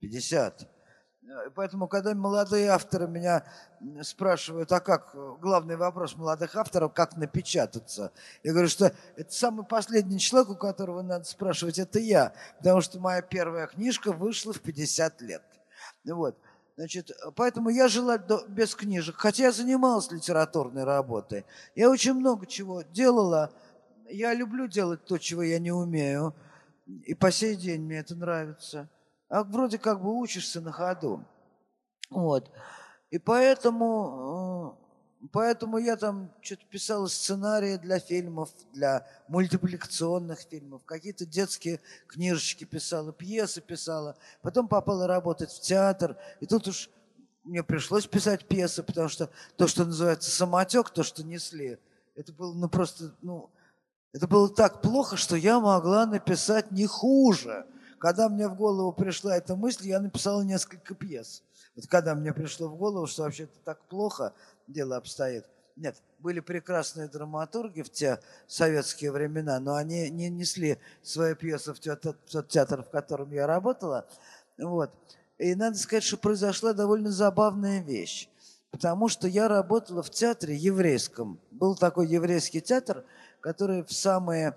50. 0.00 0.68
Поэтому, 1.54 1.88
когда 1.88 2.14
молодые 2.14 2.68
авторы 2.68 3.06
меня 3.06 3.44
спрашивают, 4.02 4.70
а 4.72 4.80
как, 4.80 5.14
главный 5.40 5.76
вопрос 5.76 6.16
молодых 6.16 6.56
авторов, 6.56 6.92
как 6.92 7.16
напечататься? 7.16 8.12
Я 8.42 8.52
говорю, 8.52 8.68
что 8.68 8.92
это 9.16 9.32
самый 9.32 9.64
последний 9.64 10.18
человек, 10.18 10.50
у 10.50 10.56
которого 10.56 11.02
надо 11.02 11.24
спрашивать, 11.24 11.78
это 11.78 11.98
я. 11.98 12.32
Потому 12.58 12.80
что 12.80 13.00
моя 13.00 13.22
первая 13.22 13.66
книжка 13.66 14.12
вышла 14.12 14.52
в 14.52 14.60
50 14.60 15.20
лет. 15.22 15.42
Вот. 16.04 16.36
Значит, 16.76 17.10
поэтому 17.36 17.68
я 17.68 17.88
жила 17.88 18.18
без 18.48 18.74
книжек, 18.74 19.16
хотя 19.16 19.44
я 19.44 19.52
занималась 19.52 20.10
литературной 20.10 20.84
работой. 20.84 21.44
Я 21.74 21.90
очень 21.90 22.14
много 22.14 22.46
чего 22.46 22.82
делала. 22.82 23.52
Я 24.08 24.34
люблю 24.34 24.66
делать 24.66 25.04
то, 25.04 25.18
чего 25.18 25.42
я 25.42 25.58
не 25.58 25.70
умею. 25.70 26.34
И 27.04 27.14
по 27.14 27.30
сей 27.30 27.56
день 27.56 27.82
мне 27.82 27.98
это 27.98 28.14
нравится 28.16 28.88
а 29.32 29.44
вроде 29.44 29.78
как 29.78 30.02
бы 30.02 30.12
учишься 30.14 30.60
на 30.60 30.72
ходу. 30.72 31.24
Вот. 32.10 32.50
И 33.10 33.18
поэтому, 33.18 34.76
э, 35.22 35.28
поэтому 35.32 35.78
я 35.78 35.96
там 35.96 36.30
что-то 36.42 36.66
писал 36.66 37.08
сценарии 37.08 37.78
для 37.78 37.98
фильмов, 37.98 38.50
для 38.74 39.06
мультипликационных 39.28 40.40
фильмов, 40.40 40.82
какие-то 40.84 41.24
детские 41.24 41.80
книжечки 42.08 42.64
писала, 42.64 43.10
пьесы 43.10 43.62
писала. 43.62 44.18
Потом 44.42 44.68
попала 44.68 45.06
работать 45.06 45.50
в 45.50 45.60
театр, 45.62 46.18
и 46.40 46.46
тут 46.46 46.68
уж 46.68 46.90
мне 47.42 47.62
пришлось 47.62 48.06
писать 48.06 48.46
пьесы, 48.46 48.82
потому 48.82 49.08
что 49.08 49.30
то, 49.56 49.66
что 49.66 49.86
называется 49.86 50.30
самотек, 50.30 50.90
то, 50.90 51.02
что 51.02 51.24
несли, 51.24 51.78
это 52.16 52.34
было 52.34 52.52
ну 52.52 52.68
просто, 52.68 53.14
ну, 53.22 53.48
это 54.12 54.28
было 54.28 54.50
так 54.50 54.82
плохо, 54.82 55.16
что 55.16 55.36
я 55.36 55.58
могла 55.58 56.04
написать 56.04 56.70
не 56.70 56.84
хуже. 56.84 57.66
Когда 58.02 58.28
мне 58.28 58.48
в 58.48 58.56
голову 58.56 58.92
пришла 58.92 59.36
эта 59.36 59.54
мысль, 59.54 59.86
я 59.86 60.00
написал 60.00 60.42
несколько 60.42 60.92
пьес. 60.92 61.44
Вот 61.76 61.86
когда 61.86 62.16
мне 62.16 62.32
пришло 62.32 62.66
в 62.66 62.74
голову, 62.74 63.06
что 63.06 63.22
вообще-то 63.22 63.56
так 63.64 63.80
плохо 63.82 64.32
дело 64.66 64.96
обстоит. 64.96 65.44
Нет, 65.76 66.02
были 66.18 66.40
прекрасные 66.40 67.06
драматурги 67.06 67.82
в 67.82 67.90
те 67.90 68.18
советские 68.48 69.12
времена, 69.12 69.60
но 69.60 69.76
они 69.76 70.10
не 70.10 70.30
несли 70.30 70.78
свои 71.00 71.36
пьесы 71.36 71.74
в 71.74 71.78
тот 71.78 72.48
театр, 72.48 72.82
в 72.82 72.90
котором 72.90 73.30
я 73.30 73.46
работала. 73.46 74.08
Вот. 74.58 74.90
И 75.38 75.54
надо 75.54 75.78
сказать, 75.78 76.02
что 76.02 76.16
произошла 76.16 76.72
довольно 76.72 77.12
забавная 77.12 77.82
вещь. 77.82 78.28
Потому 78.72 79.06
что 79.06 79.28
я 79.28 79.46
работала 79.46 80.02
в 80.02 80.10
театре 80.10 80.56
еврейском. 80.56 81.38
Был 81.52 81.76
такой 81.76 82.08
еврейский 82.08 82.62
театр, 82.62 83.04
который 83.38 83.84
в 83.84 83.92
самые 83.92 84.56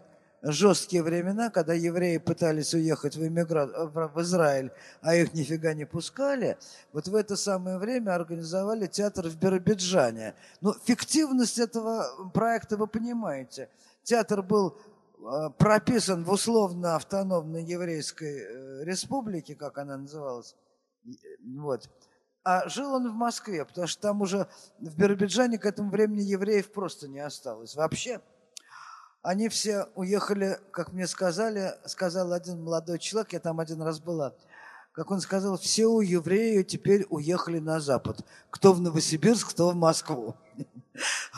жесткие 0.51 1.01
времена, 1.01 1.49
когда 1.49 1.73
евреи 1.73 2.17
пытались 2.17 2.73
уехать 2.73 3.15
в, 3.15 3.25
иммигра... 3.25 3.65
в 3.65 4.21
Израиль, 4.21 4.71
а 5.01 5.15
их 5.15 5.33
нифига 5.33 5.73
не 5.73 5.85
пускали, 5.85 6.57
вот 6.93 7.07
в 7.07 7.15
это 7.15 7.35
самое 7.35 7.77
время 7.77 8.13
организовали 8.13 8.85
театр 8.87 9.27
в 9.27 9.37
Биробиджане. 9.37 10.35
Ну, 10.61 10.73
фиктивность 10.85 11.57
этого 11.57 12.29
проекта 12.33 12.77
вы 12.77 12.87
понимаете. 12.87 13.69
Театр 14.03 14.43
был 14.43 14.77
э, 15.17 15.49
прописан 15.57 16.23
в 16.23 16.31
условно-автономной 16.31 17.63
еврейской 17.63 18.37
э, 18.37 18.83
республике, 18.83 19.55
как 19.55 19.79
она 19.79 19.97
называлась. 19.97 20.55
Вот. 21.57 21.89
А 22.43 22.69
жил 22.69 22.93
он 22.93 23.11
в 23.11 23.15
Москве, 23.15 23.65
потому 23.65 23.87
что 23.87 24.01
там 24.01 24.21
уже 24.21 24.47
в 24.79 24.95
Биробиджане 24.95 25.57
к 25.57 25.65
этому 25.65 25.89
времени 25.89 26.21
евреев 26.21 26.71
просто 26.71 27.07
не 27.07 27.19
осталось 27.19 27.75
вообще. 27.75 28.21
Они 29.25 29.49
все 29.49 29.87
уехали, 29.95 30.59
как 30.69 30.93
мне 30.93 31.07
сказали, 31.07 31.73
сказал 31.85 32.31
один 32.31 32.63
молодой 32.63 32.99
человек, 32.99 33.33
я 33.33 33.39
там 33.39 33.59
один 33.59 33.81
раз 33.81 33.99
была, 33.99 34.35
как 34.91 35.09
он 35.09 35.19
сказал, 35.19 35.57
все 35.57 35.87
у 35.87 36.01
евреев 36.01 36.67
теперь 36.67 37.07
уехали 37.09 37.57
на 37.57 37.79
Запад. 37.79 38.23
Кто 38.51 38.71
в 38.71 38.81
Новосибирск, 38.81 39.49
кто 39.49 39.71
в 39.71 39.75
Москву. 39.75 40.35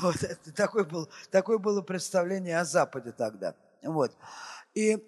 Вот 0.01 0.21
это 0.21 0.53
такое, 0.53 0.83
был, 0.83 1.09
такое 1.31 1.59
было 1.59 1.81
представление 1.81 2.59
о 2.59 2.65
Западе 2.65 3.13
тогда. 3.13 3.55
Вот. 3.81 4.11
И, 4.73 5.01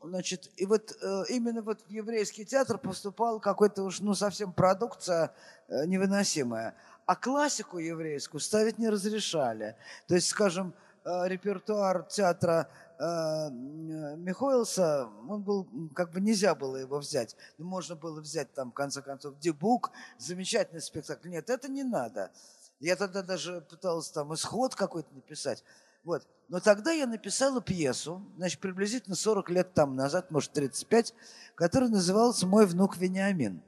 значит, 0.00 0.50
и 0.56 0.66
вот 0.66 0.96
э, 1.02 1.24
именно 1.30 1.62
вот 1.62 1.80
в 1.80 1.90
еврейский 1.90 2.46
театр 2.46 2.78
поступал 2.78 3.40
какой-то 3.40 3.82
уж, 3.82 3.98
ну, 4.00 4.14
совсем 4.14 4.52
продукция 4.52 5.34
э, 5.66 5.84
невыносимая. 5.84 6.76
А 7.06 7.16
классику 7.16 7.78
еврейскую 7.78 8.40
ставить 8.40 8.78
не 8.78 8.88
разрешали. 8.88 9.76
То 10.06 10.14
есть, 10.14 10.28
скажем, 10.28 10.72
репертуар 11.04 12.04
театра 12.04 12.68
э, 12.98 13.50
Михоэлса, 13.50 15.08
он 15.28 15.42
был, 15.42 15.68
как 15.94 16.12
бы 16.12 16.20
нельзя 16.20 16.54
было 16.54 16.76
его 16.76 16.98
взять. 16.98 17.36
Ну, 17.58 17.66
можно 17.66 17.96
было 17.96 18.20
взять 18.20 18.52
там, 18.52 18.70
в 18.70 18.74
конце 18.74 19.02
концов, 19.02 19.38
Дебук, 19.38 19.90
замечательный 20.18 20.80
спектакль. 20.80 21.28
Нет, 21.28 21.48
это 21.48 21.70
не 21.70 21.82
надо. 21.82 22.30
Я 22.78 22.96
тогда 22.96 23.22
даже 23.22 23.60
пытался 23.62 24.14
там 24.14 24.34
исход 24.34 24.74
какой-то 24.74 25.14
написать. 25.14 25.64
Вот. 26.04 26.26
Но 26.48 26.60
тогда 26.60 26.92
я 26.92 27.06
написала 27.06 27.60
пьесу, 27.60 28.26
значит, 28.36 28.60
приблизительно 28.60 29.14
40 29.14 29.50
лет 29.50 29.74
там 29.74 29.94
назад, 29.94 30.30
может, 30.30 30.52
35, 30.52 31.14
которая 31.54 31.90
называлась 31.90 32.42
«Мой 32.42 32.66
внук 32.66 32.96
Вениамин». 32.96 33.62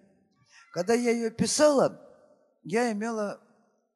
Когда 0.72 0.94
я 0.94 1.10
ее 1.10 1.30
писала, 1.30 2.00
я 2.64 2.90
имела 2.90 3.40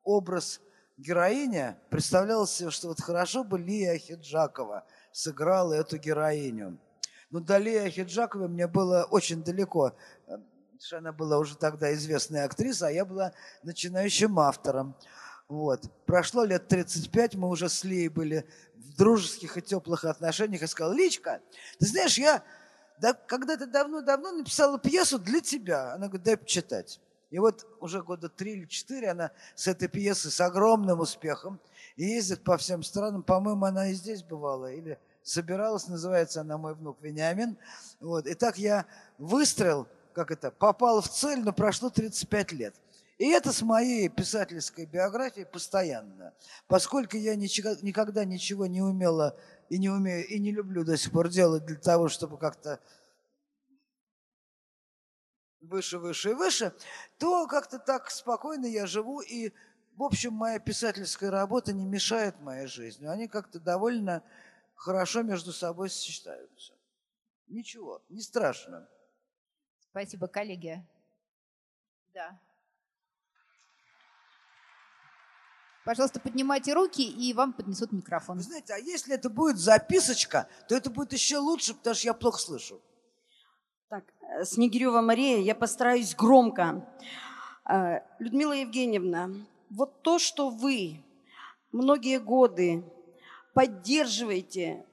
образ 0.05 0.61
героиня, 0.97 1.79
представлялось 1.91 2.53
себе, 2.53 2.71
что 2.71 2.89
вот 2.89 3.01
хорошо 3.01 3.45
бы 3.45 3.59
Лия 3.59 3.99
Хиджакова 3.99 4.85
сыграла 5.13 5.75
эту 5.75 5.99
героиню. 5.99 6.79
Но 7.31 7.41
до 7.41 7.59
Лии 7.59 7.89
Хиджаковой 7.91 8.49
мне 8.49 8.67
было 8.67 9.07
очень 9.11 9.43
далеко. 9.43 9.95
что 10.81 10.99
Она 10.99 11.13
была 11.13 11.39
уже 11.39 11.57
тогда 11.57 11.93
известная 11.95 12.45
актриса, 12.45 12.87
а 12.87 12.91
я 12.91 13.05
была 13.05 13.33
начинающим 13.63 14.39
автором. 14.39 14.97
Вот. 15.49 15.83
Прошло 16.07 16.45
лет 16.45 16.69
35, 16.69 17.35
мы 17.37 17.49
уже 17.49 17.69
с 17.69 17.85
Лией 17.85 18.09
были 18.09 18.49
в 18.75 18.97
дружеских 18.97 19.57
и 19.57 19.63
теплых 19.63 20.05
отношениях. 20.05 20.63
И 20.63 20.67
сказал, 20.67 20.93
Личка, 20.93 21.41
ты 21.79 21.87
знаешь, 21.87 22.19
я 22.19 22.43
да, 22.99 23.13
когда-то 23.13 23.67
давно-давно 23.67 24.33
написала 24.33 24.79
пьесу 24.79 25.19
для 25.19 25.41
тебя. 25.41 25.95
Она 25.95 26.07
говорит, 26.09 26.25
дай 26.25 26.37
почитать. 26.37 27.01
И 27.31 27.39
вот 27.39 27.67
уже 27.81 28.03
года 28.03 28.29
три 28.29 28.53
или 28.53 28.67
четыре 28.67 29.11
она 29.11 29.33
с 29.55 29.67
этой 29.67 29.89
пьесой 29.89 30.31
с 30.31 30.41
огромным 30.41 31.01
успехом 31.01 31.61
ездит 31.97 32.45
по 32.45 32.57
всем 32.57 32.83
странам. 32.83 33.23
По-моему, 33.23 33.65
она 33.65 33.89
и 33.89 33.95
здесь 33.95 34.23
бывала, 34.23 34.73
или 34.73 34.99
собиралась, 35.23 35.89
называется 35.89 36.43
она 36.43 36.57
«Мой 36.57 36.75
внук 36.75 36.99
Вениамин». 37.01 37.59
Вот. 38.01 38.27
И 38.27 38.35
так 38.35 38.59
я 38.59 38.87
выстрел, 39.19 39.89
как 40.15 40.31
это, 40.31 40.51
попал 40.53 41.01
в 41.01 41.09
цель, 41.09 41.41
но 41.41 41.53
прошло 41.53 41.91
35 41.91 42.53
лет. 42.53 42.75
И 43.19 43.29
это 43.31 43.51
с 43.51 43.63
моей 43.63 44.09
писательской 44.09 44.85
биографией 44.85 45.47
постоянно. 45.47 46.35
Поскольку 46.69 47.17
я 47.17 47.35
никогда 47.35 48.25
ничего 48.25 48.67
не 48.67 48.83
умела 48.83 49.35
и 49.69 49.79
не 49.79 49.89
умею, 49.89 50.27
и 50.29 50.39
не 50.39 50.53
люблю 50.53 50.85
до 50.85 50.97
сих 50.97 51.13
пор 51.13 51.29
делать 51.29 51.65
для 51.65 51.77
того, 51.77 52.09
чтобы 52.09 52.37
как-то 52.37 52.79
выше, 55.61 55.99
выше 55.99 56.31
и 56.31 56.35
выше, 56.35 56.75
то 57.19 57.47
как-то 57.47 57.79
так 57.79 58.11
спокойно 58.11 58.67
я 58.67 58.87
живу, 58.87 59.21
и, 59.21 59.53
в 59.97 60.03
общем, 60.03 60.33
моя 60.33 60.59
писательская 60.59 61.31
работа 61.31 61.73
не 61.73 61.85
мешает 61.85 62.41
моей 62.41 62.67
жизни. 62.67 63.07
Они 63.07 63.29
как-то 63.29 63.61
довольно 63.61 64.23
хорошо 64.75 65.23
между 65.23 65.53
собой 65.53 65.91
сочетаются. 65.91 66.75
Ничего, 67.49 68.03
не 68.09 68.21
страшно. 68.21 68.89
Спасибо, 69.91 70.27
коллеги. 70.27 70.85
Да. 72.13 72.39
Пожалуйста, 75.85 76.19
поднимайте 76.19 76.75
руки, 76.75 77.09
и 77.09 77.33
вам 77.33 77.53
поднесут 77.53 77.93
микрофон. 77.93 78.39
Вы 78.39 78.43
знаете, 78.43 78.75
а 78.75 78.79
если 78.79 79.15
это 79.15 79.31
будет 79.31 79.57
записочка, 79.57 80.49
то 80.69 80.75
это 80.75 80.91
будет 80.91 81.13
еще 81.13 81.39
лучше, 81.39 81.75
потому 81.75 81.95
что 81.95 82.09
я 82.09 82.15
плохо 82.15 82.39
слышу. 82.41 82.83
Так, 83.89 84.03
э, 84.21 84.45
Снегирева 84.45 85.01
Мария, 85.01 85.39
я 85.39 85.55
постараюсь 85.55 86.13
громко. 86.17 86.85
Э, 87.71 88.01
Людмила 88.19 88.53
Евгеньевна, 88.53 89.31
вот 89.71 90.03
то, 90.03 90.19
что 90.19 90.51
вы 90.51 91.05
многие 91.71 92.19
годы 92.19 92.83
поддерживаете 93.55 94.85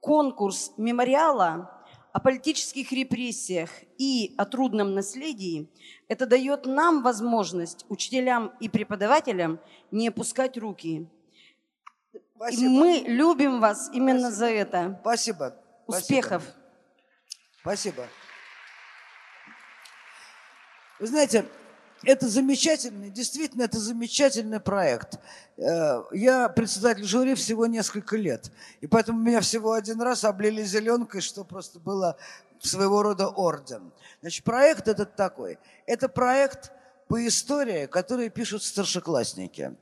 конкурс 0.00 0.72
мемориала 0.76 1.82
о 2.12 2.20
политических 2.20 2.92
репрессиях 2.92 3.70
и 3.96 4.34
о 4.36 4.44
трудном 4.44 4.92
наследии, 4.94 5.66
это 6.08 6.26
дает 6.26 6.66
нам 6.66 7.02
возможность, 7.02 7.86
учителям 7.88 8.52
и 8.60 8.68
преподавателям, 8.68 9.60
не 9.90 10.08
опускать 10.08 10.58
руки. 10.58 11.08
Спасибо. 12.36 12.62
И 12.62 12.68
мы 12.68 13.04
любим 13.06 13.60
вас 13.60 13.88
именно 13.94 14.30
Спасибо. 14.30 14.36
за 14.36 14.46
это. 14.46 14.98
Спасибо. 15.00 15.56
Успехов! 15.86 16.44
Спасибо. 17.62 18.04
Вы 21.02 21.08
знаете, 21.08 21.44
это 22.04 22.28
замечательный, 22.28 23.10
действительно, 23.10 23.62
это 23.62 23.80
замечательный 23.80 24.60
проект. 24.60 25.18
Э, 25.56 26.04
Я 26.12 26.48
председатель 26.48 27.02
жюри 27.02 27.34
всего 27.34 27.66
несколько 27.66 28.16
лет, 28.16 28.52
и 28.80 28.86
поэтому 28.86 29.18
меня 29.18 29.40
всего 29.40 29.72
один 29.72 30.00
раз 30.00 30.22
облили 30.22 30.62
зеленкой, 30.62 31.20
что 31.20 31.42
просто 31.42 31.80
было 31.80 32.16
своего 32.60 33.02
рода 33.02 33.26
орден. 33.26 33.92
Значит, 34.20 34.44
проект 34.44 34.86
этот 34.86 35.16
такой. 35.16 35.58
Это 35.86 36.08
проект 36.08 36.70
по 37.08 37.26
истории, 37.26 37.86
который 37.86 38.30
пишут 38.30 38.62
старшеклассники. 38.62 39.74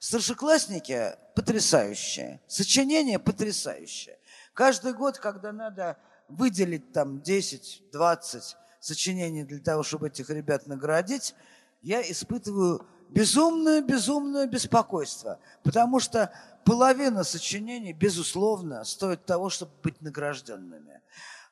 Старшеклассники 0.00 1.12
потрясающие, 1.36 2.40
сочинения 2.48 3.20
потрясающие. 3.20 4.18
Каждый 4.54 4.92
год, 4.92 5.18
когда 5.18 5.52
надо 5.52 5.98
выделить 6.28 6.92
там 6.92 7.18
10-20 7.18 8.56
сочинений 8.84 9.44
для 9.44 9.60
того, 9.60 9.82
чтобы 9.82 10.08
этих 10.08 10.28
ребят 10.30 10.66
наградить, 10.66 11.34
я 11.80 12.02
испытываю 12.02 12.86
безумное-безумное 13.08 14.46
беспокойство, 14.46 15.38
потому 15.62 16.00
что 16.00 16.30
половина 16.64 17.24
сочинений, 17.24 17.92
безусловно, 17.92 18.84
стоит 18.84 19.24
того, 19.24 19.48
чтобы 19.48 19.72
быть 19.82 20.00
награжденными. 20.02 21.00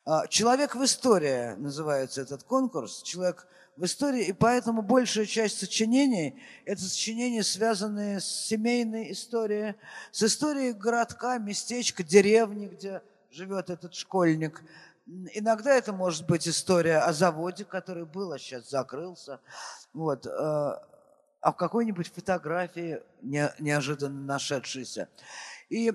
А, 0.05 0.27
«Человек 0.27 0.75
в 0.75 0.83
истории» 0.83 1.55
называется 1.55 2.21
этот 2.21 2.43
конкурс, 2.43 3.01
«Человек 3.01 3.47
в 3.77 3.85
истории», 3.85 4.25
и 4.25 4.33
поэтому 4.33 4.81
большая 4.81 5.25
часть 5.25 5.59
сочинений– 5.59 6.39
это 6.65 6.81
сочинения, 6.81 7.43
связанные 7.43 8.19
с 8.19 8.25
семейной 8.25 9.11
историей, 9.11 9.75
с 10.11 10.21
историей 10.23 10.73
городка, 10.73 11.37
местечка, 11.37 12.03
деревни, 12.03 12.67
где 12.67 13.01
живет 13.31 13.69
этот 13.69 13.95
школьник. 13.95 14.61
Иногда 15.05 15.71
это 15.75 15.91
может 15.91 16.25
быть 16.25 16.47
история 16.47 16.99
о 16.99 17.11
заводе, 17.13 17.65
который 17.65 18.05
был, 18.05 18.31
а 18.31 18.39
сейчас 18.39 18.69
закрылся. 18.69 19.39
Вот. 19.93 20.25
э, 20.25 20.29
А 20.29 21.51
в 21.51 21.57
какой-нибудь 21.57 22.13
фотографии 22.13 23.01
не- 23.21 23.53
неожиданно 23.59 24.21
нашедшейся. 24.21 25.09
И 25.69 25.91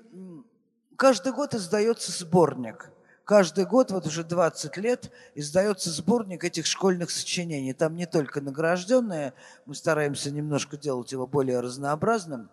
каждый 0.96 1.32
год 1.32 1.54
издается 1.54 2.12
сборник. 2.12 2.90
Каждый 3.24 3.64
год, 3.64 3.90
вот 3.90 4.06
уже 4.06 4.24
20 4.24 4.76
лет, 4.76 5.10
издается 5.34 5.90
сборник 5.90 6.44
этих 6.44 6.66
школьных 6.66 7.10
сочинений. 7.10 7.72
Там 7.72 7.96
не 7.96 8.04
только 8.06 8.42
награжденные, 8.42 9.32
мы 9.64 9.74
стараемся 9.74 10.30
немножко 10.30 10.76
делать 10.76 11.12
его 11.12 11.26
более 11.26 11.60
разнообразным. 11.60 12.50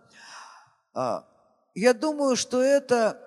А, 0.94 1.26
Я 1.74 1.94
думаю, 1.94 2.38
что 2.38 2.62
это 2.62 3.20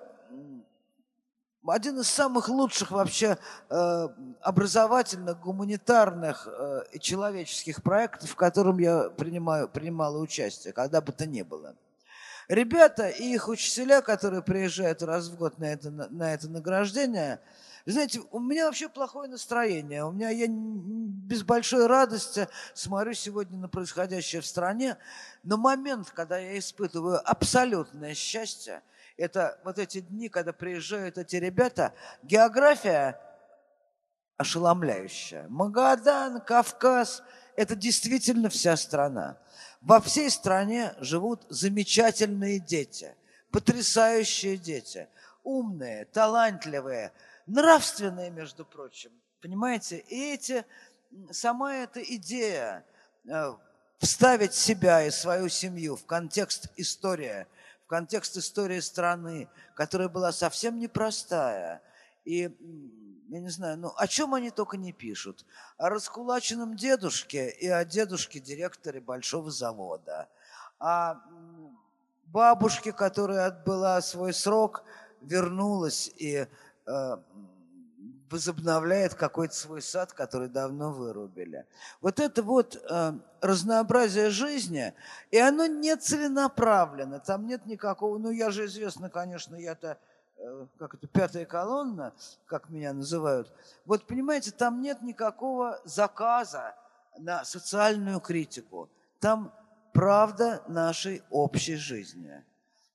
один 1.67 1.99
из 1.99 2.07
самых 2.07 2.49
лучших 2.49 2.91
вообще 2.91 3.37
э, 3.69 4.07
образовательных, 4.41 5.39
гуманитарных 5.39 6.47
э, 6.47 6.83
и 6.93 6.99
человеческих 6.99 7.83
проектов, 7.83 8.31
в 8.31 8.35
котором 8.35 8.79
я 8.79 9.09
принимаю, 9.09 9.67
принимала 9.67 10.17
участие, 10.19 10.73
когда 10.73 11.01
бы 11.01 11.11
то 11.11 11.25
ни 11.25 11.41
было. 11.41 11.75
Ребята 12.47 13.09
и 13.09 13.33
их 13.33 13.47
учителя, 13.47 14.01
которые 14.01 14.41
приезжают 14.41 15.03
раз 15.03 15.27
в 15.27 15.37
год 15.37 15.59
на 15.59 15.65
это, 15.65 15.91
на 15.91 16.07
на 16.09 16.33
это 16.33 16.49
награждение, 16.49 17.39
знаете, 17.85 18.21
у 18.31 18.39
меня 18.39 18.65
вообще 18.65 18.89
плохое 18.89 19.29
настроение. 19.29 20.03
У 20.03 20.11
меня 20.11 20.29
я 20.29 20.45
без 20.47 21.43
большой 21.43 21.87
радости 21.87 22.47
смотрю 22.73 23.13
сегодня 23.13 23.57
на 23.57 23.69
происходящее 23.69 24.41
в 24.41 24.45
стране. 24.45 24.97
Но 25.43 25.57
момент, 25.57 26.11
когда 26.11 26.37
я 26.37 26.59
испытываю 26.59 27.19
абсолютное 27.27 28.13
счастье, 28.13 28.81
это 29.19 29.59
вот 29.63 29.77
эти 29.77 29.99
дни, 29.99 30.29
когда 30.29 30.53
приезжают 30.53 31.17
эти 31.17 31.35
ребята, 31.35 31.93
география 32.23 33.19
ошеломляющая. 34.37 35.45
Магадан, 35.49 36.39
Кавказ– 36.41 37.21
это 37.57 37.75
действительно 37.75 38.49
вся 38.49 38.77
страна. 38.77 39.37
Во 39.81 39.99
всей 39.99 40.29
стране 40.29 40.93
живут 40.99 41.45
замечательные 41.49 42.59
дети, 42.59 43.13
потрясающие 43.51 44.55
дети, 44.55 45.09
умные, 45.43 46.05
талантливые, 46.05 47.11
нравственные, 47.45 48.31
между 48.31 48.63
прочим. 48.63 49.11
Понимаете? 49.41 49.97
И 49.97 50.33
эти, 50.33 50.65
сама 51.31 51.75
эта 51.75 52.01
идея 52.01 52.85
э, 53.27 53.53
вставить 53.99 54.53
себя 54.53 55.03
и 55.03 55.11
свою 55.11 55.49
семью 55.49 55.97
в 55.97 56.05
контекст 56.05 56.69
истории, 56.77 57.45
контекст 57.89 58.37
истории 58.37 58.79
страны, 58.79 59.49
которая 59.73 60.07
была 60.07 60.31
совсем 60.31 60.77
непростая. 60.77 61.81
И, 62.23 62.55
я 63.29 63.39
не 63.39 63.49
знаю, 63.49 63.79
ну 63.79 63.93
о 63.97 64.07
чем 64.07 64.35
они 64.35 64.51
только 64.51 64.77
не 64.77 64.93
пишут. 64.93 65.43
О 65.77 65.89
раскулаченном 65.89 66.75
дедушке 66.75 67.49
и 67.49 67.67
о 67.67 67.83
дедушке-директоре 67.83 69.01
большого 69.01 69.49
завода. 69.49 70.29
О 70.77 71.15
бабушке, 72.27 72.93
которая 72.93 73.47
отбыла 73.47 73.99
свой 74.01 74.33
срок, 74.33 74.83
вернулась 75.21 76.11
и 76.15 76.47
э, 76.85 77.17
возобновляет 78.29 79.15
какой-то 79.15 79.55
свой 79.55 79.81
сад, 79.81 80.13
который 80.13 80.49
давно 80.49 80.91
вырубили. 80.91 81.65
Вот 82.01 82.19
это 82.19 82.43
вот 82.43 82.75
э, 82.75 83.13
разнообразие 83.41 84.29
жизни, 84.29 84.93
и 85.31 85.37
оно 85.37 85.65
не 85.65 85.95
целенаправленно, 85.95 87.19
там 87.19 87.47
нет 87.47 87.65
никакого, 87.65 88.17
ну 88.17 88.31
я 88.31 88.51
же 88.51 88.65
известно, 88.65 89.09
конечно, 89.09 89.55
я-то, 89.55 89.97
э, 90.37 90.65
как 90.77 90.95
это, 90.95 91.07
пятая 91.07 91.45
колонна, 91.45 92.13
как 92.45 92.69
меня 92.69 92.93
называют, 92.93 93.51
вот 93.85 94.05
понимаете, 94.05 94.51
там 94.51 94.81
нет 94.81 95.01
никакого 95.01 95.79
заказа 95.85 96.75
на 97.17 97.43
социальную 97.45 98.19
критику, 98.19 98.89
там 99.19 99.53
правда 99.93 100.63
нашей 100.67 101.23
общей 101.29 101.75
жизни. 101.75 102.43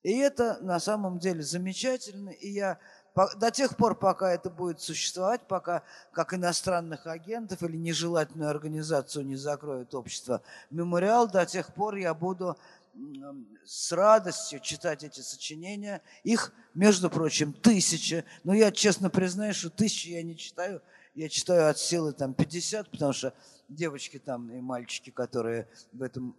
И 0.03 0.19
это 0.19 0.59
на 0.61 0.79
самом 0.81 1.19
деле 1.19 1.43
замечательно, 1.43 2.29
и 2.29 2.51
я 2.51 2.79
до 3.15 3.51
тех 3.51 3.77
пор, 3.77 3.95
пока 3.95 4.33
это 4.33 4.51
будет 4.51 4.81
существовать, 4.81 5.47
пока 5.47 5.83
как 6.13 6.35
иностранных 6.35 7.07
агентов 7.07 7.63
или 7.63 7.77
нежелательную 7.77 8.51
организацию 8.51 9.25
не 9.25 9.37
закроет 9.37 9.95
общество 9.95 10.43
мемориал, 10.71 11.29
до 11.29 11.47
тех 11.47 11.73
пор 11.75 11.95
я 11.95 12.13
буду 12.13 12.57
с 13.65 13.93
радостью 13.93 14.61
читать 14.61 15.03
эти 15.05 15.21
сочинения. 15.21 16.03
Их, 16.23 16.53
между 16.75 17.11
прочим, 17.11 17.53
тысячи. 17.53 18.25
Но 18.45 18.55
я 18.55 18.71
честно 18.71 19.11
признаюсь, 19.11 19.57
что 19.57 19.71
тысячи 19.71 20.09
я 20.09 20.23
не 20.23 20.37
читаю. 20.37 20.83
Я 21.15 21.29
читаю 21.29 21.71
от 21.71 21.79
силы 21.79 22.13
там 22.13 22.35
50, 22.35 22.91
потому 22.91 23.13
что 23.13 23.35
девочки 23.69 24.19
там 24.19 24.51
и 24.53 24.61
мальчики, 24.61 25.11
которые 25.11 25.69
в 25.93 26.03
этом 26.03 26.37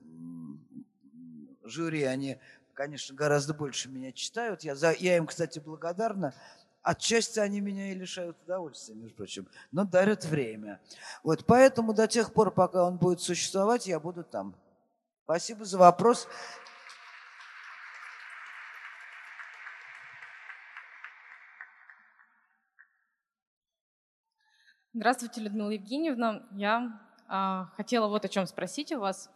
жюри, 1.63 2.03
они, 2.03 2.37
конечно, 2.73 3.15
гораздо 3.15 3.53
больше 3.53 3.89
меня 3.89 4.11
читают. 4.11 4.63
Я, 4.63 4.75
за, 4.75 4.91
я 4.91 5.17
им, 5.17 5.27
кстати, 5.27 5.59
благодарна. 5.59 6.33
Отчасти 6.85 7.39
они 7.39 7.61
меня 7.61 7.91
и 7.91 7.95
лишают 7.95 8.37
удовольствия, 8.43 8.93
между 8.93 9.15
прочим, 9.15 9.47
но 9.71 9.85
дарят 9.85 10.23
время. 10.23 10.79
Вот 11.23 11.43
поэтому 11.47 11.95
до 11.95 12.07
тех 12.07 12.31
пор, 12.31 12.51
пока 12.51 12.83
он 12.83 12.97
будет 12.97 13.21
существовать, 13.21 13.87
я 13.87 13.99
буду 13.99 14.23
там. 14.23 14.55
Спасибо 15.23 15.65
за 15.65 15.79
вопрос. 15.79 16.27
Здравствуйте, 24.93 25.41
Людмила 25.41 25.71
Евгеньевна. 25.71 26.43
Я 26.51 27.01
а, 27.27 27.65
хотела 27.77 28.07
вот 28.07 28.25
о 28.25 28.29
чем 28.29 28.45
спросить 28.45 28.91
у 28.91 28.99
вас. 28.99 29.31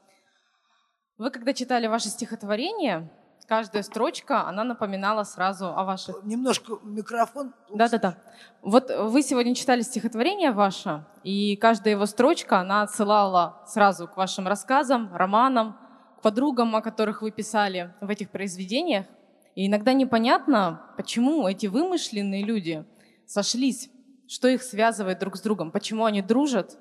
Вы 1.18 1.32
когда 1.32 1.56
читали 1.56 1.88
ваше 1.88 2.10
стихотворение, 2.10 3.10
каждая 3.50 3.82
строчка, 3.82 4.48
она 4.48 4.64
напоминала 4.64 5.24
сразу 5.24 5.74
о 5.76 5.84
ваших... 5.84 6.24
Немножко 6.24 6.78
микрофон. 6.84 7.52
Да-да-да. 7.74 8.16
Вот 8.62 8.92
вы 8.92 9.24
сегодня 9.24 9.56
читали 9.56 9.82
стихотворение 9.82 10.52
ваше, 10.52 11.04
и 11.24 11.56
каждая 11.56 11.96
его 11.96 12.06
строчка, 12.06 12.60
она 12.60 12.84
отсылала 12.84 13.64
сразу 13.66 14.08
к 14.08 14.18
вашим 14.18 14.48
рассказам, 14.48 15.10
романам, 15.16 15.76
к 16.20 16.22
подругам, 16.22 16.76
о 16.76 16.82
которых 16.82 17.24
вы 17.24 17.32
писали 17.32 17.92
в 18.02 18.10
этих 18.12 18.30
произведениях. 18.30 19.08
И 19.56 19.66
иногда 19.66 19.94
непонятно, 19.94 20.84
почему 20.96 21.48
эти 21.48 21.66
вымышленные 21.66 22.44
люди 22.44 22.86
сошлись, 23.26 23.90
что 24.28 24.48
их 24.48 24.62
связывает 24.62 25.18
друг 25.18 25.38
с 25.38 25.42
другом, 25.42 25.72
почему 25.72 26.06
они 26.06 26.22
дружат. 26.22 26.78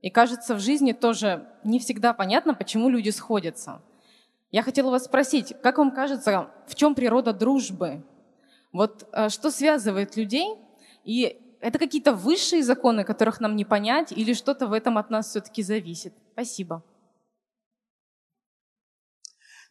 И 0.00 0.10
кажется, 0.10 0.56
в 0.56 0.58
жизни 0.58 0.90
тоже 0.90 1.46
не 1.62 1.78
всегда 1.78 2.12
понятно, 2.12 2.54
почему 2.54 2.88
люди 2.88 3.10
сходятся. 3.10 3.82
Я 4.52 4.62
хотела 4.62 4.90
вас 4.90 5.06
спросить, 5.06 5.54
как 5.62 5.78
вам 5.78 5.90
кажется, 5.90 6.50
в 6.66 6.74
чем 6.74 6.94
природа 6.94 7.32
дружбы? 7.32 8.04
Вот 8.70 9.08
э, 9.12 9.30
что 9.30 9.50
связывает 9.50 10.16
людей, 10.16 10.56
и 11.04 11.40
это 11.60 11.78
какие-то 11.78 12.12
высшие 12.12 12.62
законы, 12.62 13.02
которых 13.02 13.40
нам 13.40 13.56
не 13.56 13.64
понять, 13.64 14.12
или 14.12 14.34
что-то 14.34 14.66
в 14.66 14.74
этом 14.74 14.98
от 14.98 15.08
нас 15.08 15.30
все-таки 15.30 15.62
зависит? 15.62 16.12
Спасибо. 16.34 16.82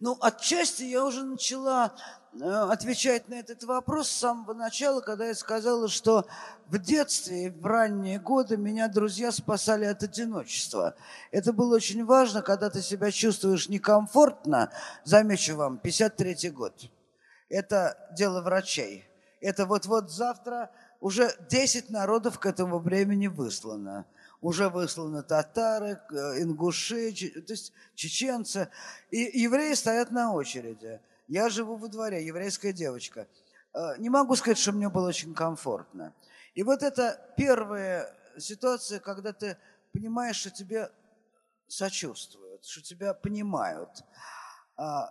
Ну, 0.01 0.17
отчасти 0.19 0.81
я 0.81 1.05
уже 1.05 1.23
начала 1.23 1.93
э, 2.33 2.43
отвечать 2.43 3.29
на 3.29 3.35
этот 3.35 3.63
вопрос 3.65 4.07
с 4.07 4.17
самого 4.17 4.55
начала, 4.55 4.99
когда 4.99 5.27
я 5.27 5.35
сказала, 5.35 5.87
что 5.89 6.25
в 6.65 6.79
детстве 6.79 7.51
в 7.51 7.63
ранние 7.63 8.19
годы 8.19 8.57
меня 8.57 8.87
друзья 8.87 9.31
спасали 9.31 9.85
от 9.85 10.01
одиночества. 10.01 10.95
Это 11.29 11.53
было 11.53 11.75
очень 11.75 12.03
важно, 12.03 12.41
когда 12.41 12.71
ты 12.71 12.81
себя 12.81 13.11
чувствуешь 13.11 13.69
некомфортно. 13.69 14.71
Замечу 15.03 15.55
вам, 15.55 15.79
53-й 15.83 16.49
год. 16.49 16.89
Это 17.47 17.95
дело 18.17 18.41
врачей. 18.41 19.05
Это 19.39 19.67
вот-вот 19.67 20.09
завтра 20.09 20.71
уже 20.99 21.31
10 21.47 21.91
народов 21.91 22.39
к 22.39 22.47
этому 22.47 22.79
времени 22.79 23.27
выслано 23.27 24.07
уже 24.41 24.69
высланы 24.69 25.23
татары, 25.23 26.01
э, 26.11 26.41
ингуши, 26.41 27.11
то 27.13 27.53
есть 27.53 27.73
чеченцы. 27.95 28.69
И 29.11 29.39
евреи 29.39 29.73
стоят 29.73 30.11
на 30.11 30.33
очереди. 30.33 30.99
Я 31.27 31.49
живу 31.49 31.75
во 31.75 31.87
дворе, 31.87 32.25
еврейская 32.25 32.73
девочка. 32.73 33.27
Э, 33.73 33.97
не 33.99 34.09
могу 34.09 34.35
сказать, 34.35 34.57
что 34.57 34.71
мне 34.71 34.89
было 34.89 35.09
очень 35.09 35.33
комфортно. 35.33 36.13
И 36.55 36.63
вот 36.63 36.83
это 36.83 37.33
первая 37.37 38.13
ситуация, 38.37 38.99
когда 38.99 39.31
ты 39.31 39.57
понимаешь, 39.93 40.37
что 40.37 40.49
тебе 40.49 40.91
сочувствуют, 41.67 42.65
что 42.65 42.81
тебя 42.81 43.13
понимают. 43.13 44.03
А, 44.75 45.09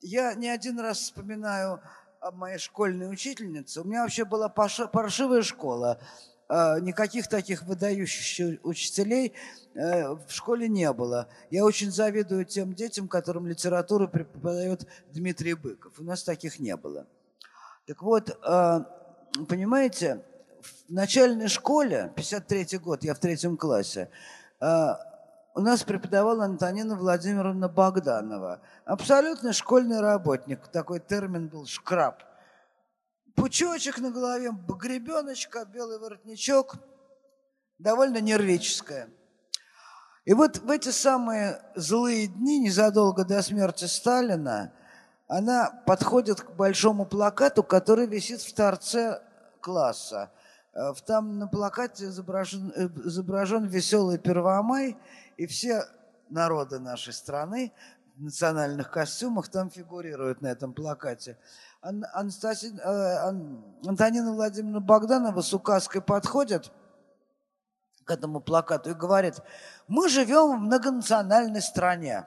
я 0.00 0.34
не 0.34 0.48
один 0.48 0.80
раз 0.80 0.98
вспоминаю 0.98 1.80
об 2.20 2.36
моей 2.36 2.58
школьной 2.58 3.10
учительнице. 3.10 3.82
У 3.82 3.84
меня 3.84 4.02
вообще 4.02 4.24
была 4.24 4.48
паршивая 4.48 5.42
школа. 5.42 6.00
А, 6.48 6.78
никаких 6.78 7.28
таких 7.28 7.62
выдающихся 7.62 8.58
учителей 8.62 9.32
э, 9.74 10.08
в 10.10 10.28
школе 10.28 10.68
не 10.68 10.92
было. 10.92 11.28
Я 11.50 11.64
очень 11.64 11.90
завидую 11.90 12.44
тем 12.44 12.74
детям, 12.74 13.08
которым 13.08 13.46
литературу 13.46 14.08
преподает 14.08 14.86
Дмитрий 15.10 15.54
Быков. 15.54 15.98
У 15.98 16.02
нас 16.02 16.22
таких 16.22 16.58
не 16.58 16.76
было. 16.76 17.06
Так 17.86 18.02
вот, 18.02 18.38
а, 18.42 18.80
понимаете, 19.48 20.22
в 20.60 20.92
начальной 20.92 21.48
школе, 21.48 22.12
53 22.14 22.78
год, 22.78 23.04
я 23.04 23.14
в 23.14 23.18
третьем 23.18 23.56
классе, 23.56 24.08
у 24.60 25.60
нас 25.60 25.82
преподавала 25.84 26.44
Антонина 26.46 26.96
Владимировна 26.96 27.68
Богданова. 27.68 28.60
Абсолютно 28.86 29.52
школьный 29.52 30.00
работник. 30.00 30.66
Такой 30.68 31.00
термин 31.00 31.48
был 31.48 31.66
«шкраб» 31.66 32.22
пучочек 33.34 33.98
на 33.98 34.10
голове, 34.10 34.50
гребеночка, 34.52 35.64
белый 35.64 35.98
воротничок, 35.98 36.76
довольно 37.78 38.18
нервическая. 38.18 39.08
И 40.24 40.32
вот 40.32 40.58
в 40.58 40.70
эти 40.70 40.88
самые 40.88 41.60
злые 41.74 42.28
дни, 42.28 42.58
незадолго 42.58 43.24
до 43.24 43.42
смерти 43.42 43.84
Сталина, 43.84 44.72
она 45.28 45.70
подходит 45.86 46.40
к 46.40 46.50
большому 46.52 47.04
плакату, 47.04 47.62
который 47.62 48.06
висит 48.06 48.40
в 48.40 48.54
торце 48.54 49.20
класса. 49.60 50.30
Э, 50.72 50.92
там 51.06 51.38
на 51.38 51.46
плакате 51.46 52.06
изображен, 52.06 52.72
э, 52.74 52.88
изображен 53.04 53.66
веселый 53.66 54.18
Первомай, 54.18 54.96
и 55.36 55.46
все 55.46 55.84
народы 56.30 56.78
нашей 56.78 57.12
страны 57.12 57.72
в 58.16 58.22
национальных 58.22 58.90
костюмах 58.90 59.48
там 59.48 59.70
фигурируют 59.70 60.40
на 60.40 60.48
этом 60.48 60.72
плакате. 60.72 61.36
Э, 61.84 63.30
Антонина 63.86 64.32
Владимировна 64.32 64.80
Богданова 64.80 65.42
с 65.42 65.52
указкой 65.52 66.00
подходит 66.00 66.72
к 68.04 68.10
этому 68.10 68.40
плакату 68.40 68.90
и 68.90 68.94
говорит, 68.94 69.34
мы 69.86 70.08
живем 70.08 70.56
в 70.56 70.60
многонациональной 70.60 71.60
стране. 71.60 72.26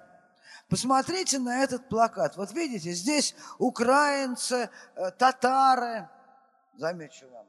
Посмотрите 0.69 1.39
на 1.39 1.63
этот 1.63 1.89
плакат. 1.89 2.37
Вот 2.37 2.51
видите, 2.51 2.91
здесь 2.91 3.35
украинцы, 3.57 4.69
э, 4.95 5.11
татары, 5.11 6.07
замечу 6.77 7.27
вам, 7.31 7.47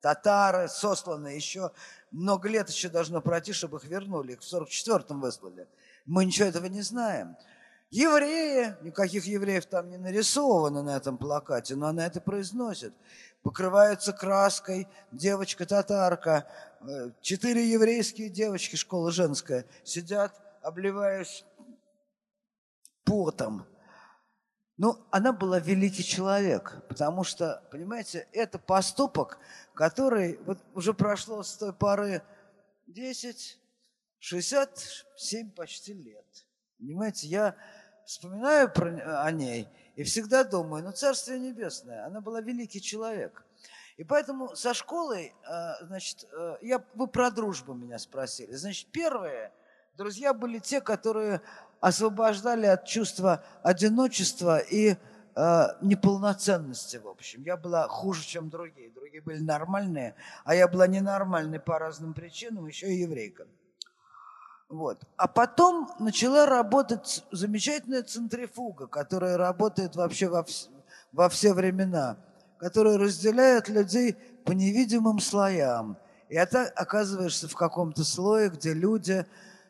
татары 0.00 0.66
сосланы 0.68 1.28
еще, 1.28 1.72
много 2.10 2.48
лет 2.48 2.70
еще 2.70 2.88
должно 2.88 3.20
пройти, 3.20 3.52
чтобы 3.52 3.76
их 3.78 3.84
вернули, 3.84 4.32
их 4.32 4.40
в 4.40 4.50
44-м 4.50 5.20
выслали. 5.20 5.68
Мы 6.06 6.24
ничего 6.24 6.48
этого 6.48 6.66
не 6.66 6.80
знаем. 6.80 7.36
Евреи, 7.90 8.76
никаких 8.82 9.24
евреев 9.24 9.66
там 9.66 9.90
не 9.90 9.96
нарисовано 9.96 10.82
на 10.84 10.96
этом 10.96 11.18
плакате, 11.18 11.74
но 11.74 11.88
она 11.88 12.06
это 12.06 12.20
произносит. 12.20 12.94
Покрываются 13.42 14.12
краской, 14.12 14.86
девочка-татарка, 15.10 16.46
э, 16.82 17.10
четыре 17.20 17.68
еврейские 17.68 18.28
девочки, 18.28 18.76
школа 18.76 19.10
женская, 19.10 19.66
сидят, 19.82 20.40
обливаясь 20.62 21.44
потом. 23.04 23.66
Ну, 24.76 25.04
она 25.10 25.32
была 25.32 25.58
великий 25.58 26.04
человек, 26.04 26.82
потому 26.88 27.24
что, 27.24 27.62
понимаете, 27.72 28.28
это 28.32 28.60
поступок, 28.60 29.38
который 29.74 30.38
вот 30.46 30.58
уже 30.74 30.94
прошло 30.94 31.42
с 31.42 31.56
той 31.56 31.72
поры 31.72 32.22
10, 32.86 33.58
67 34.20 35.50
почти 35.50 35.92
лет. 35.92 36.24
Понимаете, 36.78 37.26
я 37.26 37.56
вспоминаю 38.10 38.68
про, 38.68 39.22
о 39.22 39.30
ней 39.30 39.68
и 39.94 40.02
всегда 40.02 40.42
думаю, 40.42 40.82
ну, 40.82 40.90
Царствие 40.90 41.38
Небесное, 41.38 42.04
она 42.06 42.20
была 42.20 42.40
великий 42.40 42.82
человек. 42.82 43.44
И 43.98 44.02
поэтому 44.02 44.56
со 44.56 44.74
школой, 44.74 45.32
э, 45.48 45.86
значит, 45.86 46.26
э, 46.32 46.56
я, 46.62 46.82
вы 46.94 47.06
про 47.06 47.30
дружбу 47.30 47.72
меня 47.72 47.98
спросили. 47.98 48.52
Значит, 48.52 48.88
первые 48.90 49.52
друзья 49.96 50.34
были 50.34 50.58
те, 50.58 50.80
которые 50.80 51.40
освобождали 51.78 52.66
от 52.66 52.84
чувства 52.84 53.44
одиночества 53.62 54.58
и 54.58 54.96
э, 55.36 55.66
неполноценности, 55.80 56.96
в 56.96 57.06
общем. 57.06 57.44
Я 57.44 57.56
была 57.56 57.86
хуже, 57.86 58.24
чем 58.24 58.50
другие. 58.50 58.90
Другие 58.90 59.22
были 59.22 59.38
нормальные, 59.38 60.16
а 60.44 60.56
я 60.56 60.66
была 60.66 60.88
ненормальной 60.88 61.60
по 61.60 61.78
разным 61.78 62.14
причинам, 62.14 62.66
еще 62.66 62.88
и 62.88 63.02
еврейка. 63.02 63.46
Вот. 64.70 65.02
А 65.16 65.26
потом 65.26 65.90
начала 65.98 66.46
работать 66.46 67.24
замечательная 67.32 68.04
центрифуга, 68.04 68.86
которая 68.86 69.36
работает 69.36 69.96
вообще 69.96 70.28
во, 70.28 70.44
вс 70.44 70.70
во 71.10 71.28
все 71.28 71.52
времена, 71.52 72.16
которая 72.56 72.96
разделяет 72.96 73.68
людей 73.68 74.16
по 74.44 74.52
невидимым 74.52 75.18
слоям. 75.18 75.96
И 76.28 76.36
это 76.36 76.66
оказываешься 76.76 77.48
в 77.48 77.56
каком-то 77.56 78.04
слое, 78.04 78.48
где 78.48 78.72
люди 78.72 79.26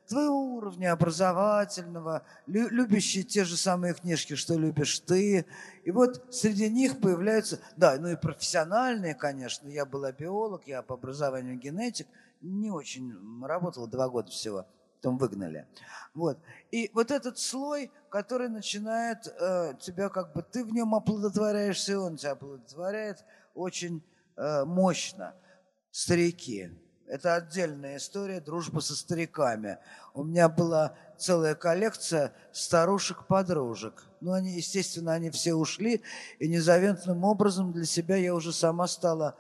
твоего 0.06 0.56
уровня 0.56 0.92
образовательного, 0.92 2.22
лю 2.46 2.68
любящие 2.68 3.24
те 3.24 3.44
же 3.44 3.56
самые 3.56 3.94
книжки, 3.94 4.34
что 4.34 4.54
любишь 4.58 5.00
ты. 5.00 5.46
И 5.84 5.90
вот 5.90 6.22
среди 6.30 6.68
них 6.68 7.00
появляются, 7.00 7.58
да, 7.74 7.96
ну 7.98 8.08
и 8.08 8.16
профессиональные, 8.16 9.14
конечно. 9.14 9.66
Я 9.66 9.86
была 9.86 10.12
биолог, 10.12 10.66
я 10.66 10.82
по 10.82 10.96
образованию 10.96 11.56
генетик, 11.56 12.06
не 12.42 12.70
очень 12.70 13.14
работала 13.42 13.88
два 13.88 14.10
года 14.10 14.30
всего 14.30 14.66
потом 15.00 15.16
выгнали. 15.16 15.66
Вот. 16.14 16.38
И 16.70 16.90
вот 16.92 17.10
этот 17.10 17.38
слой, 17.38 17.90
который 18.10 18.48
начинает 18.48 19.26
э, 19.40 19.74
тебя 19.80 20.08
как 20.10 20.32
бы, 20.34 20.42
ты 20.42 20.64
в 20.64 20.72
нем 20.72 20.94
оплодотворяешься, 20.94 21.92
и 21.92 21.96
он 21.96 22.16
тебя 22.16 22.32
оплодотворяет 22.32 23.24
очень 23.54 24.02
э, 24.36 24.64
мощно. 24.64 25.34
Старики. 25.90 26.70
Это 27.08 27.34
отдельная 27.34 27.96
история, 27.96 28.40
дружба 28.40 28.80
со 28.80 28.94
стариками. 28.94 29.78
У 30.14 30.22
меня 30.22 30.48
была 30.48 30.94
целая 31.18 31.56
коллекция 31.56 32.32
старушек-подружек. 32.52 34.04
Ну, 34.20 34.32
они, 34.32 34.52
естественно, 34.52 35.14
они 35.14 35.30
все 35.30 35.54
ушли, 35.54 36.02
и 36.38 36.46
незаветным 36.46 37.24
образом 37.24 37.72
для 37.72 37.84
себя 37.84 38.16
я 38.16 38.34
уже 38.34 38.52
сама 38.52 38.86
стала 38.86 39.34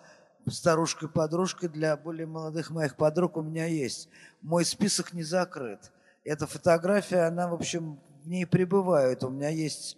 старушкой-подружкой 0.46 1.68
для 1.68 1.96
более 1.96 2.26
молодых 2.26 2.70
моих 2.70 2.96
подруг 2.96 3.36
у 3.36 3.42
меня 3.42 3.66
есть. 3.66 4.08
Мой 4.42 4.64
список 4.64 5.12
не 5.12 5.22
закрыт. 5.22 5.92
Эта 6.24 6.46
фотография, 6.46 7.26
она, 7.26 7.48
в 7.48 7.54
общем, 7.54 7.98
в 8.22 8.28
ней 8.28 8.46
пребывает. 8.46 9.24
У 9.24 9.30
меня 9.30 9.48
есть, 9.48 9.96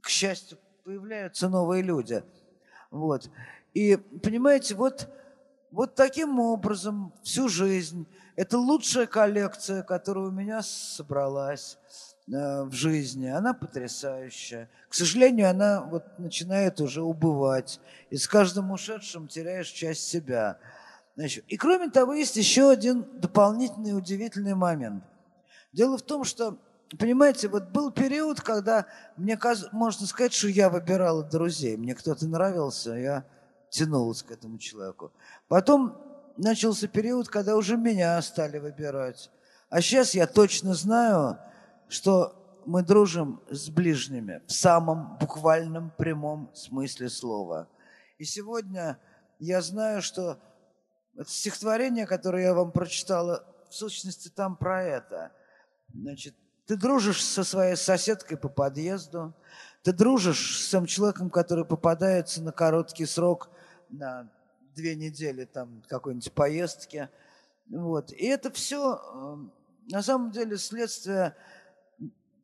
к 0.00 0.08
счастью, 0.08 0.58
появляются 0.84 1.48
новые 1.48 1.82
люди. 1.82 2.22
Вот. 2.90 3.30
И, 3.74 3.96
понимаете, 3.96 4.74
вот, 4.74 5.08
вот 5.70 5.94
таким 5.94 6.38
образом 6.40 7.12
всю 7.22 7.48
жизнь. 7.48 8.06
Это 8.36 8.58
лучшая 8.58 9.06
коллекция, 9.06 9.82
которая 9.82 10.26
у 10.26 10.30
меня 10.30 10.62
собралась. 10.62 11.78
Э, 12.30 12.64
в 12.64 12.72
жизни, 12.72 13.26
она 13.26 13.54
потрясающая. 13.54 14.68
К 14.88 14.94
сожалению, 14.94 15.48
она 15.48 15.80
вот 15.80 16.18
начинает 16.18 16.80
уже 16.80 17.00
убывать. 17.02 17.80
И 18.10 18.16
с 18.18 18.28
каждым 18.28 18.70
ушедшим 18.70 19.28
теряешь 19.28 19.68
часть 19.68 20.06
себя. 20.06 20.58
Значит, 21.16 21.44
и 21.48 21.56
кроме 21.56 21.88
того, 21.88 22.12
есть 22.12 22.36
еще 22.36 22.70
один 22.70 23.06
дополнительный 23.18 23.96
удивительный 23.96 24.54
момент. 24.54 25.04
Дело 25.72 25.96
в 25.96 26.02
том, 26.02 26.24
что 26.24 26.58
понимаете, 26.98 27.48
вот 27.48 27.70
был 27.70 27.90
период, 27.90 28.42
когда 28.42 28.86
мне 29.16 29.36
каз... 29.38 29.66
можно 29.72 30.06
сказать, 30.06 30.34
что 30.34 30.48
я 30.48 30.68
выбирала 30.68 31.24
друзей. 31.24 31.78
Мне 31.78 31.94
кто-то 31.94 32.26
нравился, 32.26 32.92
я 32.92 33.24
тянулась 33.70 34.22
к 34.22 34.30
этому 34.30 34.58
человеку. 34.58 35.12
Потом 35.48 35.96
начался 36.36 36.88
период, 36.88 37.28
когда 37.28 37.56
уже 37.56 37.78
меня 37.78 38.20
стали 38.20 38.58
выбирать. 38.58 39.30
А 39.70 39.80
сейчас 39.80 40.14
я 40.14 40.26
точно 40.26 40.74
знаю, 40.74 41.38
что 41.88 42.34
мы 42.66 42.82
дружим 42.82 43.40
с 43.50 43.70
ближними 43.70 44.42
в 44.46 44.52
самом 44.52 45.16
буквальном 45.18 45.90
прямом 45.96 46.50
смысле 46.54 47.08
слова. 47.08 47.68
И 48.18 48.24
сегодня 48.24 48.98
я 49.38 49.62
знаю, 49.62 50.02
что 50.02 50.38
это 51.16 51.30
стихотворение, 51.30 52.06
которое 52.06 52.44
я 52.44 52.54
вам 52.54 52.72
прочитала, 52.72 53.44
в 53.68 53.74
сущности 53.74 54.28
там 54.28 54.56
про 54.56 54.82
это. 54.82 55.32
Значит, 55.92 56.34
ты 56.66 56.76
дружишь 56.76 57.24
со 57.24 57.44
своей 57.44 57.76
соседкой 57.76 58.36
по 58.36 58.48
подъезду, 58.48 59.34
ты 59.82 59.92
дружишь 59.92 60.66
с 60.66 60.70
тем 60.70 60.86
человеком, 60.86 61.30
который 61.30 61.64
попадается 61.64 62.42
на 62.42 62.52
короткий 62.52 63.06
срок, 63.06 63.48
на 63.88 64.30
две 64.74 64.94
недели 64.94 65.44
там 65.44 65.82
какой-нибудь 65.88 66.32
поездки. 66.32 67.08
Вот. 67.70 68.12
И 68.12 68.26
это 68.26 68.50
все 68.50 68.96
эм, 68.96 69.52
на 69.88 70.02
самом 70.02 70.30
деле 70.30 70.56
следствие 70.58 71.34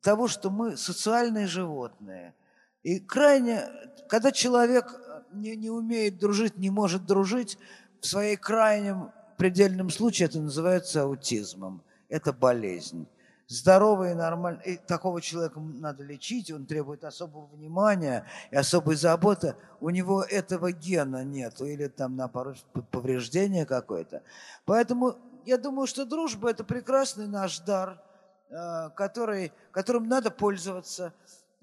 того, 0.05 0.27
что 0.27 0.51
мы 0.51 0.77
социальные 0.77 1.47
животные. 1.47 2.35
И 2.83 2.99
крайне, 2.99 3.65
когда 4.07 4.31
человек 4.31 4.85
не, 5.33 5.55
не 5.55 5.71
умеет 5.71 6.19
дружить, 6.19 6.57
не 6.57 6.69
может 6.69 7.07
дружить, 7.07 7.57
в 7.99 8.05
своей 8.05 8.35
крайнем 8.35 9.11
предельном 9.37 9.89
случае 9.89 10.27
это 10.27 10.39
называется 10.39 11.01
аутизмом. 11.01 11.81
Это 12.07 12.33
болезнь 12.33 13.07
здоровый 13.47 14.11
и 14.11 14.13
нормальный. 14.13 14.63
И 14.65 14.77
такого 14.77 15.21
человека 15.21 15.59
надо 15.59 16.03
лечить, 16.03 16.51
он 16.51 16.65
требует 16.67 17.03
особого 17.03 17.47
внимания 17.47 18.27
и 18.51 18.55
особой 18.55 18.95
заботы. 18.95 19.55
У 19.79 19.89
него 19.89 20.23
этого 20.23 20.71
гена 20.71 21.23
нет, 21.23 21.59
или 21.61 21.87
там, 21.87 22.15
наоборот, 22.15 22.57
повреждение 22.91 23.65
какое-то. 23.65 24.21
Поэтому 24.65 25.15
я 25.45 25.57
думаю, 25.57 25.87
что 25.87 26.05
дружба– 26.05 26.49
это 26.51 26.63
прекрасный 26.63 27.27
наш 27.27 27.59
дар, 27.59 27.91
э, 27.91 28.04
который, 28.49 29.51
которым 29.71 30.07
надо 30.07 30.31
пользоваться. 30.31 31.13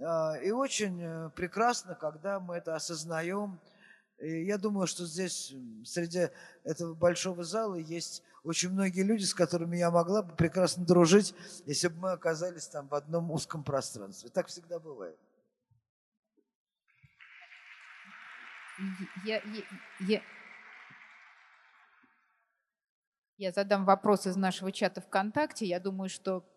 Э, 0.02 0.42
и 0.42 0.50
очень 0.50 1.00
э, 1.00 1.30
прекрасно, 1.30 1.94
когда 1.94 2.40
мы 2.40 2.56
это 2.56 2.74
осознаем. 2.74 3.60
И 4.18 4.44
я 4.44 4.58
думаю, 4.58 4.86
что 4.86 5.04
здесь, 5.04 5.54
среди 5.84 6.28
этого 6.64 6.94
большого 6.94 7.44
зала, 7.44 7.76
есть 7.76 8.22
очень 8.44 8.70
многие 8.70 9.02
люди, 9.02 9.24
с 9.24 9.34
которыми 9.34 9.76
я 9.76 9.90
могла 9.90 10.22
бы 10.22 10.34
прекрасно 10.34 10.84
дружить, 10.84 11.34
если 11.66 11.88
бы 11.88 11.96
мы 11.98 12.12
оказались 12.12 12.68
там 12.68 12.88
в 12.88 12.94
одном 12.94 13.30
узком 13.30 13.64
пространстве. 13.64 14.30
Так 14.30 14.46
всегда 14.46 14.78
бывает. 14.78 15.18
Я, 19.24 19.36
я, 19.36 19.62
я, 20.00 20.22
я 23.36 23.52
задам 23.52 23.84
вопрос 23.84 24.26
из 24.26 24.36
нашего 24.36 24.72
чата 24.72 25.00
ВКонтакте. 25.00 25.66
Я 25.66 25.78
думаю, 25.78 26.08
что 26.08 26.38
э, 26.38 26.51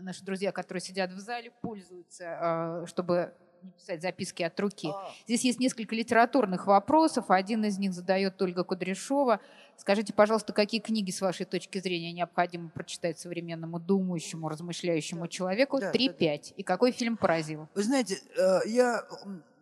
наши 0.00 0.24
друзья, 0.24 0.52
которые 0.52 0.80
сидят 0.80 1.12
в 1.12 1.18
зале, 1.18 1.52
пользуются, 1.60 2.82
э, 2.82 2.86
чтобы 2.86 3.34
не 3.64 3.70
писать 3.70 4.02
записки 4.02 4.42
от 4.42 4.58
руки. 4.60 4.88
А. 4.92 5.10
Здесь 5.24 5.44
есть 5.44 5.58
несколько 5.58 5.94
литературных 5.94 6.66
вопросов. 6.66 7.30
Один 7.30 7.64
из 7.64 7.78
них 7.78 7.92
задает 7.92 8.40
Ольга 8.40 8.62
Кудряшова. 8.62 9.40
Скажите, 9.76 10.12
пожалуйста, 10.12 10.52
какие 10.52 10.80
книги, 10.80 11.10
с 11.10 11.20
вашей 11.20 11.46
точки 11.46 11.78
зрения, 11.78 12.12
необходимо 12.12 12.68
прочитать 12.68 13.18
современному 13.18 13.80
думающему, 13.80 14.48
размышляющему 14.48 15.26
человеку? 15.28 15.80
Три-пять. 15.80 16.50
Да, 16.50 16.54
И 16.56 16.62
какой 16.62 16.92
фильм 16.92 17.16
поразил? 17.16 17.68
Вы 17.74 17.82
знаете, 17.82 18.18
э, 18.36 18.60
я 18.66 19.04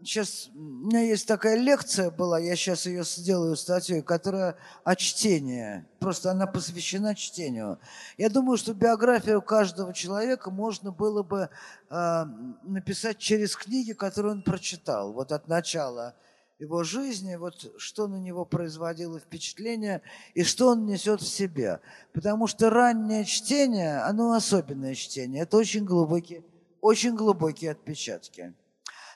сейчас, 0.04 0.50
у 0.54 0.58
меня 0.58 1.00
есть 1.00 1.26
такая 1.26 1.56
лекция 1.56 2.10
была, 2.10 2.38
я 2.38 2.56
сейчас 2.56 2.86
ее 2.86 3.04
сделаю 3.04 3.56
статью, 3.56 4.02
которая 4.02 4.56
о 4.84 4.96
чтении. 4.96 5.84
Просто 5.98 6.30
она 6.30 6.46
посвящена 6.46 7.14
чтению. 7.14 7.78
Я 8.18 8.28
думаю, 8.28 8.56
что 8.58 8.74
биографию 8.74 9.42
каждого 9.42 9.94
человека 9.94 10.50
можно 10.50 10.92
было 10.92 11.22
бы 11.22 11.48
э, 11.90 12.24
написать 12.64 13.18
через 13.18 13.56
книги, 13.56 13.92
которые 13.92 14.32
он 14.32 14.42
прочитал. 14.42 15.12
Вот 15.12 15.32
от 15.32 15.48
начала 15.48 16.14
его 16.58 16.84
жизни, 16.84 17.34
вот 17.34 17.72
что 17.76 18.06
на 18.06 18.16
него 18.16 18.44
производило 18.44 19.18
впечатление 19.18 20.00
и 20.34 20.44
что 20.44 20.68
он 20.68 20.86
несет 20.86 21.20
в 21.20 21.26
себе. 21.26 21.80
Потому 22.12 22.46
что 22.46 22.70
раннее 22.70 23.24
чтение, 23.24 23.98
оно 24.00 24.32
особенное 24.32 24.94
чтение. 24.94 25.42
Это 25.42 25.56
очень 25.56 25.84
глубокие, 25.84 26.44
очень 26.80 27.16
глубокие 27.16 27.72
отпечатки. 27.72 28.54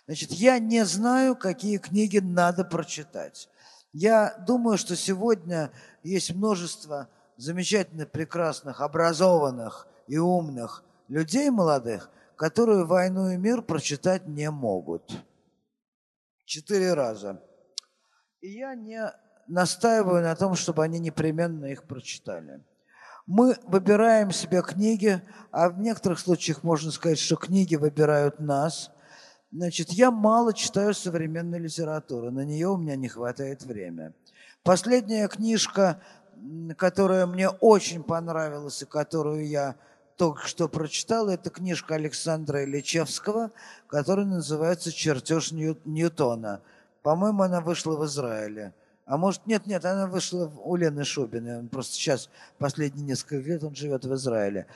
Значит, 0.07 0.31
я 0.33 0.59
не 0.59 0.85
знаю, 0.85 1.37
какие 1.37 1.79
книги 1.79 2.19
надо 2.19 2.65
прочитать. 2.65 3.49
Я 3.93 4.37
думаю, 4.47 4.79
что 4.79 4.95
сегодня 4.95 5.73
есть 6.03 6.33
множество 6.35 7.09
замечательных, 7.37 8.11
прекрасных, 8.11 8.81
образованных 8.81 9.89
и 10.07 10.19
умных 10.19 10.85
людей 11.09 11.51
молодых, 11.51 12.11
которые 12.37 12.85
«Войну 12.85 13.31
и 13.31 13.37
мир» 13.37 13.63
прочитать 13.63 14.27
не 14.27 14.51
могут. 14.51 15.11
Четыре 16.45 16.95
раза. 16.95 17.43
И 18.41 18.51
я 18.51 18.75
не 18.75 19.13
настаиваю 19.49 20.23
на 20.23 20.37
том, 20.37 20.55
чтобы 20.55 20.85
они 20.85 20.99
непременно 20.99 21.67
их 21.67 21.85
прочитали. 21.85 22.63
Мы 23.27 23.57
выбираем 23.65 24.31
себе 24.31 24.63
книги, 24.63 25.21
а 25.51 25.69
в 25.69 25.81
некоторых 25.81 26.21
случаях 26.21 26.63
можно 26.63 26.93
сказать, 26.93 27.19
что 27.19 27.37
книги 27.37 27.75
выбирают 27.75 28.39
нас. 28.39 28.93
Значит, 29.53 29.91
я 29.91 30.11
мало 30.11 30.53
читаю 30.53 30.93
современной 30.93 31.59
литературы, 31.59 32.31
на 32.31 32.45
нее 32.45 32.69
у 32.69 32.77
меня 32.77 32.97
не 32.97 33.09
хватает 33.09 33.63
времени. 33.63 34.13
Последняя 34.63 35.29
книжка, 35.29 36.01
которая 36.77 37.27
мне 37.27 37.49
очень 37.49 38.03
понравилась 38.03 38.83
и 38.83 38.87
которую 38.87 39.47
я 39.47 39.77
только 40.17 40.47
что 40.47 40.69
прочитал, 40.69 41.29
это 41.29 41.51
книжка 41.51 41.95
Александра 41.95 42.65
Ильичевского, 42.65 43.53
которая 43.87 44.27
называется 44.27 44.91
«Чертеж 44.91 45.53
Ньютона». 45.53 46.63
По-моему, 47.03 47.43
она 47.43 47.61
вышла 47.61 47.97
в 47.97 48.05
Израиле. 48.07 48.75
А 49.05 49.17
может, 49.17 49.47
нет, 49.47 49.67
нет, 49.67 49.85
она 49.85 50.09
вышла 50.09 50.51
у 50.65 50.75
Лены 50.75 51.05
Шубиной. 51.05 51.59
Он 51.59 51.69
просто 51.69 51.95
сейчас, 51.95 52.29
последние 52.59 53.07
несколько 53.07 53.37
лет, 53.37 53.63
он 53.63 53.75
живет 53.75 54.05
в 54.05 54.13
Израиле. 54.15 54.67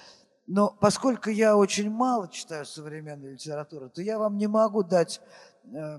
Но 0.52 0.76
поскольку 0.80 1.30
я 1.30 1.56
очень 1.56 1.90
мало 1.90 2.28
читаю 2.28 2.66
современной 2.66 3.32
литературы, 3.32 3.88
то 3.88 4.02
я 4.02 4.18
вам 4.18 4.36
не 4.36 4.48
могу 4.48 4.82
дать 4.82 5.20
э, 5.72 5.98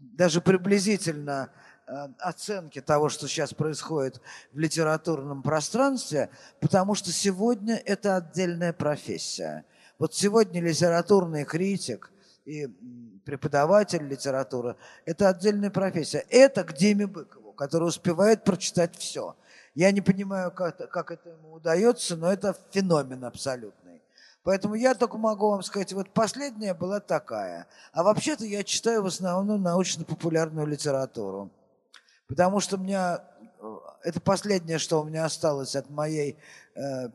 даже 0.00 0.40
приблизительно 0.40 1.50
Э, 1.92 2.08
оценки 2.20 2.80
того, 2.80 3.08
что 3.08 3.26
сейчас 3.26 3.52
происходит 3.52 4.20
в 4.52 4.58
литературном 4.58 5.42
пространстве, 5.42 6.30
потому 6.60 6.94
что 6.94 7.10
сегодня 7.10 7.74
это 7.74 8.16
отдельная 8.16 8.72
профессия. 8.72 9.64
Вот 9.98 10.14
сегодня 10.14 10.62
литературный 10.62 11.44
критик 11.44 12.10
и 12.44 12.68
преподаватель 13.24 14.06
литературы– 14.06 14.76
это 15.04 15.28
отдельная 15.28 15.70
профессия. 15.70 16.24
Это 16.30 16.62
к 16.62 16.72
Диме 16.72 17.06
Быкову, 17.06 17.52
который 17.52 17.88
успевает 17.88 18.44
прочитать 18.44 18.96
все. 18.96 19.34
Я 19.74 19.90
не 19.90 20.00
понимаю, 20.00 20.52
как, 20.52 20.88
как 20.88 21.10
это 21.10 21.30
ему 21.30 21.54
удается, 21.54 22.16
но 22.16 22.32
это 22.32 22.56
феномен 22.70 23.24
абсолютный. 23.24 23.81
Поэтому 24.44 24.74
я 24.74 24.94
только 24.94 25.18
могу 25.18 25.50
вам 25.50 25.62
сказать, 25.62 25.92
вот 25.92 26.10
последняя 26.10 26.74
была 26.74 26.98
такая. 26.98 27.68
А 27.92 28.02
вообще-то 28.02 28.44
я 28.44 28.64
читаю 28.64 29.02
в 29.02 29.06
основном 29.06 29.62
научно-популярную 29.62 30.66
литературу. 30.66 31.50
Потому 32.26 32.60
что 32.60 32.76
у 32.76 32.80
меня 32.80 33.24
э, 33.60 33.76
это 34.02 34.20
последнее, 34.20 34.78
что 34.78 35.00
у 35.00 35.04
меня 35.04 35.26
осталось 35.26 35.76
от 35.76 35.90
моей 35.90 36.38
э, 36.74 37.10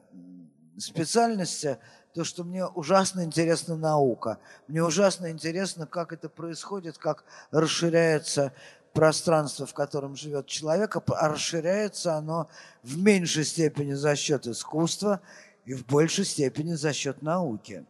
специальности, 0.77 1.77
то, 2.13 2.23
что 2.23 2.43
мне 2.43 2.65
ужасно 2.65 3.23
интересна 3.23 3.75
наука. 3.75 4.39
Мне 4.67 4.83
ужасно 4.83 5.29
интересно, 5.29 5.85
как 5.85 6.13
это 6.13 6.29
происходит, 6.29 6.97
как 6.97 7.25
расширяется 7.51 8.53
пространство, 8.93 9.65
в 9.65 9.73
котором 9.73 10.15
живет 10.15 10.47
человек, 10.47 10.95
а 10.95 11.27
расширяется 11.27 12.15
оно 12.15 12.49
в 12.81 12.97
меньшей 12.97 13.43
степени 13.43 13.93
за 13.93 14.15
счет 14.15 14.47
искусства 14.47 15.21
и 15.67 15.73
в 15.73 15.85
большей 15.85 16.23
степени 16.23 16.73
за 16.73 16.93
счет 16.93 17.21
науки 17.21 17.85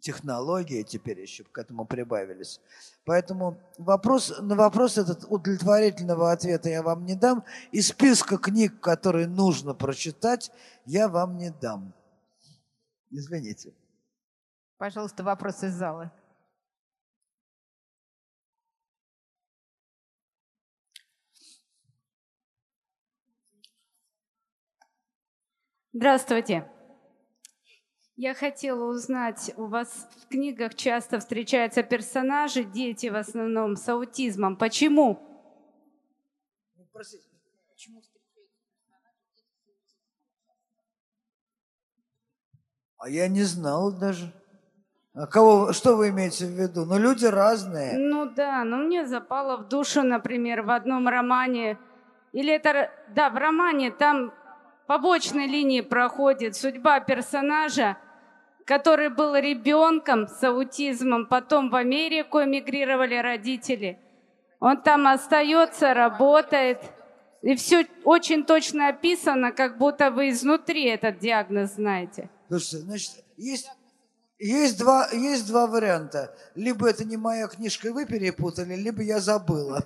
технологии 0.00 0.84
теперь 0.84 1.20
еще 1.20 1.42
к 1.42 1.58
этому 1.58 1.84
прибавились. 1.84 2.60
Поэтому 3.04 3.58
вопрос, 3.76 4.38
на 4.40 4.54
вопрос 4.54 4.98
этот 4.98 5.24
удовлетворительного 5.28 6.30
ответа 6.30 6.68
я 6.68 6.80
вам 6.80 7.04
не 7.04 7.16
дам. 7.16 7.44
И 7.72 7.82
списка 7.82 8.38
книг, 8.38 8.78
которые 8.78 9.26
нужно 9.26 9.74
прочитать, 9.74 10.52
я 10.86 11.08
вам 11.08 11.36
не 11.36 11.50
дам. 11.50 11.92
Извините. 13.10 13.74
Пожалуйста, 14.76 15.24
вопрос 15.24 15.64
из 15.64 15.72
зала. 15.72 16.12
Здравствуйте. 25.92 26.77
Я 28.20 28.34
хотела 28.34 28.82
узнать, 28.82 29.52
у 29.56 29.66
вас 29.66 30.08
в 30.16 30.26
книгах 30.26 30.74
часто 30.74 31.20
встречаются 31.20 31.84
персонажи, 31.84 32.64
дети 32.64 33.06
в 33.06 33.14
основном 33.14 33.76
с 33.76 33.88
аутизмом. 33.88 34.56
Почему? 34.56 35.20
Простите. 36.92 37.28
А 42.98 43.08
я 43.08 43.28
не 43.28 43.44
знал 43.44 43.92
даже. 43.92 44.32
А 45.14 45.28
кого, 45.28 45.72
что 45.72 45.94
вы 45.94 46.08
имеете 46.08 46.46
в 46.46 46.60
виду? 46.60 46.86
Ну, 46.86 46.98
люди 46.98 47.24
разные. 47.24 47.96
Ну 47.98 48.28
да, 48.28 48.64
но 48.64 48.78
мне 48.78 49.06
запало 49.06 49.58
в 49.58 49.68
душу, 49.68 50.02
например, 50.02 50.62
в 50.62 50.70
одном 50.70 51.06
романе, 51.06 51.78
или 52.32 52.52
это, 52.52 52.90
да, 53.14 53.30
в 53.30 53.36
романе 53.36 53.92
там 53.92 54.34
побочной 54.88 55.46
линии 55.46 55.82
проходит 55.82 56.56
судьба 56.56 56.98
персонажа, 56.98 57.96
который 58.68 59.08
был 59.08 59.34
ребенком 59.34 60.28
с 60.28 60.44
аутизмом, 60.44 61.26
потом 61.26 61.70
в 61.70 61.74
Америку 61.74 62.42
эмигрировали 62.42 63.14
родители. 63.14 63.98
Он 64.60 64.82
там 64.82 65.06
остается, 65.06 65.94
работает, 65.94 66.78
и 67.40 67.56
все 67.56 67.86
очень 68.04 68.44
точно 68.44 68.88
описано, 68.88 69.52
как 69.52 69.78
будто 69.78 70.10
вы 70.10 70.28
изнутри 70.28 70.84
этот 70.84 71.18
диагноз 71.18 71.76
знаете. 71.76 72.28
Слушайте, 72.48 72.76
значит, 72.78 73.12
есть, 73.38 73.70
есть, 74.38 74.78
два, 74.78 75.08
есть 75.12 75.46
два 75.46 75.66
варианта. 75.66 76.36
Либо 76.54 76.90
это 76.90 77.06
не 77.06 77.16
моя 77.16 77.48
книжка, 77.48 77.90
вы 77.90 78.04
перепутали, 78.04 78.74
либо 78.74 79.02
я 79.02 79.20
забыла. 79.20 79.82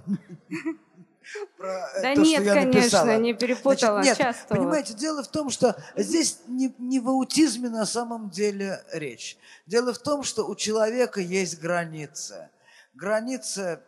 Про 1.56 1.88
э, 1.96 2.02
да 2.02 2.14
то, 2.14 2.20
нет, 2.20 2.40
что 2.40 2.42
я 2.42 2.54
конечно, 2.54 2.80
написала. 2.80 3.18
не 3.18 3.34
перепутала, 3.34 4.02
Значит, 4.02 4.18
нет, 4.18 4.36
Понимаете, 4.48 4.94
дело 4.94 5.22
в 5.22 5.28
том, 5.28 5.50
что 5.50 5.76
здесь 5.96 6.38
не, 6.46 6.74
не 6.78 7.00
в 7.00 7.08
аутизме 7.08 7.68
на 7.68 7.86
самом 7.86 8.30
деле 8.30 8.84
речь. 8.92 9.36
Дело 9.66 9.92
в 9.92 9.98
том, 9.98 10.22
что 10.22 10.46
у 10.46 10.54
человека 10.54 11.20
есть 11.20 11.60
граница. 11.60 12.50
Граница 12.94 13.82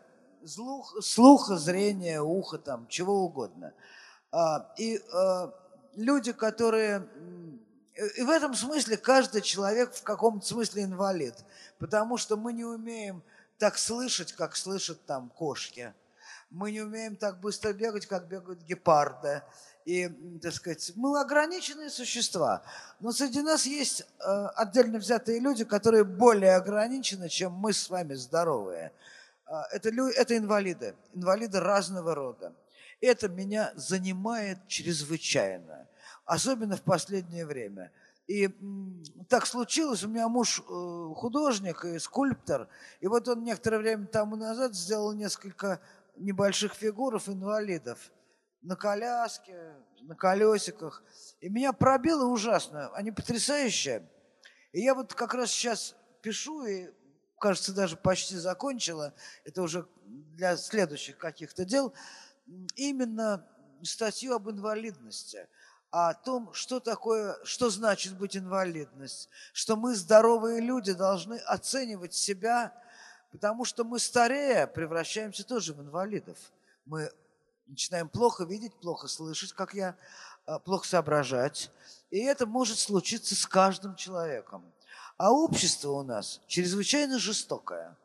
слух, 0.46 0.96
слуха, 1.02 1.56
зрения, 1.56 2.20
уха, 2.20 2.58
там, 2.58 2.86
чего 2.88 3.24
угодно. 3.24 3.72
А, 4.30 4.72
и 4.78 5.00
а, 5.12 5.52
люди, 5.94 6.32
которые 6.32 7.08
и 8.16 8.22
в 8.22 8.30
этом 8.30 8.54
смысле 8.54 8.96
каждый 8.96 9.40
человек 9.40 9.94
в 9.94 10.02
каком-то 10.02 10.44
смысле 10.44 10.84
инвалид, 10.84 11.34
потому 11.78 12.16
что 12.16 12.36
мы 12.36 12.52
не 12.52 12.64
умеем 12.64 13.22
так 13.58 13.78
слышать, 13.78 14.32
как 14.32 14.56
слышат 14.56 15.04
там 15.06 15.30
кошки. 15.30 15.94
Мы 16.54 16.70
не 16.70 16.80
умеем 16.80 17.16
так 17.16 17.40
быстро 17.40 17.72
бегать, 17.72 18.06
как 18.06 18.28
бегают 18.28 18.62
гепарды. 18.62 19.42
И, 19.84 20.08
так 20.40 20.52
сказать, 20.54 20.92
мы 20.94 21.20
ограниченные 21.20 21.90
существа. 21.90 22.62
Но 23.00 23.12
среди 23.12 23.42
нас 23.42 23.66
есть 23.66 24.02
э, 24.02 24.46
отдельно 24.54 24.98
взятые 24.98 25.40
люди, 25.40 25.64
которые 25.64 26.04
более 26.04 26.54
ограничены, 26.56 27.28
чем 27.28 27.52
мы 27.52 27.72
с 27.72 27.90
вами 27.90 28.14
здоровые. 28.14 28.92
Э, 29.46 29.62
это, 29.72 29.90
это 29.90 30.36
инвалиды, 30.38 30.94
инвалиды 31.12 31.60
разного 31.60 32.14
рода. 32.14 32.54
Это 33.00 33.28
меня 33.28 33.72
занимает 33.76 34.66
чрезвычайно 34.68 35.86
особенно 36.24 36.76
в 36.76 36.82
последнее 36.82 37.46
время. 37.46 37.90
И 38.26 38.48
так 39.28 39.46
случилось, 39.46 40.02
у 40.02 40.08
меня 40.08 40.28
муж 40.28 40.60
э, 40.60 41.12
художник 41.14 41.84
и 41.84 41.98
скульптор, 41.98 42.68
и 43.00 43.06
вот 43.06 43.28
он 43.28 43.44
некоторое 43.44 43.78
время 43.78 44.06
тому 44.06 44.36
назад 44.36 44.74
сделал 44.74 45.12
несколько 45.12 45.78
небольших 46.16 46.74
фигуров 46.74 47.28
инвалидов. 47.28 48.12
На 48.62 48.76
коляске, 48.76 49.74
на 50.00 50.14
колесиках. 50.14 51.02
И 51.40 51.48
меня 51.48 51.72
пробило 51.72 52.26
ужасно, 52.26 52.88
они 52.94 53.12
потрясающие. 53.12 54.08
И 54.72 54.80
я 54.80 54.94
вот 54.94 55.12
как 55.12 55.34
раз 55.34 55.50
сейчас 55.50 55.94
пишу, 56.22 56.64
и, 56.64 56.88
кажется, 57.38 57.74
даже 57.74 57.96
почти 57.96 58.36
закончила, 58.36 59.12
это 59.44 59.62
уже 59.62 59.86
для 60.04 60.56
следующих 60.56 61.18
каких-то 61.18 61.64
дел, 61.64 61.92
именно 62.74 63.46
статью 63.82 64.34
об 64.34 64.48
инвалидности– 64.48 65.46
о 65.96 66.12
том, 66.12 66.52
что 66.52 66.80
такое, 66.80 67.36
что 67.44 67.70
значит 67.70 68.18
быть 68.18 68.36
инвалидность, 68.36 69.28
что 69.52 69.76
мы, 69.76 69.94
здоровые 69.94 70.60
люди, 70.60 70.92
должны 70.92 71.36
оценивать 71.36 72.14
себя, 72.14 72.72
потому 73.34 73.64
что 73.64 73.82
мы 73.82 73.98
старея 73.98 74.68
превращаемся 74.68 75.44
тоже 75.44 75.74
в 75.74 75.80
инвалидов. 75.80 76.38
Мы 76.86 77.10
начинаем 77.66 78.08
плохо 78.08 78.44
видеть, 78.44 78.72
плохо 78.74 79.08
слышать, 79.08 79.52
как 79.52 79.74
я, 79.74 79.96
а, 80.46 80.60
плохо 80.60 80.86
соображать. 80.86 81.72
И 82.10 82.20
это 82.20 82.46
может 82.46 82.78
случиться 82.78 83.34
с 83.34 83.44
каждым 83.44 83.96
человеком. 83.96 84.64
А 85.16 85.32
общество 85.32 85.90
у 85.90 86.04
нас 86.04 86.42
чрезвычайно 86.46 87.18
жестокое. 87.18 87.96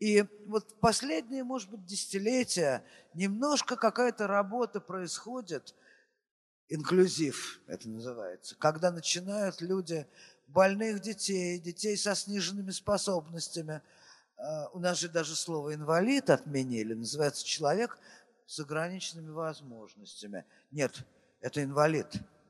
И 0.00 0.24
вот 0.46 0.80
последние, 0.80 1.44
может 1.44 1.70
быть, 1.70 1.84
десятилетия 1.84 2.84
немножко 3.14 3.76
какая-то 3.76 4.26
работа 4.26 4.80
происходит– 4.80 5.76
инклюзив 6.68 7.60
это 7.66 7.88
называется, 7.88 8.56
когда 8.56 8.90
начинают 8.90 9.60
люди 9.60 10.06
больных 10.48 11.00
детей, 11.00 11.58
детей 11.58 11.96
со 11.96 12.14
сниженными 12.14 12.70
способностями, 12.70 13.82
у 14.72 14.78
нас 14.78 14.98
же 14.98 15.08
даже 15.08 15.34
слово 15.34 15.74
инвалид 15.74 16.30
отменили, 16.30 16.94
называется 16.94 17.44
человек 17.44 17.98
с 18.46 18.60
ограниченными 18.60 19.30
возможностями. 19.30 20.44
Нет, 20.70 21.04
это 21.40 21.62
инвалид. 21.62 22.06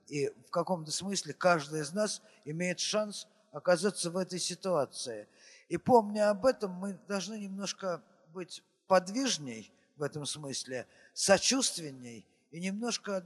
И 0.08 0.28
в 0.28 0.50
каком-то 0.50 0.90
смысле 0.90 1.32
каждый 1.32 1.80
из 1.80 1.92
нас 1.92 2.22
имеет 2.44 2.80
шанс 2.80 3.26
оказаться 3.52 4.10
в 4.10 4.16
этой 4.16 4.38
ситуации. 4.38 5.28
И 5.68 5.76
помня 5.78 6.30
об 6.30 6.46
этом, 6.46 6.72
мы 6.72 6.98
должны 7.08 7.38
немножко 7.38 8.02
быть 8.32 8.62
подвижней 8.86 9.72
в 9.96 10.02
этом 10.02 10.26
смысле, 10.26 10.86
сочувственней 11.14 12.26
и 12.50 12.60
немножко 12.60 13.24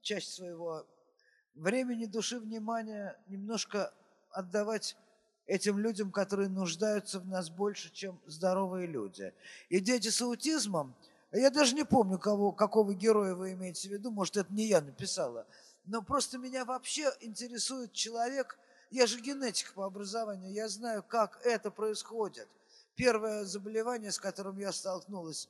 часть 0.00 0.34
своего 0.34 0.86
времени, 1.54 2.06
души, 2.06 2.38
внимания 2.38 3.18
немножко 3.26 3.92
отдавать 4.30 4.96
этим 5.46 5.78
людям, 5.78 6.10
которые 6.10 6.48
нуждаются 6.48 7.20
в 7.20 7.26
нас 7.26 7.50
больше, 7.50 7.92
чем 7.92 8.18
здоровые 8.26 8.86
люди. 8.86 9.32
И 9.68 9.80
дети 9.80 10.08
с 10.08 10.20
аутизмом, 10.22 10.94
я 11.32 11.50
даже 11.50 11.74
не 11.74 11.84
помню, 11.84 12.18
кого, 12.18 12.52
какого 12.52 12.94
героя 12.94 13.34
вы 13.34 13.52
имеете 13.52 13.88
в 13.88 13.92
виду, 13.92 14.10
может, 14.10 14.36
это 14.36 14.52
не 14.52 14.66
я 14.66 14.80
написала, 14.80 15.46
но 15.86 16.02
просто 16.02 16.38
меня 16.38 16.64
вообще 16.64 17.12
интересует 17.20 17.92
человек, 17.92 18.58
я 18.90 19.06
же 19.06 19.20
генетик 19.20 19.72
по 19.72 19.86
образованию, 19.86 20.52
я 20.52 20.68
знаю, 20.68 21.02
как 21.02 21.40
это 21.44 21.70
происходит. 21.70 22.48
Первое 22.94 23.44
заболевание, 23.44 24.12
с 24.12 24.20
которым 24.20 24.58
я 24.58 24.70
столкнулась 24.70 25.48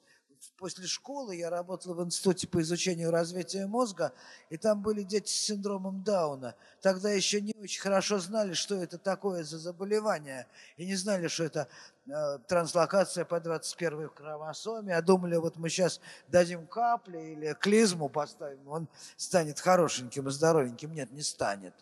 после 0.56 0.86
школы 0.86 1.36
я 1.36 1.50
работал 1.50 1.94
в 1.94 2.04
институте 2.04 2.46
по 2.46 2.60
изучению 2.62 3.10
развития 3.10 3.66
мозга, 3.66 4.12
и 4.50 4.56
там 4.56 4.82
были 4.82 5.02
дети 5.02 5.28
с 5.28 5.34
синдромом 5.34 6.02
Дауна. 6.02 6.54
Тогда 6.80 7.10
еще 7.10 7.40
не 7.40 7.54
очень 7.60 7.80
хорошо 7.80 8.18
знали, 8.18 8.52
что 8.54 8.76
это 8.76 8.98
такое 8.98 9.44
за 9.44 9.58
заболевание, 9.58 10.46
и 10.76 10.86
не 10.86 10.94
знали, 10.94 11.28
что 11.28 11.44
это 11.44 11.68
э, 12.06 12.38
транслокация 12.48 13.24
по 13.24 13.40
21 13.40 14.10
хромосоме, 14.10 14.96
а 14.96 15.02
думали, 15.02 15.36
вот 15.36 15.56
мы 15.56 15.68
сейчас 15.68 16.00
дадим 16.28 16.66
капли 16.66 17.18
или 17.18 17.56
клизму 17.60 18.08
поставим, 18.08 18.66
он 18.68 18.88
станет 19.16 19.60
хорошеньким 19.60 20.28
и 20.28 20.30
здоровеньким. 20.30 20.92
Нет, 20.92 21.12
не 21.12 21.22
станет. 21.22 21.74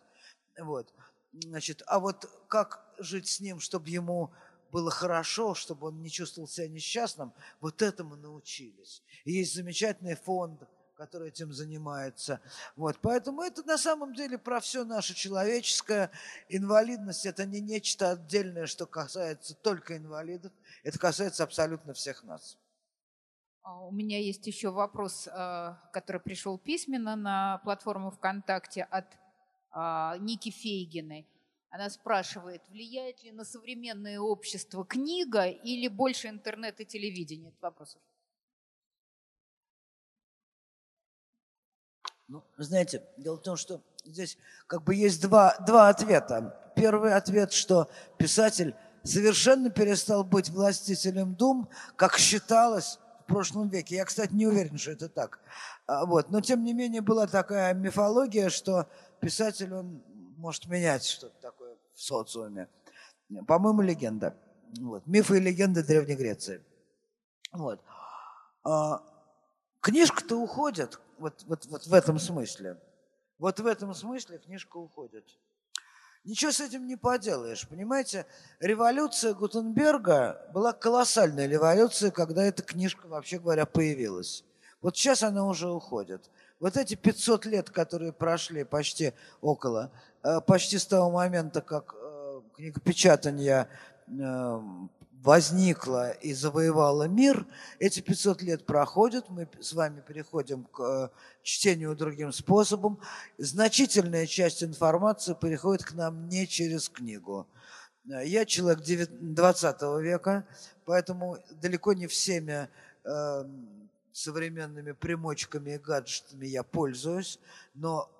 Вот. 0.58 0.92
Значит, 1.32 1.82
а 1.86 2.00
вот 2.00 2.28
как 2.48 2.84
жить 2.98 3.28
с 3.28 3.40
ним, 3.40 3.60
чтобы 3.60 3.88
ему 3.88 4.30
было 4.70 4.90
хорошо, 4.90 5.54
чтобы 5.54 5.88
он 5.88 6.02
не 6.02 6.10
чувствовал 6.10 6.48
себя 6.48 6.68
несчастным, 6.68 7.32
вот 7.60 7.82
этому 7.82 8.16
научились. 8.16 9.02
И 9.24 9.32
есть 9.32 9.54
замечательный 9.54 10.16
фонд, 10.16 10.62
который 10.96 11.28
этим 11.28 11.52
занимается. 11.52 12.40
Вот, 12.76 12.98
поэтому 13.00 13.42
это 13.42 13.62
на 13.62 13.78
самом 13.78 14.14
деле 14.14 14.36
про 14.36 14.60
все 14.60 14.84
наше 14.84 15.14
человеческое. 15.14 16.10
Инвалидность– 16.48 17.24
это 17.26 17.46
не 17.46 17.60
нечто 17.60 18.10
отдельное, 18.10 18.66
что 18.66 18.86
касается 18.86 19.54
только 19.54 19.96
инвалидов, 19.96 20.52
это 20.82 20.98
касается 20.98 21.44
абсолютно 21.44 21.94
всех 21.94 22.22
нас. 22.24 22.58
А 23.62 23.78
у 23.86 23.90
меня 23.92 24.18
есть 24.18 24.46
еще 24.46 24.70
вопрос, 24.70 25.26
э, 25.26 25.74
который 25.92 26.20
пришел 26.20 26.58
письменно 26.58 27.16
на 27.16 27.58
платформу 27.64 28.10
ВКонтакте 28.10 28.84
от 28.84 29.06
а, 29.72 30.16
Ники 30.18 30.50
Фейгиной. 30.50 31.26
Она 31.70 31.88
спрашивает, 31.88 32.62
влияет 32.68 33.22
ли 33.22 33.30
на 33.30 33.44
современное 33.44 34.18
общество 34.18 34.84
книга 34.84 35.46
или 35.46 35.86
больше 35.86 36.28
интернет 36.28 36.80
и 36.80 36.84
телевидение? 36.84 37.50
Это 37.50 37.58
вопрос. 37.62 37.96
Ну, 42.26 42.44
знаете, 42.58 43.04
дело 43.16 43.36
в 43.36 43.42
том, 43.42 43.56
что 43.56 43.80
здесь 44.04 44.36
как 44.66 44.82
бы 44.82 44.96
есть 44.96 45.22
два, 45.22 45.56
два 45.66 45.88
ответа. 45.88 46.72
Первый 46.74 47.14
ответ, 47.14 47.52
что 47.52 47.88
писатель 48.18 48.74
совершенно 49.04 49.70
перестал 49.70 50.24
быть 50.24 50.48
властителем 50.48 51.34
дум, 51.34 51.68
как 51.94 52.18
считалось 52.18 52.98
в 53.22 53.26
прошлом 53.26 53.68
веке. 53.68 53.96
Я, 53.96 54.04
кстати, 54.04 54.32
не 54.32 54.46
уверен, 54.46 54.76
что 54.76 54.90
это 54.90 55.08
так. 55.08 55.38
А, 55.86 56.04
вот. 56.04 56.30
Но, 56.30 56.40
тем 56.40 56.64
не 56.64 56.72
менее, 56.72 57.00
была 57.00 57.28
такая 57.28 57.74
мифология, 57.74 58.48
что 58.48 58.88
писатель, 59.20 59.72
он 59.72 60.02
может 60.36 60.66
менять 60.66 61.04
что-то 61.04 61.38
такое 61.40 61.59
социуме. 62.00 62.68
По-моему, 63.46 63.82
легенда. 63.82 64.36
Вот. 64.78 65.06
Мифы 65.06 65.38
и 65.38 65.40
легенды 65.40 65.82
Древней 65.82 66.16
Греции. 66.16 66.62
Вот. 67.52 67.80
А, 68.64 69.02
книжка-то 69.80 70.36
уходит 70.36 70.98
вот, 71.18 71.44
вот, 71.46 71.66
вот 71.66 71.86
в 71.86 71.94
этом 71.94 72.18
смысле. 72.18 72.80
Вот 73.38 73.60
в 73.60 73.66
этом 73.66 73.94
смысле 73.94 74.38
книжка 74.38 74.76
уходит. 74.76 75.24
Ничего 76.24 76.52
с 76.52 76.60
этим 76.60 76.86
не 76.86 76.96
поделаешь, 76.96 77.66
понимаете? 77.66 78.26
Революция 78.58 79.32
Гутенберга 79.32 80.50
была 80.52 80.72
колоссальная 80.72 81.46
революция, 81.46 82.10
когда 82.10 82.44
эта 82.44 82.62
книжка, 82.62 83.06
вообще 83.06 83.38
говоря, 83.38 83.64
появилась. 83.64 84.44
Вот 84.82 84.96
сейчас 84.96 85.22
она 85.22 85.46
уже 85.46 85.70
уходит. 85.70 86.30
Вот 86.60 86.76
эти 86.76 86.94
500 86.94 87.46
лет, 87.46 87.70
которые 87.70 88.12
прошли 88.12 88.64
почти 88.64 89.14
около, 89.40 89.90
э, 90.22 90.42
почти 90.42 90.78
с 90.78 90.84
того 90.84 91.10
момента, 91.10 91.62
как 91.62 91.94
э, 91.94 92.40
книгопечатание 92.54 93.66
э, 94.06 94.60
возникла 95.22 96.10
и 96.10 96.34
завоевала 96.34 97.04
мир, 97.08 97.46
эти 97.78 98.00
500 98.00 98.42
лет 98.42 98.66
проходят, 98.66 99.30
мы 99.30 99.48
с 99.58 99.72
вами 99.72 100.02
переходим 100.06 100.64
к 100.64 101.10
чтению 101.42 101.96
другим 101.96 102.30
способом. 102.30 103.00
Значительная 103.38 104.26
часть 104.26 104.62
информации 104.62 105.32
приходит 105.32 105.84
к 105.84 105.94
нам 105.94 106.28
не 106.28 106.46
через 106.46 106.90
книгу. 106.90 107.46
Я 108.04 108.44
человек 108.44 108.80
20 108.82 109.82
века, 110.02 110.46
поэтому 110.84 111.38
далеко 111.62 111.94
не 111.94 112.06
всеми 112.06 112.68
современными 114.12 114.92
примочками 114.92 115.72
и 115.72 115.78
гаджетами 115.78 116.46
я 116.46 116.62
пользуюсь, 116.62 117.38
но 117.74 118.10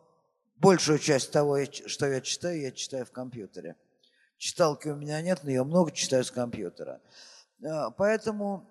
большую 0.56 0.98
часть 0.98 1.32
того, 1.32 1.58
что 1.86 2.06
я 2.06 2.20
читаю, 2.20 2.60
я 2.60 2.70
читаю 2.70 3.06
в 3.06 3.12
компьютере. 3.12 3.76
Читалки 4.36 4.88
у 4.88 4.96
меня 4.96 5.20
нет, 5.20 5.40
но 5.42 5.50
я 5.50 5.64
много 5.64 5.90
читаю 5.90 6.24
с 6.24 6.30
компьютера. 6.30 7.00
А, 7.62 7.90
поэтому 7.90 8.66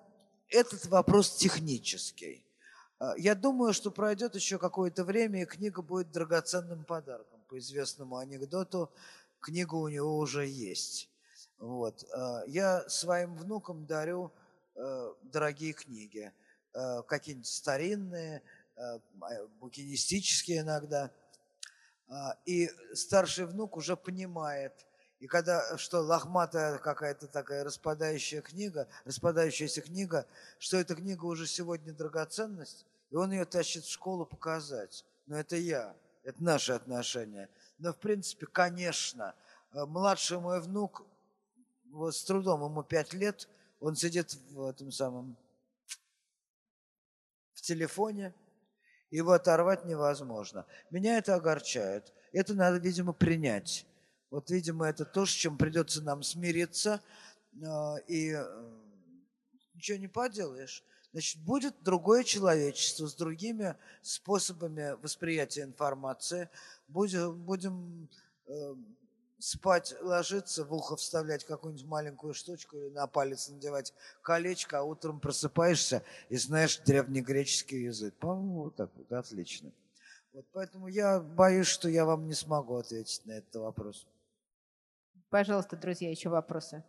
этот 0.48 0.86
вопрос 0.86 1.36
технический. 1.36 2.46
А, 2.98 3.14
я 3.18 3.36
думаю, 3.36 3.74
что 3.74 3.92
пройдет 3.92 4.36
еще 4.36 4.58
какое-то 4.58 5.04
время, 5.04 5.44
и 5.44 5.46
книга 5.46 5.82
будет 5.82 6.12
драгоценным 6.12 6.86
подарком. 6.86 7.40
По 7.48 7.60
известному 7.60 8.18
анекдоту, 8.18 8.92
книга 9.40 9.76
у 9.76 9.88
него 9.88 10.18
уже 10.18 10.48
есть. 10.48 11.10
Вот. 11.60 12.04
А, 12.14 12.44
я 12.48 12.88
своим 12.90 13.36
внукам 13.36 13.86
дарю 13.86 14.32
дорогие 15.24 15.74
книги. 15.74 16.32
Какие-нибудь 17.08 17.48
старинные, 17.48 18.42
букинистические 19.60 20.62
иногда. 20.62 21.12
И 22.46 22.70
старший 22.94 23.46
внук 23.46 23.78
уже 23.78 23.96
понимает– 23.98 24.74
и 25.20 25.28
когда, 25.28 25.78
что 25.78 26.00
лохматая 26.00 26.78
какая-то 26.78 27.28
такая 27.28 27.64
распадающая 27.66 28.42
книга, 28.42 28.88
распадающаяся 29.04 29.82
книга, 29.82 30.26
что 30.60 30.78
эта 30.78 30.96
книга 30.96 31.26
уже 31.26 31.46
сегодня 31.46 31.94
драгоценность, 31.94 32.86
и 33.10 33.16
он 33.16 33.32
ее 33.32 33.44
тащит 33.44 33.84
в 33.84 33.92
школу 33.92 34.26
показать. 34.26 35.04
Но 35.28 35.38
это 35.38 35.58
я, 35.58 35.94
это 36.24 36.42
наши 36.42 36.72
отношения. 36.72 37.50
Но, 37.80 37.92
в 37.92 37.98
принципе, 37.98 38.46
конечно, 38.46 39.36
э, 39.74 39.84
младший 39.86 40.40
мой 40.40 40.62
внук, 40.62 41.06
вот 41.92 42.16
с 42.16 42.24
трудом 42.24 42.64
ему 42.64 42.84
пять 42.84 43.14
лет, 43.14 43.50
он 43.82 43.96
сидит 43.98 44.34
в 44.52 44.68
этом 44.68 44.92
самом, 44.92 45.36
телефоне, 47.70 48.34
его 49.12 49.32
оторвать 49.32 49.86
невозможно. 49.86 50.66
Меня 50.92 51.18
это 51.18 51.36
огорчает. 51.36 52.14
Это 52.34 52.54
надо, 52.54 52.78
видимо, 52.78 53.14
принять. 53.14 53.86
Вот, 54.32 54.50
видимо, 54.50 54.88
это 54.88 55.06
то, 55.06 55.26
с 55.26 55.30
чем 55.30 55.58
придется 55.58 56.02
нам 56.02 56.24
смириться, 56.24 57.02
а, 57.66 57.96
и 58.08 58.32
э, 58.32 58.46
ничего 59.74 59.98
не 59.98 60.08
поделаешь. 60.08 60.84
Значит, 61.12 61.42
будет 61.44 61.76
другое 61.82 62.24
человечество 62.24 63.08
с 63.08 63.16
другими 63.16 63.76
способами 64.02 64.96
восприятия 65.02 65.64
информации. 65.64 66.50
Будем, 66.88 67.44
будем 67.44 68.10
э, 68.46 68.76
спать, 69.40 69.96
ложиться, 70.02 70.66
в 70.66 70.74
ухо 70.74 70.96
вставлять 70.96 71.46
какую-нибудь 71.46 71.88
маленькую 71.88 72.34
штучку 72.34 72.78
или 72.78 72.90
на 72.90 73.08
палец 73.08 73.50
надевать 73.50 73.94
колечко, 74.22 74.80
а 74.80 74.84
утром 74.84 75.20
просыпаешься 75.20 76.04
и 76.30 76.38
знаешь 76.38 76.78
древнегреческий 76.80 77.84
язык. 77.84 78.14
По-моему, 78.16 78.64
вот 78.64 78.76
так 78.76 78.92
вот, 78.96 79.12
отлично. 79.12 79.72
Вот 80.34 80.46
поэтому 80.52 80.88
я 80.88 81.20
боюсь, 81.20 81.68
что 81.68 81.90
я 81.90 82.06
вам 82.06 82.28
не 82.28 82.34
смогу 82.34 82.76
ответить 82.76 83.26
на 83.26 83.32
этот 83.32 83.56
вопрос. 83.56 84.06
Пожалуйста, 85.30 85.78
друзья, 85.78 86.10
еще 86.10 86.30
вопросы. 86.30 86.84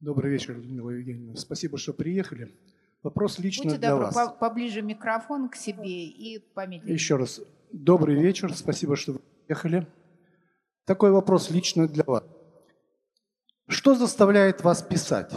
Добрый 0.00 0.30
вечер, 0.30 0.54
Людмила 0.54 0.90
Евгеньевна. 0.90 1.34
Спасибо, 1.36 1.76
что 1.76 1.92
приехали. 1.92 2.56
Вопрос 3.02 3.38
лично 3.38 3.64
Будьте 3.64 3.78
для 3.78 3.90
добры, 3.90 4.06
вас. 4.06 4.14
По 4.14 4.48
поближе 4.48 4.82
микрофон 4.82 5.48
к 5.48 5.56
себе 5.56 6.06
и 6.06 6.38
помедленнее. 6.38 6.94
Еще 6.94 7.16
раз. 7.16 7.40
Добрый 7.72 8.16
вечер. 8.16 8.54
Спасибо, 8.54 8.96
что 8.96 9.12
вы 9.12 9.18
приехали. 9.46 9.86
Такой 10.84 11.12
вопрос 11.12 11.50
лично 11.50 11.86
для 11.86 12.02
вас. 12.04 12.24
Что 13.68 13.94
заставляет 13.94 14.64
вас 14.64 14.82
писать? 14.82 15.32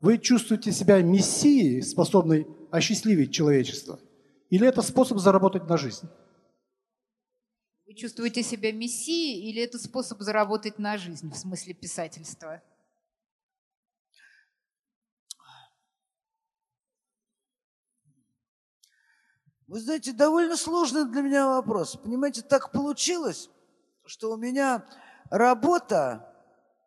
Вы 0.00 0.18
чувствуете 0.18 0.72
себя 0.72 1.00
мессией, 1.02 1.82
способной 1.82 2.46
осчастливить 2.70 3.32
человечество? 3.32 3.98
Или 4.50 4.66
это 4.66 4.82
способ 4.82 5.18
заработать 5.18 5.68
на 5.68 5.76
жизнь? 5.76 6.08
Вы 7.86 7.94
чувствуете 7.94 8.42
себя 8.42 8.72
мессией 8.72 9.48
или 9.48 9.62
это 9.62 9.78
способ 9.78 10.20
заработать 10.20 10.78
на 10.78 10.98
жизнь 10.98 11.30
в 11.30 11.36
смысле 11.36 11.74
писательства? 11.74 12.60
Вы 19.68 19.80
знаете, 19.80 20.12
довольно 20.12 20.56
сложный 20.56 21.04
для 21.04 21.22
меня 21.22 21.46
вопрос. 21.46 21.96
Понимаете, 21.96 22.42
так 22.42 22.72
получилось, 22.72 23.50
что 24.06 24.32
у 24.32 24.36
меня 24.36 24.84
работа 25.30 26.26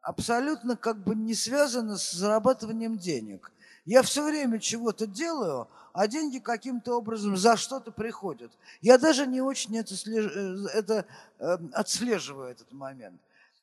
абсолютно 0.01 0.75
как 0.75 0.97
бы 1.03 1.15
не 1.15 1.35
связана 1.35 1.97
с 1.97 2.11
зарабатыванием 2.11 2.97
денег. 2.97 3.51
Я 3.85 4.01
все 4.01 4.23
время 4.25 4.59
чего-то 4.59 5.07
делаю– 5.07 5.69
а 5.93 6.07
деньги 6.07 6.39
каким-то 6.39 6.97
образом 6.97 7.35
за 7.37 7.57
что-то 7.57 7.91
приходят. 7.91 8.51
Я 8.81 8.97
даже 8.97 9.27
не 9.27 9.41
очень 9.41 9.77
это, 9.77 9.93
э, 9.93 10.67
это 10.73 11.05
э, 11.39 11.57
отслеживаю, 11.73 12.51
этот 12.51 12.71
момент. 12.71 13.19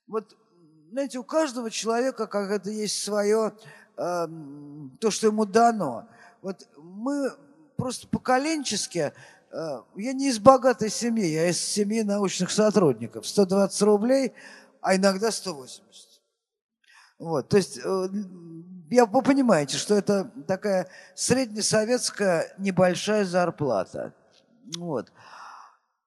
Вот, 0.07 0.37
знаете, 0.91 1.19
у 1.19 1.25
каждого 1.25 1.71
человека 1.71 2.27
как 2.27 2.51
это 2.51 2.71
есть 2.71 3.03
свое, 3.03 3.53
э, 3.97 4.29
то, 5.01 5.11
что 5.11 5.27
ему 5.27 5.45
дано. 5.45 6.07
Вот 6.43 6.69
мы 6.77 7.33
просто 7.79 8.09
поколенчески, 8.09 9.13
э, 9.53 9.83
я 9.97 10.13
не 10.13 10.29
из 10.29 10.39
богатой 10.39 10.91
семьи, 10.91 11.27
я 11.27 11.49
из 11.49 11.59
семьи 11.59 12.03
научных 12.03 12.51
сотрудников. 12.51 13.27
120 13.27 13.83
рублей, 13.83 14.35
а 14.83 14.97
иногда 14.97 15.31
180. 15.31 15.85
Вот, 17.19 17.49
то 17.49 17.57
есть 17.57 17.79
э, 17.79 18.09
я, 18.91 19.07
вы 19.07 19.23
понимаете, 19.23 19.77
что 19.77 19.95
это 19.95 20.31
такая 20.47 20.89
среднесоветская 21.15 22.55
небольшая 22.59 23.25
зарплата. 23.25 24.13
Вот. 24.77 25.13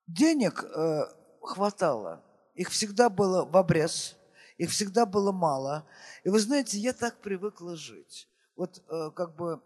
Денег 0.07 0.63
э, 0.63 1.05
хватало. 1.41 2.21
Их 2.53 2.69
всегда 2.69 3.09
было 3.09 3.45
в 3.45 3.55
обрез, 3.55 4.17
их 4.57 4.71
всегда 4.71 5.05
было 5.05 5.31
мало. 5.31 5.85
И 6.23 6.29
вы 6.29 6.39
знаете, 6.39 6.77
я 6.77 6.91
так 6.93 7.15
привыкла 7.21 7.75
жить. 7.75 8.27
Вот 8.57 8.83
э, 8.89 9.11
как 9.15 9.35
бы 9.35 9.61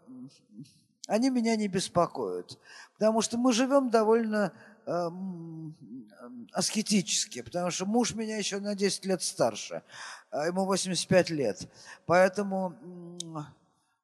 они 1.06 1.30
меня 1.30 1.56
не 1.56 1.68
беспокоят. 1.68 2.58
Потому 2.94 3.22
что 3.22 3.38
мы 3.38 3.52
живем 3.52 3.90
довольно 3.90 4.52
э, 4.86 5.10
аскетически, 6.52 7.42
потому 7.42 7.70
что 7.70 7.86
муж 7.86 8.14
меня 8.14 8.36
еще 8.36 8.58
на 8.58 8.74
10 8.74 9.04
лет 9.06 9.22
старше, 9.22 9.82
а 10.30 10.46
ему 10.46 10.64
85 10.64 11.30
лет. 11.30 11.68
Поэтому 12.06 12.74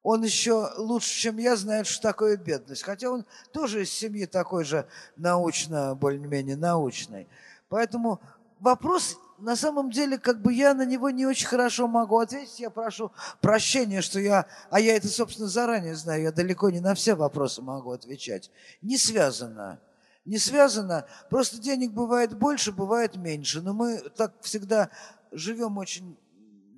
он 0.03 0.23
еще 0.23 0.69
лучше, 0.77 1.19
чем 1.19 1.37
я, 1.37 1.55
знает, 1.55 1.87
что 1.87 2.01
такое 2.01 2.37
бедность. 2.37 2.83
Хотя 2.83 3.09
он 3.09 3.25
тоже 3.51 3.83
из 3.83 3.91
семьи 3.91 4.25
такой 4.25 4.65
же 4.65 4.87
научно, 5.15 5.95
более-менее 5.95 6.57
научной. 6.57 7.27
Поэтому 7.69 8.19
вопрос 8.59 9.17
на 9.37 9.55
самом 9.55 9.91
деле, 9.91 10.17
как 10.17 10.41
бы 10.41 10.53
я 10.53 10.73
на 10.73 10.85
него 10.85 11.09
не 11.09 11.25
очень 11.25 11.47
хорошо 11.47 11.87
могу 11.87 12.19
ответить. 12.19 12.59
Я 12.59 12.69
прошу 12.69 13.11
прощения, 13.41 14.01
что 14.01 14.19
я, 14.19 14.47
а 14.69 14.79
я 14.79 14.95
это, 14.95 15.07
собственно, 15.07 15.47
заранее 15.47 15.95
знаю, 15.95 16.23
я 16.23 16.31
далеко 16.31 16.69
не 16.69 16.79
на 16.79 16.95
все 16.95 17.15
вопросы 17.15 17.61
могу 17.61 17.91
отвечать. 17.91 18.51
Не 18.81 18.97
связано 18.97 19.79
не 20.25 20.37
связано. 20.37 21.05
Просто 21.29 21.59
денег 21.59 21.91
бывает 21.91 22.37
больше, 22.37 22.71
бывает 22.71 23.15
меньше. 23.15 23.61
Но 23.61 23.73
мы 23.73 23.97
так 23.97 24.33
всегда 24.41 24.89
живем 25.31 25.77
очень 25.77 26.17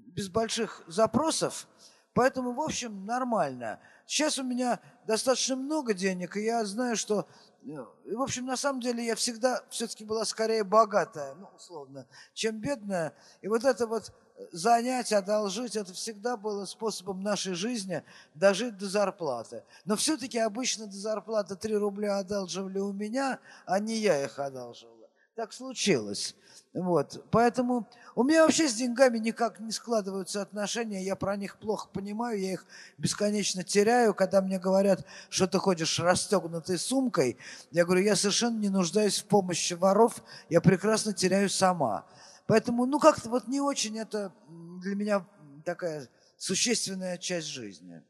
без 0.08 0.30
больших 0.30 0.84
запросов, 0.88 1.68
поэтому, 2.14 2.54
в 2.54 2.62
общем, 2.62 3.06
нормально. 3.06 3.80
Сейчас 4.06 4.40
у 4.40 4.44
меня 4.44 4.80
достаточно 5.06 5.58
много 5.58 5.94
денег, 5.94 6.38
и 6.38 6.44
я 6.44 6.64
знаю, 6.64 6.96
что 6.96 7.28
И, 7.66 8.14
в 8.14 8.22
общем, 8.22 8.46
на 8.46 8.58
самом 8.58 8.80
деле 8.80 9.04
я 9.04 9.16
всегда 9.16 9.64
все-таки 9.70 10.06
была 10.06 10.24
скорее 10.24 10.64
богатая, 10.64 11.34
ну, 11.34 11.50
условно, 11.56 12.06
чем 12.34 12.60
бедная. 12.60 13.14
И 13.42 13.48
вот 13.48 13.64
это 13.64 13.88
вот 13.88 14.14
занять, 14.52 15.12
одолжить, 15.12 15.76
это 15.76 15.92
всегда 15.92 16.38
было 16.38 16.66
способом 16.66 17.22
нашей 17.22 17.56
жизни 17.56 18.04
дожить 18.36 18.78
до 18.78 18.88
зарплаты. 18.88 19.64
Но 19.84 19.96
все-таки 19.96 20.38
обычно 20.38 20.86
до 20.86 20.96
зарплаты 20.96 21.56
3 21.56 21.76
рубля 21.78 22.20
одалживали 22.20 22.78
у 22.78 22.94
меня, 22.94 23.40
а 23.66 23.80
не 23.80 23.96
я 23.96 24.24
их 24.24 24.38
одалживала. 24.38 24.95
Так 25.36 25.54
случилось. 25.54 26.36
Вот. 26.74 27.26
Поэтому 27.32 27.88
у 28.16 28.24
меня 28.24 28.44
вообще 28.44 28.68
с 28.68 28.74
деньгами 28.74 29.18
никак 29.18 29.60
не 29.60 29.72
складываются 29.72 30.42
отношения, 30.42 31.04
я 31.04 31.16
про 31.16 31.36
них 31.36 31.58
плохо 31.58 31.90
понимаю, 31.92 32.40
я 32.40 32.54
их 32.54 32.66
бесконечно 32.98 33.64
теряю. 33.64 34.14
Когда 34.14 34.42
мне 34.42 34.60
говорят, 34.60 35.06
что 35.30 35.48
ты 35.48 35.58
ходишь 35.58 36.00
расстегнутой 36.00 36.78
сумкой, 36.78 37.38
я 37.72 37.86
говорю, 37.86 38.02
я 38.02 38.16
совершенно 38.16 38.58
не 38.58 38.70
нуждаюсь 38.70 39.20
в 39.20 39.26
помощи 39.26 39.74
воров, 39.74 40.24
я 40.50 40.62
прекрасно 40.62 41.14
теряю 41.14 41.50
сама. 41.50 42.06
Поэтому, 42.48 42.86
ну, 42.86 43.00
как-то 43.00 43.30
вот 43.30 43.48
не 43.48 43.60
очень 43.60 43.98
это 43.98 44.34
для 44.82 44.96
меня 44.96 45.26
такая 45.66 46.08
существенная 46.38 47.18
часть 47.18 47.48
жизни. 47.48 48.04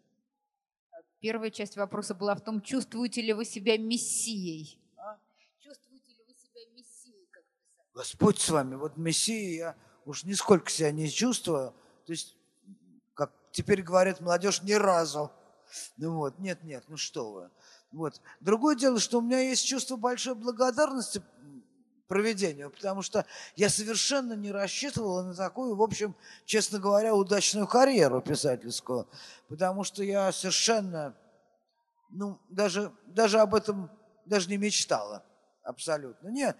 Первая 1.22 1.50
часть 1.50 1.78
вопроса 1.78 2.14
была 2.14 2.36
в 2.36 2.42
том, 2.42 2.62
чувствуете 2.62 3.22
ли 3.22 3.34
вы 3.34 3.46
себя 3.46 3.78
мессией? 3.78 4.80
А? 4.98 5.18
Чувствуете 5.60 6.12
ли 6.12 6.24
вы 6.28 6.34
себя 6.34 6.62
мессией, 6.76 7.28
как 7.32 7.44
писать? 7.44 7.76
Господь 7.96 8.40
с 8.40 8.50
вами, 8.50 8.76
вот 8.76 8.98
мессией 8.98 9.56
я 9.56 9.76
уж 10.04 10.26
нисколько 10.26 10.70
себя 10.70 10.92
не 10.92 11.10
чувствую. 11.10 11.74
То 12.06 12.12
есть, 12.12 12.36
как 13.14 13.32
теперь 13.52 13.82
говорят 13.82 14.20
молодежь, 14.20 14.62
ни 14.64 14.74
разу. 14.74 15.32
Ну 15.96 16.18
вот, 16.18 16.38
нет, 16.38 16.62
нет, 16.64 16.84
ну 16.90 16.98
что 16.98 17.32
вы. 17.32 17.50
Вот. 17.94 18.22
Другое 18.42 18.76
дело, 18.76 19.00
что 19.00 19.20
у 19.20 19.22
меня 19.22 19.40
есть 19.40 19.66
чувство 19.66 19.96
большой 19.96 20.36
благодарности 20.36 21.24
проведению, 22.08 22.70
потому 22.70 23.02
что 23.02 23.26
я 23.56 23.70
совершенно 23.70 24.34
не 24.34 24.52
рассчитывала 24.52 25.24
на 25.24 25.34
такую, 25.34 25.76
в 25.76 25.82
общем, 25.82 26.16
честно 26.44 26.80
говоря, 26.80 27.16
удачную 27.16 27.66
карьеру 27.66 28.22
писательскую, 28.22 29.08
потому 29.48 29.86
что 29.86 30.04
я 30.04 30.32
совершенно, 30.34 31.16
ну, 32.10 32.40
даже, 32.50 32.92
даже 33.08 33.40
об 33.40 33.56
этом 33.56 33.90
даже 34.26 34.50
не 34.50 34.58
мечтала 34.58 35.24
абсолютно. 35.64 36.28
Нет, 36.28 36.58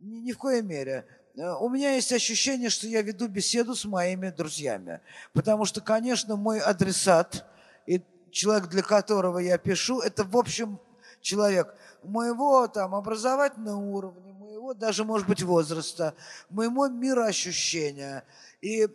ни, 0.00 0.16
ни 0.18 0.32
в 0.32 0.38
коей 0.38 0.62
мере. 0.62 1.06
Э, 1.36 1.52
у 1.54 1.68
меня 1.68 1.94
есть 1.94 2.12
ощущение, 2.12 2.70
что 2.70 2.86
я 2.86 3.02
веду 3.02 3.28
беседу 3.28 3.74
с 3.74 3.84
моими 3.84 4.30
друзьями, 4.30 5.00
потому 5.32 5.64
что, 5.64 5.80
конечно, 5.80 6.36
мой 6.36 6.60
адресат 6.60 7.44
и 7.86 8.02
человек, 8.30 8.68
для 8.68 8.82
которого 8.82 9.38
я 9.38 9.58
пишу, 9.58 10.00
это, 10.00 10.24
в 10.24 10.36
общем, 10.36 10.78
человек 11.20 11.74
моего 12.02 12.68
там 12.68 12.94
образовательного 12.94 13.76
уровня, 13.76 14.32
моего 14.34 14.74
даже, 14.74 15.04
может 15.04 15.26
быть, 15.26 15.42
возраста, 15.42 16.14
моему 16.50 16.88
мироощущения. 16.88 18.24
И 18.60 18.88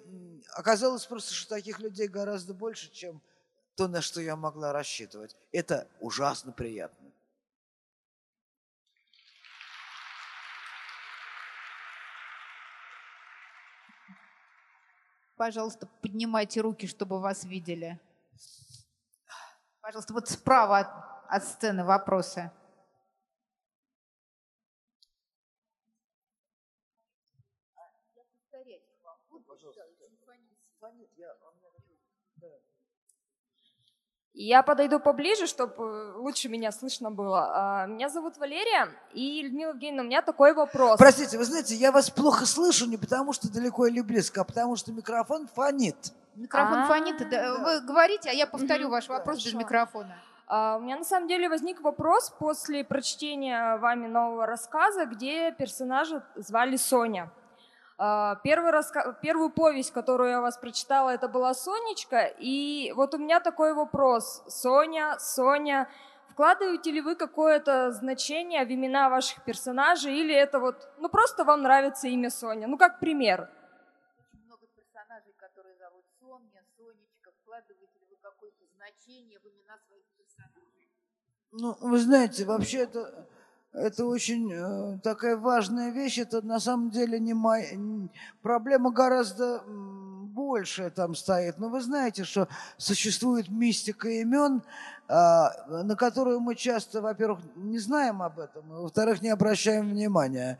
оказалось 0.53 1.05
просто, 1.05 1.33
что 1.33 1.55
таких 1.55 1.79
людей 1.79 2.07
гораздо 2.07 2.53
больше, 2.53 2.91
чем 2.91 3.21
то, 3.75 3.87
на 3.87 4.01
что 4.01 4.21
я 4.21 4.35
могла 4.35 4.73
рассчитывать. 4.73 5.35
Это 5.51 5.87
ужасно 5.99 6.51
приятно. 6.51 7.00
Пожалуйста, 15.41 15.87
поднимайте 16.03 16.61
руки, 16.61 16.85
чтобы 16.85 17.19
вас 17.19 17.45
видели. 17.45 17.99
Пожалуйста, 19.81 20.13
вот 20.13 20.29
справа 20.29 20.77
от, 20.77 20.87
от 21.29 21.43
сцены 21.43 21.83
вопросы. 21.83 22.51
Я 34.33 34.63
подойду 34.63 34.99
поближе, 34.99 35.45
чтобы 35.45 36.13
лучше 36.15 36.47
меня 36.47 36.71
слышно 36.71 37.11
было. 37.11 37.51
А, 37.53 37.85
меня 37.85 38.07
зовут 38.07 38.37
Валерия, 38.37 38.87
и, 39.13 39.41
Людмила 39.41 39.71
Евгеньевна, 39.71 40.03
у 40.03 40.05
меня 40.05 40.21
такой 40.21 40.53
вопрос. 40.53 40.97
Простите, 40.97 41.37
вы 41.37 41.43
знаете, 41.43 41.75
я 41.75 41.91
вас 41.91 42.09
плохо 42.09 42.45
слышу 42.45 42.87
не 42.87 42.95
потому, 42.95 43.33
что 43.33 43.51
далеко 43.51 43.87
или 43.87 43.99
близко, 43.99 44.41
а 44.41 44.43
потому 44.45 44.77
что 44.77 44.93
микрофон 44.93 45.47
фонит. 45.47 45.97
Микрофон 46.35 46.79
А-а-а. 46.79 46.87
фонит. 46.87 47.19
Вы 47.19 47.81
говорите, 47.81 48.29
а 48.29 48.33
я 48.33 48.47
повторю 48.47 48.89
ваш 48.89 49.09
вопрос 49.09 49.43
без 49.43 49.53
микрофона. 49.53 50.15
А, 50.47 50.77
у 50.77 50.79
меня 50.79 50.97
на 50.97 51.03
самом 51.03 51.27
деле 51.27 51.49
возник 51.49 51.81
вопрос 51.81 52.29
после 52.29 52.85
прочтения 52.85 53.75
вами 53.77 54.07
нового 54.07 54.45
рассказа, 54.45 55.05
где 55.05 55.51
персонажа 55.51 56.23
звали 56.35 56.77
Соня. 56.77 57.29
А, 58.03 58.37
первый 58.37 58.71
раска... 58.71 59.13
Первую 59.21 59.51
повесть, 59.51 59.91
которую 59.91 60.31
я 60.31 60.39
у 60.39 60.41
вас 60.41 60.57
прочитала, 60.57 61.11
это 61.11 61.27
была 61.27 61.53
«Сонечка». 61.53 62.33
И 62.39 62.91
вот 62.95 63.13
у 63.13 63.19
меня 63.19 63.39
такой 63.39 63.75
вопрос. 63.75 64.43
Соня, 64.47 65.19
Соня, 65.19 65.87
вкладываете 66.29 66.89
ли 66.89 66.99
вы 66.99 67.15
какое-то 67.15 67.91
значение 67.91 68.65
в 68.65 68.71
имена 68.71 69.07
ваших 69.07 69.43
персонажей? 69.43 70.17
Или 70.17 70.33
это 70.33 70.59
вот, 70.59 70.89
ну 70.97 71.09
просто 71.09 71.43
вам 71.43 71.61
нравится 71.61 72.07
имя 72.07 72.31
Соня? 72.31 72.67
Ну 72.67 72.75
как 72.75 72.99
пример. 72.99 73.51
Очень 74.17 74.45
много 74.45 74.65
персонажей, 74.75 75.33
которые 75.37 75.75
зовут 75.77 76.05
Соня, 76.19 76.63
Сонечка. 76.75 77.31
Вкладываете 77.43 77.99
ли 77.99 78.07
вы 78.09 78.15
какое-то 78.19 78.65
значение 78.77 79.37
в 79.37 79.45
имена 79.45 79.77
своих 79.77 80.05
персонажей? 80.17 80.89
Ну, 81.51 81.77
вы 81.79 81.99
знаете, 81.99 82.45
вообще 82.45 82.79
это 82.79 83.27
это 83.73 84.05
очень 84.05 84.51
э, 84.51 84.99
такая 85.01 85.37
важная 85.37 85.91
вещь. 85.91 86.17
Это 86.17 86.41
на 86.45 86.59
самом 86.59 86.89
деле 86.89 87.19
не 87.19 87.33
моя... 87.33 87.67
Проблема 88.41 88.91
гораздо 88.91 89.63
большая 90.31 90.89
там 90.89 91.15
стоит. 91.15 91.57
Но 91.57 91.69
вы 91.69 91.81
знаете, 91.81 92.23
что 92.23 92.47
существует 92.77 93.49
мистика 93.49 94.09
имен, 94.09 94.63
а, 95.07 95.51
на 95.83 95.95
которую 95.95 96.39
мы 96.39 96.55
часто, 96.55 97.01
во-первых, 97.01 97.39
не 97.55 97.79
знаем 97.79 98.21
об 98.21 98.39
этом, 98.39 98.67
во-вторых, 98.67 99.21
не 99.21 99.29
обращаем 99.29 99.89
внимания. 99.89 100.57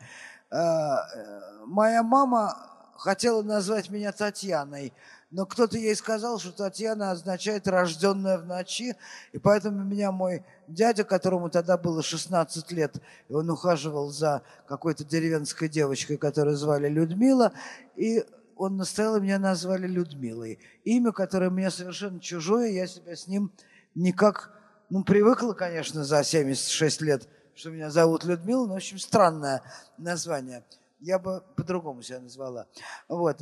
А, 0.50 1.06
э, 1.14 1.66
моя 1.66 2.04
мама 2.04 2.56
хотела 2.98 3.42
назвать 3.42 3.90
меня 3.90 4.12
Татьяной– 4.12 4.94
но 5.32 5.46
кто-то 5.46 5.78
ей 5.78 5.96
сказал, 5.96 6.40
что 6.40 6.52
Татьяна 6.52 7.12
означает 7.12 7.66
«рожденная 7.68 8.38
в 8.38 8.46
ночи», 8.46 8.98
и 9.32 9.38
поэтому 9.38 9.84
меня 9.84 10.12
мой 10.12 10.44
дядя, 10.74 11.04
которому 11.04 11.50
тогда 11.50 11.78
было 11.78 12.02
16 12.02 12.72
лет, 12.72 12.96
и 13.30 13.34
он 13.34 13.50
ухаживал 13.50 14.10
за 14.10 14.42
какой-то 14.68 15.04
деревенской 15.04 15.70
девочкой, 15.70 16.18
которую 16.18 16.56
звали 16.56 16.88
Людмила, 16.88 17.54
и 17.96 18.26
он 18.56 18.78
настоял, 18.78 19.18
и 19.18 19.22
меня 19.22 19.40
назвали 19.40 19.88
Людмилой. 19.88 20.60
Имя, 20.84 21.12
которое 21.12 21.50
мне 21.50 21.72
совершенно 21.72 22.20
чужое, 22.20 22.70
я 22.70 22.88
себя 22.88 23.16
с 23.16 23.28
ним 23.28 23.52
никак, 23.96 24.52
ну, 24.90 25.04
привыкла, 25.04 25.54
конечно, 25.54 26.04
за 26.04 26.24
76 26.24 27.02
лет, 27.02 27.28
что 27.56 27.70
меня 27.70 27.90
зовут 27.90 28.24
Людмила, 28.24 28.66
но, 28.68 28.74
в 28.74 28.78
общем, 28.78 29.00
странное 29.00 29.62
название– 29.98 30.64
я 31.02 31.18
бы 31.20 31.44
по-другому 31.56 32.02
себя 32.04 32.20
назвала. 32.20 32.68
Вот, 33.08 33.42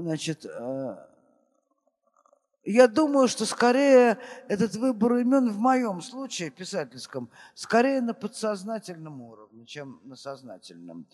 значит, 0.00 0.44
э, 0.44 0.96
я 2.72 2.88
думаю, 2.88 3.28
что 3.28 3.46
скорее 3.46 4.18
этот 4.48 4.74
выбор 4.76 5.16
имен 5.16 5.50
в 5.50 5.58
моем 5.58 6.00
случае, 6.02 6.50
писательском, 6.50 7.30
скорее 7.54 8.00
на 8.00 8.14
подсознательном 8.14 9.20
уровне, 9.22 9.64
чем 9.64 10.00
на 10.04 10.16
сознательном. 10.16 11.06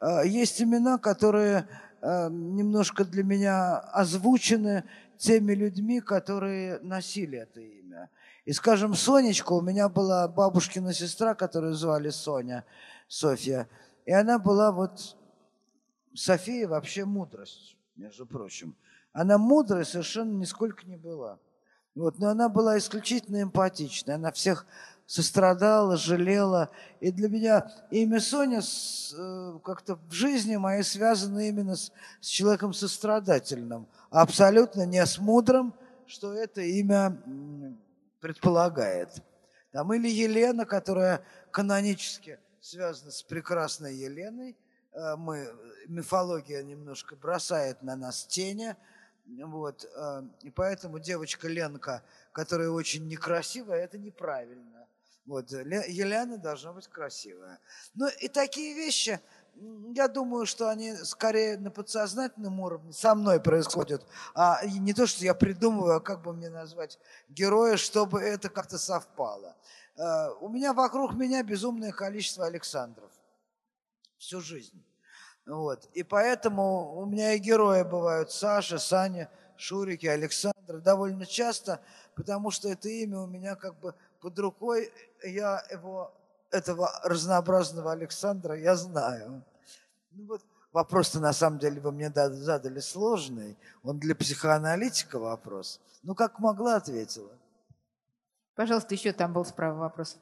Э, 0.00 0.26
есть 0.26 0.62
имена, 0.62 0.98
которые 0.98 1.68
э, 2.00 2.28
немножко 2.30 3.04
для 3.04 3.24
меня 3.24 3.78
озвучены 3.78 4.84
теми 5.18 5.52
людьми, 5.52 6.00
которые 6.00 6.78
носили 6.80 7.38
это 7.38 7.60
имя. 7.60 8.10
И, 8.44 8.52
скажем, 8.52 8.94
Сонечка, 8.94 9.52
у 9.52 9.60
меня 9.60 9.88
была 9.88 10.26
бабушкина 10.28 10.92
сестра, 10.92 11.34
которую 11.34 11.74
звали 11.74 12.10
Соня, 12.10 12.64
Софья– 13.08 13.68
и 14.04 14.12
она 14.12 14.38
была 14.38 14.72
вот... 14.72 15.16
София 16.14 16.68
вообще 16.68 17.06
мудрость, 17.06 17.76
между 17.96 18.26
прочим. 18.26 18.76
Она 19.12 19.38
мудрой 19.38 19.84
совершенно 19.84 20.32
нисколько 20.38 20.86
не 20.86 20.96
была. 20.96 21.38
Вот, 21.94 22.18
но 22.18 22.28
она 22.28 22.48
была 22.48 22.78
исключительно 22.78 23.42
эмпатичной. 23.42 24.14
Она 24.14 24.32
всех 24.32 24.66
сострадала, 25.06 25.96
жалела. 25.96 26.70
И 27.00 27.12
для 27.12 27.28
меня 27.28 27.70
имя 27.90 28.20
Соня 28.20 28.60
э, 28.60 29.58
как-то 29.62 29.96
в 29.96 30.12
жизни 30.12 30.56
моей 30.56 30.82
связано 30.82 31.40
именно 31.40 31.76
с, 31.76 31.92
с 32.20 32.26
человеком 32.26 32.72
сострадательным, 32.72 33.86
абсолютно 34.10 34.86
не 34.86 35.04
с 35.04 35.18
мудрым, 35.18 35.74
что 36.06 36.32
это 36.32 36.62
имя 36.62 37.20
предполагает. 38.20 39.22
Там 39.72 39.92
или 39.92 40.08
Елена, 40.08 40.64
которая 40.64 41.22
канонически 41.50 42.38
связано 42.60 43.10
с 43.10 43.22
прекрасной 43.22 43.94
Еленой. 43.94 44.56
Э, 44.92 45.16
мы, 45.16 45.46
мифология 45.88 46.62
немножко 46.62 47.16
бросает 47.16 47.82
на 47.82 47.96
нас 47.96 48.24
тени. 48.24 48.76
Вот, 49.26 49.84
э, 49.84 50.22
и 50.42 50.50
поэтому 50.50 50.98
девочка 50.98 51.48
Ленка, 51.48 52.02
которая 52.32 52.70
очень 52.70 53.06
некрасивая, 53.06 53.84
это 53.84 53.96
неправильно. 53.98 54.86
Вот, 55.26 55.50
Ле- 55.52 55.84
Елена 55.88 56.36
должна 56.38 56.72
быть 56.72 56.88
красивая. 56.88 57.60
Ну 57.94 58.08
и 58.20 58.28
такие 58.28 58.74
вещи, 58.74 59.20
я 59.94 60.08
думаю, 60.08 60.44
что 60.46 60.68
они 60.68 60.96
скорее 60.96 61.56
на 61.58 61.70
подсознательном 61.70 62.58
уровне 62.60 62.92
со 62.92 63.14
мной 63.14 63.40
происходят, 63.40 64.04
а 64.34 64.64
не 64.66 64.92
то, 64.92 65.06
что 65.06 65.24
я 65.24 65.34
придумываю, 65.34 65.96
а 65.96 66.00
как 66.00 66.22
бы 66.22 66.32
мне 66.32 66.50
назвать 66.50 66.98
героя, 67.28 67.76
чтобы 67.76 68.20
это 68.20 68.48
как-то 68.48 68.76
совпало. 68.78 69.56
Э, 69.96 70.30
У 70.40 70.48
меня 70.48 70.72
вокруг 70.72 71.14
меня 71.14 71.42
безумное 71.44 71.92
количество 71.92 72.46
Александров 72.46 73.10
всю 74.18 74.40
жизнь. 74.40 74.82
Вот. 75.46 75.88
И 75.94 76.02
поэтому 76.02 76.96
у 76.96 77.04
меня 77.06 77.34
и 77.34 77.38
герои 77.38 77.82
бывают 77.82 78.30
Саша, 78.30 78.78
Саня, 78.78 79.28
Шурики, 79.56 80.06
Александр 80.06 80.80
довольно 80.80 81.26
часто, 81.26 81.80
потому 82.14 82.50
что 82.50 82.68
это 82.68 82.88
имя 82.88 83.20
у 83.20 83.26
меня 83.26 83.56
как 83.56 83.78
бы 83.80 83.94
под 84.20 84.38
рукой, 84.38 84.92
я 85.24 85.62
его, 85.70 86.12
этого 86.50 86.90
разнообразного 87.02 87.92
Александра, 87.92 88.56
я 88.58 88.76
знаю. 88.76 89.44
Ну 90.12 90.26
вот 90.26 90.42
вопрос-то 90.72 91.20
на 91.20 91.32
самом 91.32 91.58
деле 91.58 91.80
вы 91.80 91.92
мне 91.92 92.10
да- 92.10 92.30
задали 92.30 92.80
сложный, 92.80 93.58
он 93.82 93.98
для 93.98 94.14
психоаналитика 94.14 95.18
вопрос. 95.18 95.80
Ну 96.02 96.14
как 96.14 96.38
могла, 96.38 96.76
ответила. 96.76 97.30
Пожалуйста, 98.54 98.94
еще 98.94 99.12
там 99.12 99.32
был 99.32 99.44
справа 99.44 99.78
вопрос. 99.78 100.18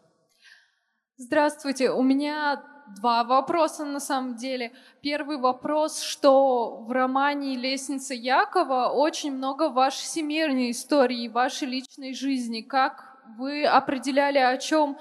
Здравствуйте, 1.22 1.90
у 1.90 2.02
меня 2.02 2.62
два 2.96 3.24
вопроса 3.24 3.84
на 3.84 4.00
самом 4.00 4.36
деле. 4.36 4.72
Первый 5.02 5.36
вопрос, 5.36 6.00
что 6.00 6.78
в 6.78 6.90
романе 6.92 7.56
«Лестница 7.56 8.14
Якова» 8.14 8.88
очень 8.88 9.32
много 9.32 9.68
вашей 9.68 10.06
семейной 10.06 10.70
истории, 10.70 11.28
вашей 11.28 11.68
личной 11.68 12.14
жизни. 12.14 12.62
Как 12.62 13.18
вы 13.36 13.66
определяли, 13.66 14.38
о 14.38 14.56
чем, 14.56 14.96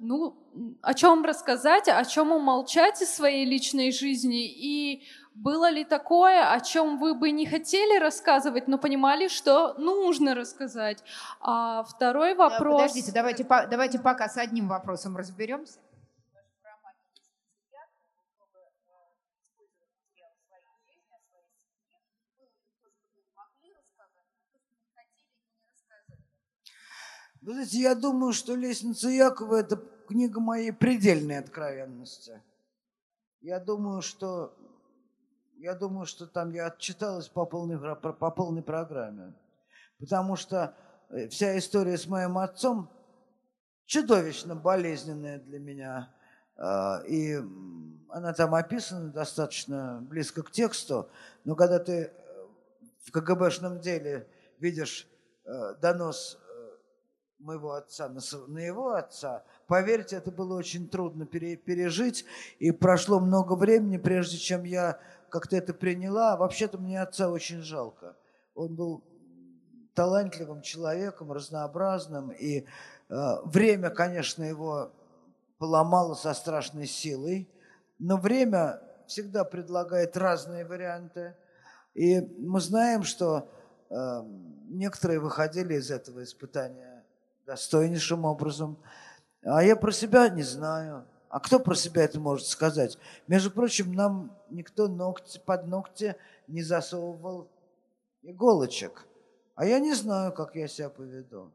ну, 0.00 0.36
о 0.82 0.92
чем 0.92 1.24
рассказать, 1.24 1.88
о 1.88 2.04
чем 2.04 2.32
умолчать 2.32 3.00
из 3.00 3.14
своей 3.14 3.46
личной 3.46 3.90
жизни? 3.90 4.44
И 4.44 5.04
было 5.34 5.68
ли 5.68 5.84
такое, 5.84 6.52
о 6.52 6.60
чем 6.60 6.98
вы 6.98 7.14
бы 7.14 7.32
не 7.32 7.44
хотели 7.46 7.98
рассказывать, 7.98 8.68
но 8.68 8.78
понимали, 8.78 9.28
что 9.28 9.74
нужно 9.74 10.34
рассказать? 10.34 11.02
А 11.40 11.82
второй 11.82 12.34
Да, 12.34 12.48
вопрос... 12.50 12.82
Подождите, 12.82 13.12
давайте, 13.12 13.44
по- 13.44 13.66
давайте 13.66 13.98
пока 13.98 14.28
с 14.28 14.36
одним 14.36 14.68
вопросом 14.68 15.16
разберемся. 15.16 15.80
Вы 27.42 27.52
знаете, 27.52 27.78
я 27.78 27.94
думаю, 27.94 28.32
что 28.32 28.54
«Лестница 28.54 29.10
Якова»– 29.10 29.56
это 29.60 29.76
книга 30.08 30.40
моей 30.40 30.72
предельной 30.72 31.38
откровенности. 31.38 32.40
Я 33.42 33.60
думаю, 33.60 34.00
что, 34.00 34.56
я 35.64 35.74
думаю, 35.74 36.04
что 36.04 36.26
там 36.26 36.52
я 36.52 36.66
отчиталась 36.66 37.28
по 37.28 37.46
полной, 37.46 37.78
по 37.96 38.30
полной 38.30 38.62
программе. 38.62 39.32
Потому 39.98 40.36
что 40.36 40.76
э, 41.08 41.28
вся 41.28 41.56
история 41.56 41.96
с 41.96 42.06
моим 42.06 42.36
отцом 42.36 42.90
чудовищно 43.86 44.54
болезненная 44.54 45.38
для 45.38 45.58
меня. 45.58 46.14
А, 46.58 47.00
И 47.08 47.36
она 48.10 48.34
там 48.34 48.54
описана 48.54 49.10
достаточно 49.10 50.00
близко 50.02 50.42
к 50.42 50.50
тексту. 50.50 51.08
Но 51.44 51.56
когда 51.56 51.78
ты 51.78 51.92
э, 51.92 52.12
в 53.04 53.10
КГБшном 53.10 53.80
деле 53.80 54.28
видишь 54.58 55.08
э, 55.46 55.76
донос 55.80 56.38
моего 57.38 57.72
отца 57.72 58.08
на, 58.08 58.58
его 58.58 58.92
отца, 58.92 59.44
поверьте, 59.66 60.16
это 60.16 60.30
было 60.30 60.56
очень 60.56 60.88
трудно 60.88 61.26
пере- 61.26 61.56
пережить, 61.56 62.24
и 62.58 62.70
прошло 62.70 63.20
много 63.20 63.54
времени, 63.54 63.98
прежде 63.98 64.38
чем 64.38 64.64
я 64.64 64.98
как-то 65.34 65.56
это 65.56 65.74
приняла. 65.74 66.36
Вообще-то 66.36 66.78
мне 66.78 67.02
отца 67.02 67.28
очень 67.28 67.60
жалко. 67.60 68.16
Он 68.54 68.76
был 68.76 69.02
талантливым 69.92 70.62
человеком, 70.62 71.32
разнообразным, 71.32 72.30
и 72.30 72.60
э, 72.60 72.64
время, 73.44 73.90
конечно, 73.90 74.44
его 74.44 74.92
поломало 75.58 76.14
со 76.14 76.34
страшной 76.34 76.86
силой, 76.86 77.50
но 77.98 78.16
время 78.16 78.80
всегда 79.08 79.42
предлагает 79.42 80.16
разные 80.16 80.64
варианты. 80.64 81.34
И 81.94 82.20
мы 82.38 82.60
знаем, 82.60 83.02
что 83.02 83.50
э, 83.90 84.22
некоторые 84.68 85.18
выходили 85.18 85.74
из 85.74 85.90
этого 85.90 86.22
испытания 86.22 87.04
достойнейшим 87.44 88.24
образом. 88.24 88.78
А 89.42 89.64
я 89.64 89.74
про 89.74 89.90
себя 89.90 90.28
не 90.28 90.44
знаю. 90.44 91.08
А 91.34 91.40
кто 91.40 91.58
про 91.58 91.74
себя 91.74 92.04
это 92.04 92.20
может 92.20 92.46
сказать? 92.46 92.96
Между 93.26 93.50
прочим, 93.50 93.92
нам 93.92 94.30
никто 94.50 94.86
ногти, 94.86 95.42
под 95.44 95.66
ногти 95.66 96.14
не 96.46 96.62
засовывал 96.62 97.48
иголочек. 98.22 99.08
А 99.56 99.66
я 99.66 99.80
не 99.80 99.94
знаю, 99.94 100.32
как 100.32 100.54
я 100.54 100.68
себя 100.68 100.90
поведу. 100.90 101.50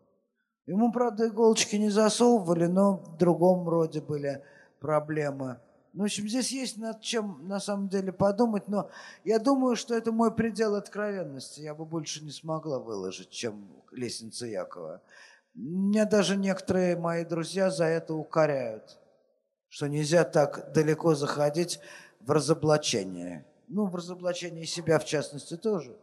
Ему, 0.65 0.91
правда, 0.91 1.29
иголочки 1.29 1.77
не 1.77 1.89
засовывали, 1.89 2.65
но 2.65 2.97
в 2.97 3.15
другом 3.15 3.69
роде 3.69 4.01
были 4.01 4.43
проблемы. 4.81 5.61
Ну, 5.93 6.01
в 6.01 6.05
общем, 6.07 6.27
здесь 6.27 6.51
есть 6.51 6.77
над 6.77 6.99
чем 6.99 7.47
на 7.47 7.61
самом 7.61 7.87
деле 7.87 8.11
подумать, 8.11 8.67
но 8.67 8.89
я 9.23 9.39
думаю, 9.39 9.77
что 9.77 9.95
это 9.95 10.11
мой 10.11 10.35
предел 10.35 10.75
откровенности. 10.75 11.61
Я 11.61 11.73
бы 11.73 11.85
больше 11.85 12.21
не 12.25 12.31
смогла 12.31 12.79
выложить, 12.79 13.29
чем 13.29 13.65
лестница 13.93 14.45
Якова. 14.45 15.01
Меня 15.53 16.03
даже 16.03 16.35
некоторые 16.35 16.97
мои 16.97 17.23
друзья 17.23 17.71
за 17.71 17.85
это 17.85 18.13
укоряют, 18.13 18.99
что 19.69 19.87
нельзя 19.87 20.23
так 20.23 20.71
далеко 20.73 21.15
заходить 21.15 21.79
в 22.19 22.31
разоблачение. 22.31 23.45
Ну, 23.67 23.85
в 23.85 23.95
разоблачение 23.95 24.65
себя, 24.65 24.99
в 24.99 25.05
частности, 25.05 25.55
тоже. 25.55 25.95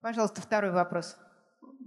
Пожалуйста, 0.00 0.40
второй 0.40 0.70
вопрос. 0.70 1.16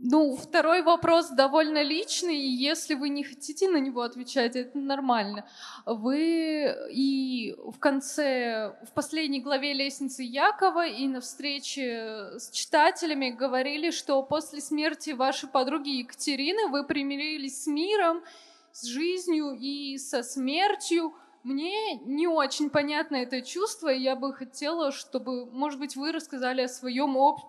Ну, 0.02 0.38
второй 0.38 0.82
вопрос 0.82 1.30
довольно 1.30 1.82
личный, 1.84 2.38
и 2.38 2.50
если 2.50 2.94
вы 2.94 3.10
не 3.10 3.24
хотите 3.24 3.70
на 3.70 3.78
него 3.78 4.02
отвечать, 4.02 4.56
это 4.56 4.78
нормально. 4.78 5.46
Вы 5.86 6.74
и 6.90 7.54
в 7.58 7.78
конце, 7.80 8.78
в 8.88 8.94
последней 8.94 9.42
главе 9.42 9.74
«Лестницы 9.74 10.24
Якова» 10.24 10.88
и 10.88 11.06
на 11.08 11.20
встрече 11.20 12.38
с 12.38 12.50
читателями 12.52 13.30
говорили, 13.30 13.92
что 13.92 14.24
после 14.24 14.62
смерти 14.62 15.10
вашей 15.12 15.50
подруги 15.50 15.90
Екатерины 15.90 16.70
вы 16.70 16.86
примирились 16.86 17.64
с 17.64 17.68
миром, 17.68 18.24
с 18.72 18.86
жизнью 18.86 19.58
и 19.60 19.98
со 19.98 20.24
смертью. 20.24 21.14
Мне 21.44 21.96
не 22.06 22.28
очень 22.28 22.70
понятно 22.70 23.16
это 23.16 23.42
чувство, 23.42 23.92
и 23.92 24.02
я 24.02 24.16
бы 24.16 24.34
хотела, 24.34 24.92
чтобы, 24.92 25.46
может 25.46 25.80
быть, 25.80 25.96
вы 25.96 26.12
рассказали 26.12 26.62
о 26.62 26.68
своем 26.68 27.16
оп- 27.18 27.46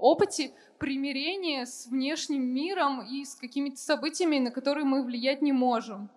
опыте 0.00 0.52
примирения 0.78 1.66
с 1.66 1.86
внешним 1.86 2.42
миром 2.42 3.02
и 3.02 3.24
с 3.24 3.34
какими-то 3.34 3.78
событиями, 3.78 4.38
на 4.38 4.50
которые 4.50 4.84
мы 4.84 5.02
влиять 5.02 5.42
не 5.42 5.52
можем. 5.52 6.08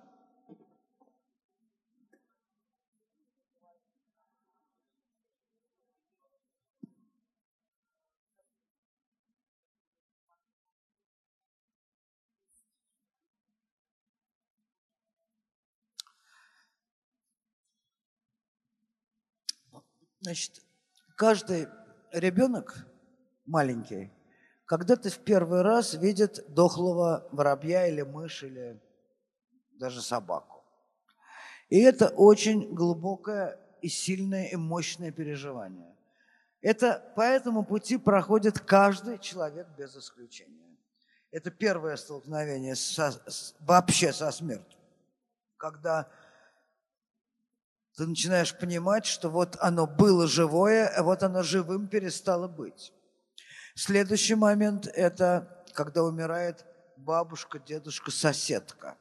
Значит, 20.26 20.60
каждый 21.16 21.68
ребенок 22.12 22.88
маленький 23.46 24.12
когда-то 24.66 25.12
в 25.12 25.20
первый 25.20 25.62
раз 25.62 25.94
видит 25.94 26.44
дохлого 26.48 27.28
воробья 27.32 27.86
или 27.86 28.02
мышь, 28.02 28.42
или 28.42 28.82
даже 29.74 30.02
собаку. 30.02 30.64
И 31.70 31.80
это 31.80 32.08
очень 32.08 32.74
глубокое 32.74 33.60
и 33.84 33.88
сильное 33.88 34.48
и 34.48 34.56
мощное 34.56 35.12
переживание. 35.12 35.96
Это 36.60 37.14
по 37.16 37.22
этому 37.22 37.64
пути 37.64 37.98
проходит 37.98 38.60
каждый 38.60 39.20
человек 39.20 39.68
без 39.78 39.96
исключения. 39.96 40.76
Это 41.30 41.52
первое 41.52 41.98
столкновение 41.98 42.76
со- 42.76 43.22
с- 43.30 43.54
вообще 43.60 44.12
со 44.12 44.32
смертью. 44.32 44.80
Когда 45.58 46.10
ты 47.96 48.06
начинаешь 48.06 48.58
понимать, 48.58 49.06
что 49.06 49.30
вот 49.30 49.56
оно 49.62 49.88
было 49.88 50.28
живое, 50.28 50.88
а 50.88 51.02
вот 51.04 51.24
оно 51.24 51.44
живым 51.44 51.88
перестало 51.88 52.48
быть. 52.48 52.94
Следующий 53.76 54.36
момент– 54.36 54.88
это 54.94 55.64
когда 55.74 56.04
умирает 56.04 56.66
бабушка, 56.98 57.60
дедушка, 57.60 58.12
соседка. 58.12 58.98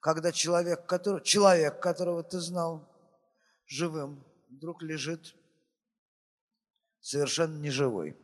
Когда 0.00 0.32
человек, 0.32 0.86
который, 0.86 1.22
человек, 1.22 1.80
которого 1.80 2.22
ты 2.22 2.38
знал 2.40 2.88
живым, 3.66 4.24
вдруг 4.48 4.82
лежит 4.82 5.34
совершенно 7.00 7.58
неживой. 7.58 8.16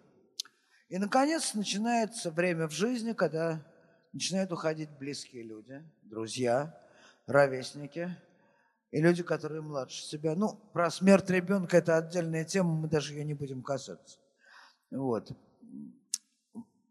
И, 0.88 0.98
наконец, 0.98 1.54
начинается 1.54 2.30
время 2.30 2.68
в 2.68 2.72
жизни, 2.72 3.12
когда 3.12 3.64
начинают 4.12 4.52
уходить 4.52 4.90
близкие 4.90 5.42
люди, 5.42 5.82
друзья, 6.02 6.78
ровесники 7.26 8.16
и 8.92 9.00
люди, 9.00 9.22
которые 9.22 9.62
младше 9.62 10.04
себя. 10.04 10.34
Ну, 10.36 10.60
про 10.72 10.90
смерть 10.90 11.28
ребенка 11.30 11.78
это 11.78 11.96
отдельная 11.96 12.44
тема, 12.44 12.74
мы 12.74 12.88
даже 12.88 13.14
ее 13.14 13.24
не 13.24 13.34
будем 13.34 13.62
касаться. 13.62 14.18
Вот. 14.90 15.32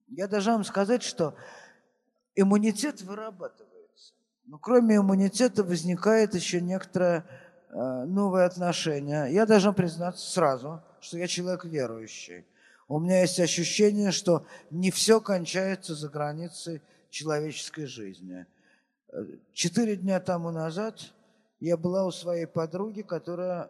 Я 0.08 0.28
должен 0.28 0.54
вам 0.54 0.64
сказать, 0.64 1.04
что 1.04 1.36
иммунитет 2.36 3.02
вырабатывается. 3.02 4.14
Но 4.46 4.58
кроме 4.58 4.98
иммунитета 4.98 5.64
возникает 5.64 6.34
еще 6.34 6.60
некоторое 6.60 7.24
э, 7.70 8.04
новое 8.06 8.46
отношение. 8.46 9.32
Я 9.32 9.46
должен 9.46 9.76
признаться 9.76 10.28
сразу, 10.30 10.82
что 11.00 11.20
я 11.20 11.28
человек 11.28 11.66
верующий. 11.66 12.46
У 12.88 13.00
меня 13.00 13.22
есть 13.22 13.40
ощущение, 13.40 14.12
что 14.12 14.46
не 14.72 14.90
все 14.90 15.22
кончается 15.22 15.94
за 15.94 16.10
границей 16.10 16.82
человеческой 17.12 17.86
жизни. 17.86 18.48
Четыре 19.54 19.96
дня 19.96 20.20
тому 20.20 20.52
назад 20.52 21.14
я 21.62 21.78
была 21.78 22.06
у 22.06 22.12
своей 22.12 22.48
подруги, 22.48 23.04
которая 23.04 23.70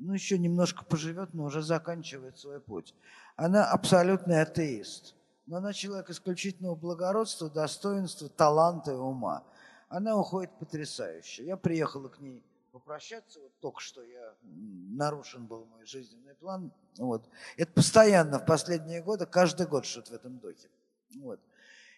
ну, 0.00 0.14
еще 0.14 0.38
немножко 0.38 0.84
поживет, 0.84 1.34
но 1.34 1.44
уже 1.44 1.62
заканчивает 1.62 2.38
свой 2.38 2.60
путь. 2.60 2.94
Она 3.36 3.70
абсолютный 3.70 4.40
атеист. 4.40 5.14
Но 5.46 5.58
она 5.58 5.74
человек 5.74 6.08
исключительного 6.08 6.74
благородства, 6.74 7.50
достоинства, 7.50 8.28
таланта 8.30 8.92
и 8.92 8.96
ума. 8.96 9.44
Она 9.88 10.16
уходит 10.16 10.50
потрясающе. 10.58 11.44
Я 11.44 11.58
приехала 11.58 12.08
к 12.08 12.18
ней 12.18 12.42
попрощаться. 12.72 13.40
Вот 13.40 13.52
только 13.60 13.80
что 13.80 14.02
я 14.02 14.34
нарушен 14.42 15.46
был 15.46 15.66
мой 15.66 15.84
жизненный 15.84 16.34
план. 16.34 16.72
Вот. 16.96 17.28
Это 17.58 17.70
постоянно 17.72 18.38
в 18.38 18.46
последние 18.46 19.02
годы, 19.02 19.26
каждый 19.26 19.66
год 19.66 19.84
что-то 19.84 20.12
в 20.12 20.14
этом 20.14 20.38
духе. 20.38 20.70
Вот. 21.16 21.40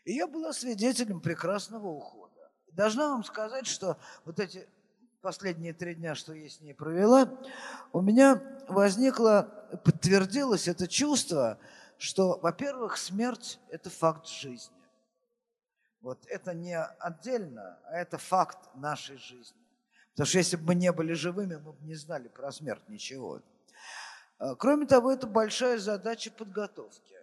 И 0.05 0.15
я 0.15 0.27
была 0.27 0.53
свидетелем 0.53 1.20
прекрасного 1.20 1.87
ухода. 1.87 2.51
Должна 2.73 3.09
вам 3.11 3.24
сказать, 3.24 3.66
что 3.66 3.97
вот 4.24 4.41
эти 4.41 4.69
последние 5.21 5.73
три 5.73 5.95
дня, 5.95 6.15
что 6.15 6.33
я 6.33 6.49
с 6.49 6.61
ней 6.61 6.75
провела, 6.75 7.31
у 7.93 8.01
меня 8.01 8.43
возникло, 8.69 9.43
подтвердилось 9.85 10.69
это 10.69 10.89
чувство, 10.89 11.59
что, 11.99 12.39
во-первых, 12.43 12.97
смерть– 12.97 13.61
это 13.71 13.91
факт 13.91 14.27
жизни. 14.27 14.75
Вот 16.01 16.25
это 16.27 16.55
не 16.55 16.79
отдельно, 16.79 17.79
а 17.87 17.97
это 17.97 18.19
факт 18.19 18.59
нашей 18.75 19.17
жизни. 19.17 19.57
Потому 20.13 20.27
что 20.27 20.39
если 20.39 20.57
бы 20.57 20.65
мы 20.69 20.75
не 20.75 20.93
были 20.93 21.13
живыми, 21.13 21.57
мы 21.57 21.73
бы 21.73 21.85
не 21.85 21.95
знали 21.95 22.29
про 22.29 22.53
смерть 22.53 22.89
ничего. 22.89 23.43
А, 24.39 24.55
кроме 24.55 24.87
того, 24.87 25.13
это 25.13 25.27
большая 25.27 25.79
задача 25.79 26.31
подготовки, 26.31 27.17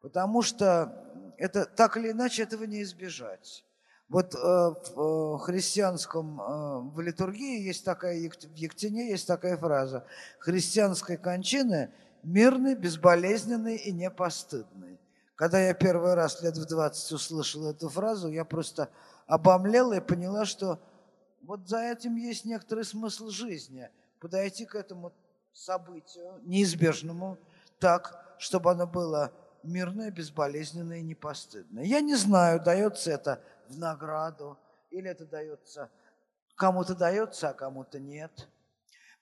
потому 0.00 0.42
что 0.42 1.32
это 1.36 1.64
так 1.64 1.96
или 1.96 2.10
иначе 2.10 2.42
этого 2.42 2.64
не 2.64 2.82
избежать. 2.82 3.64
Вот 4.08 4.34
э, 4.34 4.38
в 4.38 5.36
э, 5.36 5.38
христианском, 5.44 6.40
э, 6.40 6.78
в 6.94 7.00
литургии 7.00 7.62
есть 7.62 7.84
такая, 7.84 8.16
в 8.16 8.54
Ектине 8.54 9.08
есть 9.08 9.26
такая 9.26 9.56
фраза 9.56 10.04
«Христианской 10.38 11.16
кончины 11.16 11.90
мирный, 12.22 12.74
безболезненный 12.74 13.76
и 13.76 13.92
непостыдный». 13.92 15.00
Когда 15.36 15.60
я 15.60 15.74
первый 15.74 16.14
раз 16.14 16.42
лет 16.42 16.56
в 16.56 16.66
20 16.66 17.12
услышал 17.12 17.68
эту 17.68 17.88
фразу, 17.88 18.28
я 18.28 18.44
просто 18.44 18.90
обомлела 19.26 19.94
и 19.94 20.00
поняла, 20.00 20.44
что 20.44 20.78
вот 21.42 21.68
за 21.68 21.78
этим 21.80 22.16
есть 22.16 22.44
некоторый 22.44 22.84
смысл 22.84 23.30
жизни. 23.30 23.88
Подойти 24.20 24.64
к 24.64 24.74
этому 24.74 25.12
событию, 25.52 26.40
неизбежному, 26.44 27.38
так, 27.78 28.36
чтобы 28.38 28.70
оно 28.70 28.86
было 28.86 29.32
мирное, 29.62 30.10
безболезненное 30.10 30.98
и 30.98 31.02
непостыдное. 31.02 31.84
Я 31.84 32.00
не 32.00 32.14
знаю, 32.14 32.60
дается 32.62 33.10
это 33.10 33.42
в 33.68 33.78
награду, 33.78 34.58
или 34.90 35.10
это 35.10 35.26
дается, 35.26 35.90
кому-то 36.56 36.94
дается, 36.94 37.50
а 37.50 37.54
кому-то 37.54 37.98
нет. 37.98 38.48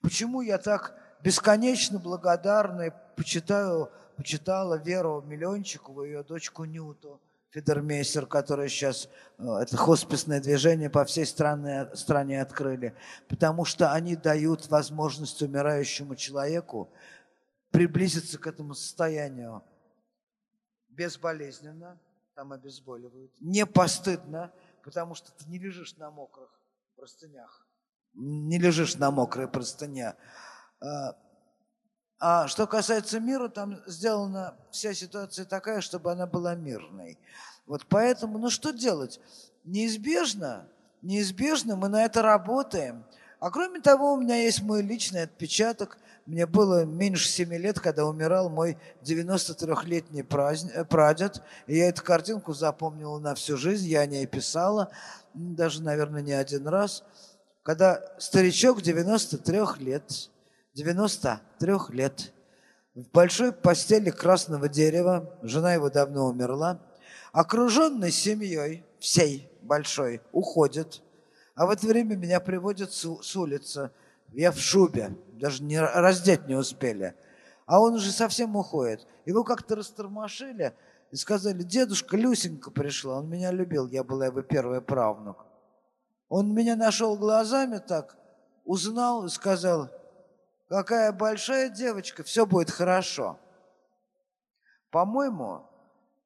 Почему 0.01 0.41
я 0.41 0.59
так 0.59 0.95
бесконечно 1.23 1.99
благодарна 1.99 2.83
и 2.83 2.93
почитаю, 3.17 3.91
почитала 4.17 4.75
Веру 4.75 5.23
Миллиончикову, 5.23 6.05
ее 6.05 6.23
дочку 6.23 6.65
Нюту, 6.65 7.21
Федермейстер, 7.51 8.27
который 8.27 8.69
сейчас, 8.69 9.09
э, 9.39 9.45
это 9.61 9.77
хосписное 9.77 10.41
движение 10.41 10.89
по 10.89 11.05
всей 11.05 11.27
стране, 11.27 11.89
стране 11.95 12.41
открыли, 12.41 12.95
потому 13.29 13.65
что 13.65 13.93
они 13.93 14.17
дают 14.17 14.69
возможность 14.69 15.43
умирающему 15.43 16.17
человеку 16.17 16.91
приблизиться 17.71 18.39
к 18.39 18.47
этому 18.47 18.75
состоянию 18.75 19.63
безболезненно, 20.89 21.99
там 22.35 22.53
обезболивают, 22.53 23.33
не 23.41 23.67
постыдно, 23.67 24.53
потому 24.83 25.15
что 25.15 25.33
ты 25.33 25.49
не 25.49 25.59
лежишь 25.59 25.97
на 25.97 26.11
мокрых 26.11 26.51
простынях, 26.97 27.67
не 28.15 28.59
лежишь 28.59 28.97
на 28.97 29.11
мокрой 29.11 29.49
простыне. 29.49 30.15
А, 30.81 31.17
а 32.19 32.49
что 32.49 32.67
касается 32.67 33.21
мира, 33.21 33.49
там 33.49 33.83
сделана 33.87 34.55
вся 34.71 34.95
ситуация 34.95 35.45
такая, 35.45 35.81
чтобы 35.81 36.13
она 36.13 36.27
была 36.27 36.55
мирной. 36.55 37.19
Вот 37.67 37.87
поэтому, 37.87 38.39
ну 38.39 38.51
что 38.51 38.73
делать? 38.73 39.21
Неизбежно, 39.65 40.69
неизбежно 41.03 41.77
мы 41.77 41.89
на 41.89 42.05
это 42.05 42.23
работаем. 42.23 43.05
А 43.41 43.51
кроме 43.51 43.81
того, 43.81 44.13
у 44.13 44.21
меня 44.21 44.37
есть 44.37 44.63
мой 44.63 44.83
личный 44.83 45.23
отпечаток. 45.23 45.99
Мне 46.27 46.47
было 46.47 46.85
меньше 46.85 47.29
семи 47.29 47.59
лет, 47.59 47.81
когда 47.81 48.07
умирал 48.07 48.49
мой 48.49 48.79
93-летний 49.03 50.23
э, 50.23 50.85
прадед. 50.85 51.43
И 51.67 51.77
я 51.77 51.89
эту 51.89 52.05
картинку 52.05 52.53
запомнила 52.53 53.19
на 53.19 53.35
всю 53.35 53.57
жизнь, 53.57 53.89
я 53.89 54.01
о 54.01 54.07
ней 54.07 54.27
писала, 54.27 54.91
даже, 55.35 55.83
наверное, 55.83 56.23
не 56.23 56.33
один 56.33 56.69
раз. 56.69 57.03
Когда 57.63 58.03
старичок 58.19 58.83
93 58.83 59.61
лет 59.81 60.31
93 60.75 61.73
лет, 61.91 62.33
в 62.95 63.11
большой 63.11 63.53
постели 63.53 64.11
красного 64.11 64.69
дерева, 64.69 65.39
жена 65.43 65.75
его 65.75 65.91
давно 65.91 66.27
умерла, 66.27 66.81
окруженный 67.33 68.11
семьей, 68.11 68.85
всей 68.99 69.51
большой, 69.63 70.21
уходит. 70.33 71.03
А 71.55 71.67
в 71.67 71.71
это 71.71 71.87
время 71.87 72.17
меня 72.17 72.41
приводят 72.41 72.93
с, 72.93 73.07
с 73.23 73.37
улицы. 73.37 73.91
Я 74.33 74.51
в 74.51 74.59
шубе, 74.59 75.15
даже 75.43 75.65
не, 75.65 75.81
раздеть 75.81 76.47
не 76.47 76.55
успели. 76.55 77.17
А 77.67 77.81
он 77.81 77.95
уже 77.95 78.13
совсем 78.13 78.55
уходит. 78.55 79.05
Его 79.27 79.43
как-то 79.43 79.75
растормошили 79.75 80.73
и 81.11 81.17
сказали, 81.17 81.65
дедушка 81.65 82.17
Люсенька 82.17 82.71
пришла, 82.71 83.19
он 83.19 83.29
меня 83.29 83.51
любил, 83.51 83.89
я 83.89 84.05
была 84.05 84.27
его 84.27 84.43
первый 84.43 84.81
правнук. 84.81 85.45
Он 86.29 86.55
меня 86.55 86.77
нашел 86.77 87.17
глазами 87.17 87.79
так, 87.79 88.17
узнал 88.65 89.27
и 89.27 89.31
сказал, 89.31 89.91
какая 90.69 91.11
большая 91.11 91.71
девочка, 91.71 92.23
все 92.23 92.47
будет 92.47 92.71
хорошо. 92.71 93.37
По-моему, 94.93 95.67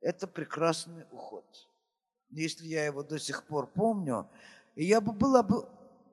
это 0.02 0.26
прекрасный 0.26 1.06
уход. 1.10 1.46
Если 2.28 2.66
я 2.66 2.84
его 2.84 3.02
до 3.02 3.18
сих 3.18 3.44
пор 3.44 3.66
помню, 3.66 4.28
я 4.74 5.00
бы 5.00 5.12
была 5.12 5.42
бы 5.42 5.66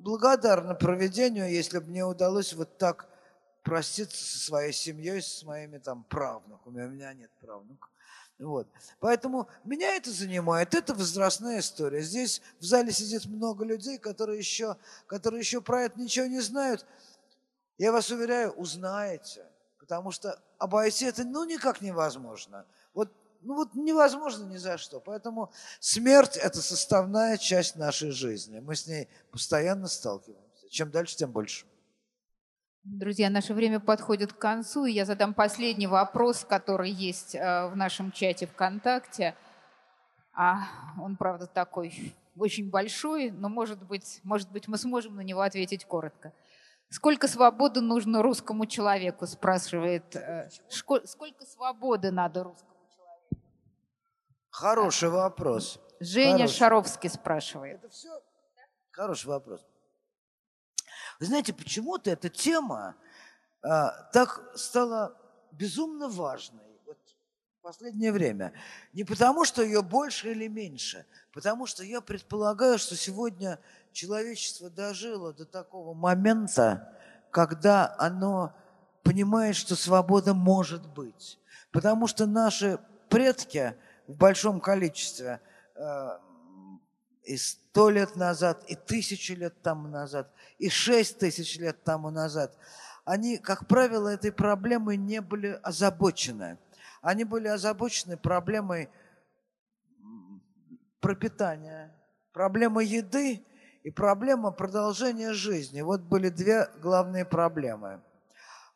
благодарна 0.03 0.75
проведению, 0.75 1.49
если 1.49 1.79
бы 1.79 1.85
мне 1.85 2.05
удалось 2.05 2.53
вот 2.53 2.77
так 2.77 3.07
проститься 3.63 4.17
со 4.17 4.37
своей 4.37 4.73
семьей, 4.73 5.21
со 5.21 5.45
моими 5.45 5.77
там 5.77 6.03
правнуками. 6.03 6.83
У 6.85 6.89
меня 6.89 7.13
нет 7.13 7.31
правнуков. 7.39 7.89
Вот. 8.37 8.67
Поэтому 8.99 9.47
меня 9.63 9.95
это 9.95 10.11
занимает, 10.11 10.73
это 10.73 10.93
возрастная 10.93 11.59
история. 11.59 12.01
Здесь 12.01 12.41
в 12.59 12.65
зале 12.65 12.91
сидит 12.91 13.25
много 13.25 13.63
людей, 13.63 13.97
которые 13.97 14.39
еще, 14.39 14.75
которые 15.07 15.39
еще 15.39 15.61
про 15.61 15.83
это 15.83 15.99
ничего 15.99 16.25
не 16.25 16.41
знают. 16.41 16.85
Я 17.77 17.91
вас 17.91 18.09
уверяю, 18.11 18.51
узнаете, 18.51 19.45
потому 19.79 20.11
что 20.11 20.41
обойти 20.57 21.05
это 21.05 21.23
ну 21.23 21.45
никак 21.45 21.81
невозможно. 21.81 22.65
Ну 23.43 23.55
вот 23.55 23.75
невозможно 23.75 24.45
ни 24.45 24.57
за 24.57 24.77
что. 24.77 24.99
Поэтому 24.99 25.51
смерть– 25.79 26.37
это 26.43 26.61
составная 26.61 27.37
часть 27.37 27.75
нашей 27.75 28.11
жизни. 28.11 28.59
Мы 28.59 28.75
с 28.75 28.87
ней 28.87 29.09
постоянно 29.31 29.87
сталкиваемся. 29.87 30.69
Чем 30.69 30.91
дальше, 30.91 31.17
тем 31.17 31.31
больше. 31.31 31.65
Друзья, 32.83 33.29
наше 33.29 33.53
время 33.53 33.79
подходит 33.79 34.33
к 34.33 34.37
концу, 34.37 34.85
и 34.85 34.91
я 34.91 35.05
задам 35.05 35.33
последний 35.33 35.87
вопрос, 35.87 36.43
который 36.43 36.89
есть 36.89 37.33
э, 37.33 37.67
в 37.67 37.77
нашем 37.77 38.11
чате 38.11 38.45
ВКонтакте. 38.45 39.35
А 40.33 40.63
он, 41.01 41.15
правда, 41.15 41.47
такой 41.47 42.13
очень 42.35 42.69
большой, 42.69 43.31
но, 43.31 43.47
может 43.47 43.81
быть, 43.83 44.19
может 44.23 44.51
быть, 44.51 44.67
мы 44.67 44.77
сможем 44.77 45.15
на 45.15 45.21
него 45.21 45.41
ответить 45.41 45.85
коротко. 45.85 46.33
Сколько 46.89 47.27
свободы 47.27 47.81
нужно 47.81 48.21
русскому 48.21 48.65
человеку, 48.65 49.27
спрашивает. 49.27 50.15
Э, 50.15 50.49
сколько 50.69 51.45
свободы 51.45 52.11
надо 52.11 52.43
русскому? 52.43 52.72
Хороший 54.53 55.09
вопрос. 55.09 55.79
Женя 55.99 56.33
Хороший. 56.33 56.57
Шаровский 56.57 57.09
спрашивает. 57.09 57.79
Это 57.79 57.89
все 57.89 58.21
хороший 58.91 59.25
вопрос. 59.25 59.65
Вы 61.19 61.25
знаете, 61.25 61.53
почему-то 61.53 62.11
эта 62.11 62.29
тема 62.29 62.95
а, 63.63 63.89
так 64.11 64.51
стала 64.53 65.17
безумно 65.51 66.07
важной. 66.07 66.79
Вот 66.85 66.99
последнее 67.63 68.11
время. 68.11 68.53
Не 68.93 69.03
потому, 69.03 69.43
что 69.43 69.63
ее 69.63 69.81
больше 69.81 70.29
или 70.29 70.47
меньше, 70.47 71.07
потому 71.33 71.65
что 71.65 71.83
я 71.83 71.99
предполагаю, 71.99 72.77
что 72.77 72.95
сегодня 72.95 73.59
человечество 73.91 74.69
дожило 74.69 75.33
до 75.33 75.45
такого 75.45 75.95
момента, 75.95 76.95
когда 77.31 77.95
оно 77.97 78.55
понимает, 79.01 79.55
что 79.55 79.75
свобода 79.75 80.35
может 80.35 80.85
быть. 80.93 81.39
Потому 81.71 82.05
что 82.05 82.27
наши 82.27 82.77
предки 83.09 83.75
в 84.07 84.15
большом 84.15 84.59
количестве 84.59 85.41
э, 85.75 86.09
и 87.23 87.37
сто 87.37 87.89
лет 87.89 88.15
назад, 88.15 88.63
и 88.67 88.75
тысячу 88.75 89.35
лет 89.35 89.61
тому 89.61 89.87
назад, 89.87 90.31
и 90.57 90.69
шесть 90.69 91.19
тысяч 91.19 91.57
лет 91.57 91.83
тому 91.83 92.09
назад, 92.09 92.55
они, 93.05 93.37
как 93.37 93.67
правило, 93.67 94.09
этой 94.09 94.31
проблемой 94.31 94.97
не 94.97 95.21
были 95.21 95.59
озабочены. 95.63 96.57
Они 97.01 97.25
были 97.25 97.49
озабочены 97.49 98.15
проблемой 98.15 98.89
пропитания, 101.01 101.93
проблемой 102.31 102.85
еды 102.85 103.43
и 103.83 103.91
проблема 103.91 104.51
продолжения 104.51 105.33
жизни. 105.33 105.81
Вот 105.81 106.01
были 106.01 106.29
две 106.29 106.69
главные 106.81 107.25
проблемы. 107.25 108.01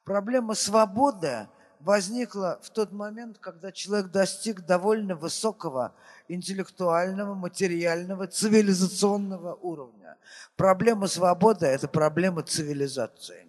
Проблема 0.03 0.55
свободы 0.55 1.47
возникла 1.79 2.59
в 2.61 2.69
тот 2.69 2.91
момент, 2.91 3.37
когда 3.39 3.71
человек 3.71 4.11
достиг 4.11 4.65
довольно 4.65 5.15
высокого 5.15 5.93
интеллектуального, 6.27 7.33
материального, 7.33 8.27
цивилизационного 8.27 9.55
уровня. 9.55 10.17
Проблема 10.55 11.07
свободы– 11.07 11.65
это 11.67 11.87
проблема 11.87 12.43
цивилизации. 12.43 13.47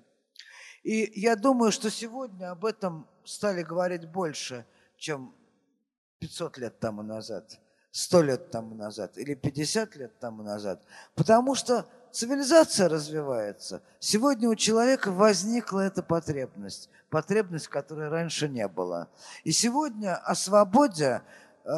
И 0.82 1.12
я 1.20 1.36
думаю, 1.36 1.72
что 1.72 1.90
сегодня 1.90 2.50
об 2.50 2.64
этом 2.64 3.06
стали 3.24 3.62
говорить 3.62 4.08
больше, 4.08 4.64
чем 4.96 5.34
500 6.20 6.58
лет 6.58 6.78
тому 6.78 7.02
назад, 7.02 7.58
100 7.90 8.22
лет 8.22 8.50
тому 8.50 8.74
назад 8.74 9.18
или 9.18 9.34
50 9.34 9.96
лет 9.96 10.18
тому 10.18 10.42
назад. 10.42 10.82
Потому 11.14 11.54
что 11.54 11.86
цивилизация 12.12 12.88
развивается. 12.88 13.82
Сегодня 14.00 14.48
у 14.48 14.54
человека 14.54 15.10
возникла 15.10 15.80
эта 15.80 16.02
потребность, 16.02 16.90
потребность, 17.10 17.68
которой 17.68 18.08
раньше 18.08 18.48
не 18.48 18.66
было. 18.68 19.08
И 19.44 19.52
сегодня 19.52 20.16
о 20.16 20.34
свободе, 20.34 21.22
э, 21.64 21.70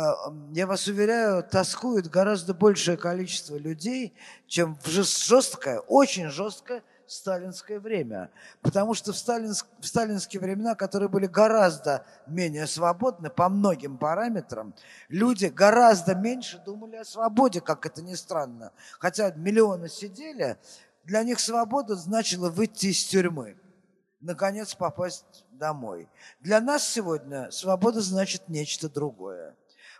я 0.52 0.66
вас 0.66 0.86
уверяю, 0.86 1.42
тоскует 1.42 2.08
гораздо 2.08 2.54
большее 2.54 2.96
количество 2.96 3.56
людей, 3.56 4.14
чем 4.46 4.78
в 4.82 4.88
жесткое, 4.88 5.80
очень 5.80 6.28
жесткое 6.28 6.82
сталинское 7.10 7.80
время. 7.80 8.30
Потому 8.62 8.94
что 8.94 9.12
в, 9.12 9.16
сталинск, 9.16 9.66
в 9.80 9.86
сталинские 9.86 10.40
времена, 10.40 10.74
которые 10.74 11.08
были 11.08 11.26
гораздо 11.26 12.04
менее 12.26 12.66
свободны 12.66 13.30
по 13.30 13.48
многим 13.48 13.98
параметрам, 13.98 14.74
люди 15.08 15.46
гораздо 15.46 16.14
меньше 16.14 16.62
думали 16.64 16.96
о 16.96 17.04
свободе, 17.04 17.60
как 17.60 17.84
это 17.84 18.02
ни 18.02 18.14
странно. 18.14 18.72
Хотя 18.98 19.32
миллионы 19.32 19.88
сидели, 19.88 20.56
для 21.04 21.22
них 21.22 21.40
свобода 21.40 21.96
значила 21.96 22.48
выйти 22.48 22.86
из 22.86 23.04
тюрьмы, 23.04 23.56
наконец 24.20 24.74
попасть 24.74 25.44
домой. 25.50 26.08
Для 26.40 26.60
нас 26.60 26.86
сегодня 26.86 27.50
свобода 27.50 28.00
значит 28.00 28.48
нечто 28.48 28.88
другое. 28.88 29.56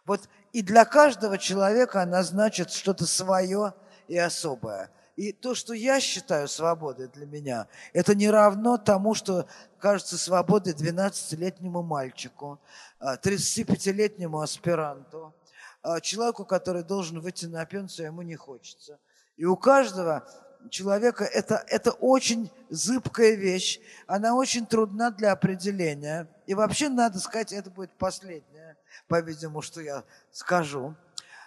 Вот 0.07 0.29
и 0.53 0.63
для 0.63 0.85
каждого 0.85 1.39
человека 1.39 2.03
она 2.03 2.23
значит 2.23 2.71
что-то 2.71 3.05
свое 3.07 3.75
и 4.07 4.17
особое– 4.17 4.91
и 5.17 5.33
то, 5.33 5.55
что 5.55 5.75
я 5.75 6.01
считаю 6.01 6.49
свободой 6.49 7.09
для 7.09 7.27
меня, 7.27 7.69
это 7.93 8.15
не 8.15 8.31
равно 8.31 8.79
тому, 8.79 9.15
что 9.15 9.47
кажется 9.79 10.17
свободой 10.19 10.73
12-летнему 10.73 11.83
мальчику, 11.83 12.61
35-летнему 13.01 14.41
а, 14.41 14.45
аспиранту, 14.45 15.35
а, 15.83 16.01
человеку, 16.01 16.45
который 16.45 16.83
должен 16.83 17.21
выйти 17.21 17.47
на 17.47 17.65
пенсию, 17.65 18.09
ему 18.09 18.23
не 18.23 18.37
хочется. 18.37 18.99
И 19.37 19.45
у 19.45 19.57
каждого 19.57 20.29
человека 20.69 21.25
это, 21.25 21.65
это 21.69 21.93
очень 21.93 22.51
зыбкая 22.69 23.35
вещь, 23.35 23.81
она 24.07 24.35
очень 24.35 24.67
трудна 24.67 25.11
для 25.11 25.33
определения. 25.33 26.29
И 26.47 26.55
вообще, 26.55 26.89
надо 26.89 27.19
сказать, 27.19 27.53
это 27.53 27.71
будет 27.71 27.93
последнее, 27.93 28.77
по-видимому, 29.09 29.63
что 29.63 29.81
я 29.81 30.05
скажу, 30.31 30.95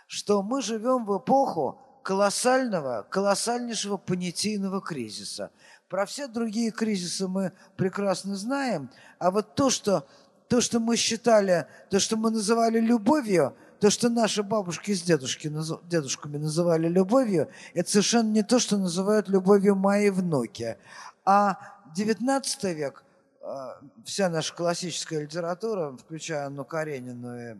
что 0.07 0.41
мы 0.41 0.61
живем 0.61 1.05
в 1.05 1.17
эпоху, 1.17 1.79
колоссального, 2.03 3.07
колоссальнейшего 3.09 3.97
понятийного 3.97 4.81
кризиса. 4.81 5.49
Про 5.89 6.05
все 6.05 6.27
другие 6.27 6.71
кризисы 6.71 7.27
мы 7.27 7.53
прекрасно 7.77 8.35
знаем, 8.35 8.89
а 9.19 9.31
вот 9.31 9.55
то, 9.55 9.69
что, 9.69 10.05
то, 10.47 10.61
что 10.61 10.79
мы 10.79 10.97
считали, 10.97 11.65
то, 11.89 11.99
что 11.99 12.17
мы 12.17 12.29
называли 12.29 12.79
любовью, 12.79 13.55
то, 13.79 13.89
что 13.89 14.09
наши 14.09 14.43
бабушки 14.43 14.93
с 14.93 15.01
дедушки, 15.01 15.51
дедушками 15.85 16.37
называли 16.37 16.87
любовью, 16.87 17.49
это 17.73 17.89
совершенно 17.89 18.29
не 18.29 18.43
то, 18.43 18.59
что 18.59 18.77
называют 18.77 19.29
любовью 19.29 19.75
мои 19.75 20.09
внуки. 20.09 20.77
А 21.25 21.57
XIX 21.95 22.73
век, 22.73 23.03
а, 23.41 23.77
вся 24.05 24.29
наша 24.29 24.53
классическая 24.53 25.21
литература, 25.21 25.95
включая 25.97 26.47
Анну 26.47 26.65
Каренину 26.65 27.37
и 27.37 27.55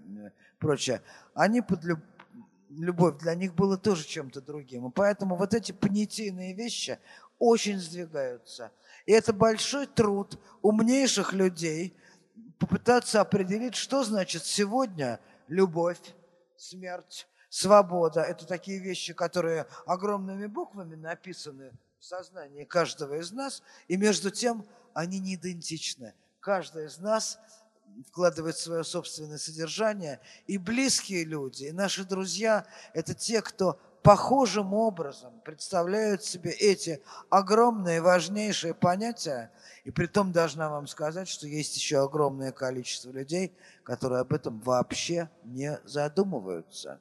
прочее, 0.60 1.02
они 1.34 1.62
под, 1.62 1.82
любовь 2.78 3.20
для 3.20 3.36
них 3.36 3.54
была 3.54 3.78
тоже 3.78 4.06
чем-то 4.06 4.42
другим. 4.42 4.88
И 4.88 4.92
поэтому 4.92 5.36
вот 5.36 5.54
эти 5.54 5.72
понятийные 5.72 6.54
вещи 6.54 7.00
очень 7.40 7.80
сдвигаются. 7.80 8.72
И 9.06 9.12
это 9.12 9.34
большой 9.34 9.88
труд 9.88 10.40
умнейших 10.62 11.34
людей 11.34 11.96
попытаться 12.60 13.22
определить, 13.22 13.76
что 13.76 14.04
значит 14.04 14.46
сегодня 14.46 15.20
любовь, 15.48 16.00
смерть, 16.56 17.28
свобода. 17.50 18.22
Это 18.22 18.46
такие 18.46 18.80
вещи, 18.80 19.14
которые 19.14 19.68
огромными 19.86 20.46
буквами 20.46 20.96
написаны 20.96 21.72
в 22.00 22.06
сознании 22.06 22.64
каждого 22.64 23.16
из 23.16 23.32
нас, 23.32 23.62
и 23.88 23.98
между 23.98 24.32
тем 24.32 24.66
они 24.94 25.20
не 25.20 25.36
идентичны. 25.36 26.14
Каждый 26.40 26.86
из 26.86 26.98
нас– 27.00 27.40
вкладывает 28.08 28.58
свое 28.58 28.84
собственное 28.84 29.38
содержание. 29.38 30.20
И 30.48 30.58
близкие 30.58 31.24
люди, 31.24 31.66
и 31.66 31.72
наши 31.72 32.04
друзья– 32.04 32.66
это 32.94 33.14
те, 33.14 33.42
кто 33.42 33.80
похожим 34.04 34.74
образом 34.74 35.34
представляют 35.46 36.24
себе 36.24 36.52
эти 36.52 37.02
огромные, 37.30 38.02
важнейшие 38.02 38.74
понятия. 38.74 39.52
И 39.86 39.92
при 39.92 40.08
том 40.08 40.32
должна 40.32 40.70
вам 40.70 40.88
сказать, 40.88 41.28
что 41.30 41.48
есть 41.48 41.76
еще 41.78 42.04
огромное 42.04 42.52
количество 42.52 43.12
людей, 43.12 43.54
которые 43.84 44.22
об 44.22 44.34
этом 44.34 44.60
вообще 44.60 45.30
не 45.46 45.80
задумываются. 45.86 47.00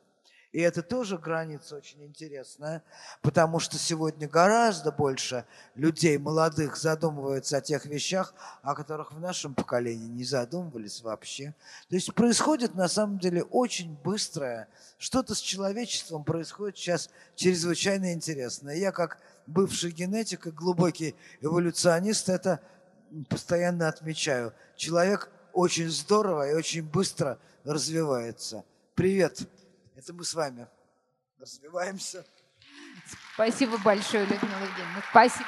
И 0.53 0.61
это 0.61 0.83
тоже 0.83 1.17
граница 1.17 1.77
очень 1.77 2.05
интересная, 2.05 2.83
потому 3.23 3.59
что 3.59 3.79
сегодня 3.79 4.29
гораздо 4.29 4.93
больше 4.93 5.47
людей 5.75 6.19
молодых 6.19 6.77
задумываются 6.77 7.57
о 7.57 7.61
тех 7.63 7.87
вещах, 7.87 8.35
о 8.61 8.75
которых 8.75 9.13
в 9.13 9.21
нашем 9.21 9.55
поколении 9.55 10.09
не 10.09 10.25
задумывались 10.25 11.01
вообще. 11.01 11.55
То 11.89 11.95
есть 11.95 12.13
происходит 12.15 12.75
на 12.75 12.89
самом 12.89 13.19
деле 13.19 13.45
очень 13.45 13.97
быстрое, 14.05 14.69
что-то 14.99 15.35
с 15.35 15.41
человечеством 15.41 16.23
происходит 16.23 16.77
сейчас 16.77 17.09
чрезвычайно 17.35 18.13
интересное. 18.13 18.77
Я 18.77 18.93
как 18.93 19.21
бывший 19.47 19.91
генетик 19.91 20.47
и 20.47 20.51
глубокий 20.51 21.17
эволюционист 21.41 22.29
это 22.29 22.61
постоянно 23.31 23.89
отмечаю. 23.89 24.53
Человек 24.77 25.31
очень 25.55 25.89
здорово 25.89 26.51
и 26.51 26.55
очень 26.55 26.83
быстро 26.83 27.39
развивается. 27.65 28.65
Привет! 28.95 29.49
Это 30.03 30.13
мы 30.15 30.25
с 30.25 30.35
вами 30.35 30.67
развиваемся. 31.39 32.27
Спасибо 33.35 33.79
большое, 33.79 34.25
Людмила 34.25 34.59
Евгеньевна. 34.59 35.03
Спасибо. 35.11 35.47